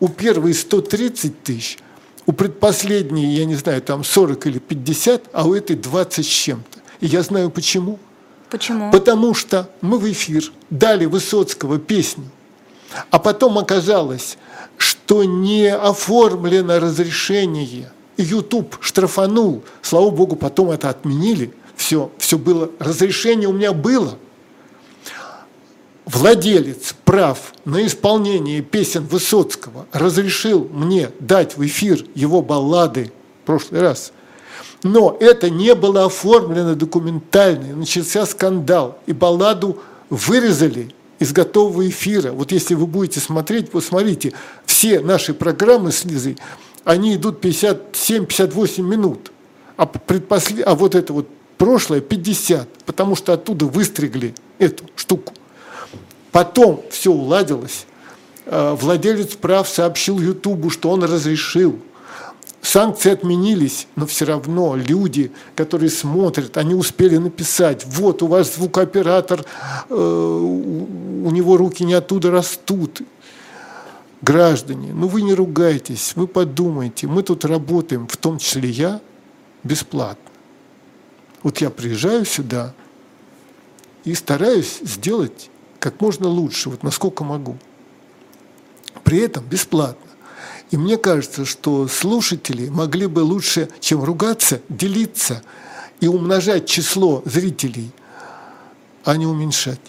У 0.00 0.08
первой 0.08 0.54
130 0.54 1.44
тысяч, 1.44 1.78
у 2.26 2.32
предпоследней, 2.32 3.26
я 3.36 3.44
не 3.44 3.54
знаю, 3.54 3.80
там 3.80 4.02
40 4.02 4.44
или 4.48 4.58
50, 4.58 5.30
а 5.32 5.46
у 5.46 5.54
этой 5.54 5.76
20 5.76 6.26
с 6.26 6.28
чем-то. 6.28 6.80
И 6.98 7.06
я 7.06 7.22
знаю 7.22 7.50
почему. 7.50 8.00
Почему? 8.50 8.90
Потому 8.90 9.34
что 9.34 9.70
мы 9.80 9.98
в 9.98 10.10
эфир 10.10 10.50
дали 10.70 11.04
Высоцкого 11.04 11.78
песню, 11.78 12.24
а 13.10 13.18
потом 13.18 13.58
оказалось, 13.58 14.38
что 14.78 15.24
не 15.24 15.68
оформлено 15.68 16.78
разрешение. 16.78 17.92
YouTube 18.16 18.78
штрафанул. 18.80 19.62
Слава 19.82 20.10
богу, 20.10 20.34
потом 20.34 20.70
это 20.70 20.88
отменили. 20.88 21.52
Все, 21.76 22.10
все 22.18 22.38
было. 22.38 22.70
Разрешение 22.78 23.48
у 23.48 23.52
меня 23.52 23.72
было. 23.72 24.18
Владелец 26.06 26.94
прав 27.04 27.52
на 27.66 27.86
исполнение 27.86 28.62
песен 28.62 29.04
Высоцкого 29.06 29.86
разрешил 29.92 30.66
мне 30.72 31.10
дать 31.20 31.56
в 31.56 31.64
эфир 31.66 32.04
его 32.14 32.40
баллады 32.40 33.12
в 33.42 33.46
прошлый 33.46 33.82
раз– 33.82 34.12
но 34.82 35.16
это 35.20 35.50
не 35.50 35.74
было 35.74 36.04
оформлено 36.04 36.74
документально, 36.74 37.76
начался 37.76 38.26
скандал, 38.26 38.98
и 39.06 39.12
балладу 39.12 39.78
вырезали 40.10 40.94
из 41.18 41.32
готового 41.32 41.88
эфира. 41.88 42.32
Вот 42.32 42.52
если 42.52 42.74
вы 42.74 42.86
будете 42.86 43.20
смотреть, 43.20 43.70
посмотрите, 43.70 44.32
все 44.66 45.00
наши 45.00 45.34
программы 45.34 45.92
с 45.92 46.04
Лизой, 46.04 46.36
они 46.84 47.16
идут 47.16 47.44
57-58 47.44 48.82
минут, 48.82 49.32
а, 49.76 49.86
предпослед... 49.86 50.66
а 50.66 50.74
вот 50.74 50.94
это 50.94 51.12
вот 51.12 51.28
прошлое 51.58 52.00
50, 52.00 52.68
потому 52.86 53.16
что 53.16 53.32
оттуда 53.32 53.66
выстригли 53.66 54.34
эту 54.58 54.84
штуку. 54.96 55.34
Потом 56.30 56.84
все 56.90 57.10
уладилось, 57.10 57.86
э, 58.46 58.76
владелец 58.78 59.34
прав 59.34 59.68
сообщил 59.68 60.20
Ютубу, 60.20 60.70
что 60.70 60.90
он 60.90 61.02
разрешил. 61.02 61.78
Санкции 62.60 63.12
отменились, 63.12 63.86
но 63.94 64.06
все 64.06 64.24
равно 64.24 64.76
люди, 64.76 65.30
которые 65.54 65.90
смотрят, 65.90 66.56
они 66.56 66.74
успели 66.74 67.16
написать, 67.16 67.84
вот 67.86 68.22
у 68.22 68.26
вас 68.26 68.56
звукооператор, 68.56 69.44
э, 69.88 69.94
у 69.94 71.30
него 71.30 71.56
руки 71.56 71.84
не 71.84 71.94
оттуда 71.94 72.30
растут. 72.30 73.00
Граждане, 74.20 74.92
ну 74.92 75.06
вы 75.06 75.22
не 75.22 75.32
ругайтесь, 75.32 76.14
вы 76.16 76.26
подумайте, 76.26 77.06
мы 77.06 77.22
тут 77.22 77.44
работаем, 77.44 78.08
в 78.08 78.16
том 78.16 78.38
числе 78.38 78.68
я, 78.68 79.00
бесплатно. 79.62 80.30
Вот 81.44 81.58
я 81.58 81.70
приезжаю 81.70 82.24
сюда 82.24 82.74
и 84.04 84.14
стараюсь 84.14 84.80
сделать 84.82 85.50
как 85.78 86.00
можно 86.00 86.26
лучше, 86.26 86.70
вот 86.70 86.82
насколько 86.82 87.22
могу. 87.22 87.56
При 89.04 89.18
этом 89.20 89.44
бесплатно. 89.44 90.07
И 90.70 90.76
мне 90.76 90.98
кажется, 90.98 91.44
что 91.44 91.88
слушатели 91.88 92.68
могли 92.68 93.06
бы 93.06 93.20
лучше, 93.20 93.68
чем 93.80 94.04
ругаться, 94.04 94.60
делиться 94.68 95.42
и 96.00 96.08
умножать 96.08 96.66
число 96.66 97.22
зрителей, 97.24 97.90
а 99.04 99.16
не 99.16 99.26
уменьшать. 99.26 99.80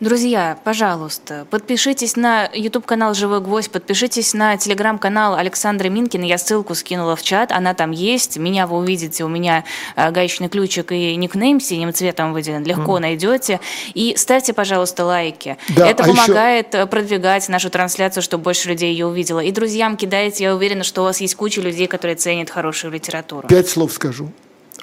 Друзья, 0.00 0.58
пожалуйста, 0.64 1.46
подпишитесь 1.50 2.16
на 2.16 2.48
YouTube-канал 2.52 3.14
«Живой 3.14 3.40
гвоздь», 3.40 3.70
подпишитесь 3.70 4.34
на 4.34 4.56
телеграм-канал 4.56 5.34
Александра 5.34 5.88
Минкина, 5.88 6.24
я 6.24 6.38
ссылку 6.38 6.74
скинула 6.74 7.16
в 7.16 7.22
чат, 7.22 7.52
она 7.52 7.74
там 7.74 7.90
есть, 7.90 8.36
меня 8.36 8.66
вы 8.66 8.78
увидите, 8.78 9.24
у 9.24 9.28
меня 9.28 9.64
э, 9.96 10.10
гаечный 10.10 10.48
ключик 10.48 10.92
и 10.92 11.16
никнейм 11.16 11.60
синим 11.60 11.92
цветом 11.92 12.32
выделен, 12.32 12.64
легко 12.64 12.98
mm. 12.98 13.00
найдете. 13.00 13.60
И 13.94 14.14
ставьте, 14.16 14.52
пожалуйста, 14.52 15.04
лайки. 15.04 15.56
Да, 15.70 15.88
Это 15.88 16.04
а 16.04 16.06
помогает 16.06 16.74
еще... 16.74 16.84
Э, 16.84 16.86
продвигать 16.86 17.48
нашу 17.48 17.70
трансляцию, 17.70 18.22
чтобы 18.22 18.44
больше 18.44 18.68
людей 18.68 18.92
ее 18.92 19.06
увидело. 19.06 19.40
И 19.40 19.50
друзьям 19.52 19.96
кидайте, 19.96 20.44
я 20.44 20.54
уверена, 20.54 20.84
что 20.84 21.02
у 21.02 21.04
вас 21.04 21.20
есть 21.20 21.34
куча 21.34 21.60
людей, 21.60 21.86
которые 21.86 22.16
ценят 22.16 22.50
хорошую 22.50 22.92
литературу. 22.92 23.48
Пять 23.48 23.68
слов 23.68 23.92
скажу. 23.92 24.30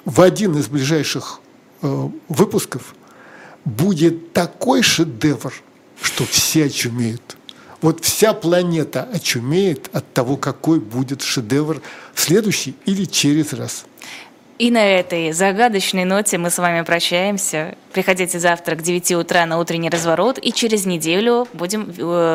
В 0.04 0.20
один 0.20 0.56
из 0.58 0.68
ближайших 0.68 1.40
э, 1.82 2.08
выпусков 2.28 2.94
будет 3.64 4.32
такой 4.32 4.82
шедевр, 4.82 5.52
что 6.00 6.24
все 6.24 6.66
очумеют. 6.66 7.36
Вот 7.80 8.02
вся 8.04 8.32
планета 8.32 9.02
очумеет 9.02 9.90
от 9.92 10.10
того, 10.12 10.36
какой 10.36 10.80
будет 10.80 11.22
шедевр 11.22 11.82
в 12.14 12.20
следующий 12.20 12.74
или 12.86 13.04
через 13.04 13.52
раз. 13.52 13.84
И 14.56 14.70
на 14.70 14.86
этой 14.86 15.32
загадочной 15.32 16.04
ноте 16.04 16.38
мы 16.38 16.48
с 16.48 16.58
вами 16.58 16.82
прощаемся. 16.82 17.74
Приходите 17.92 18.38
завтра 18.38 18.76
к 18.76 18.82
9 18.82 19.12
утра 19.12 19.44
на 19.46 19.58
утренний 19.58 19.90
разворот, 19.90 20.38
и 20.40 20.52
через 20.52 20.86
неделю 20.86 21.48
будем 21.52 21.92
э, 21.98 22.32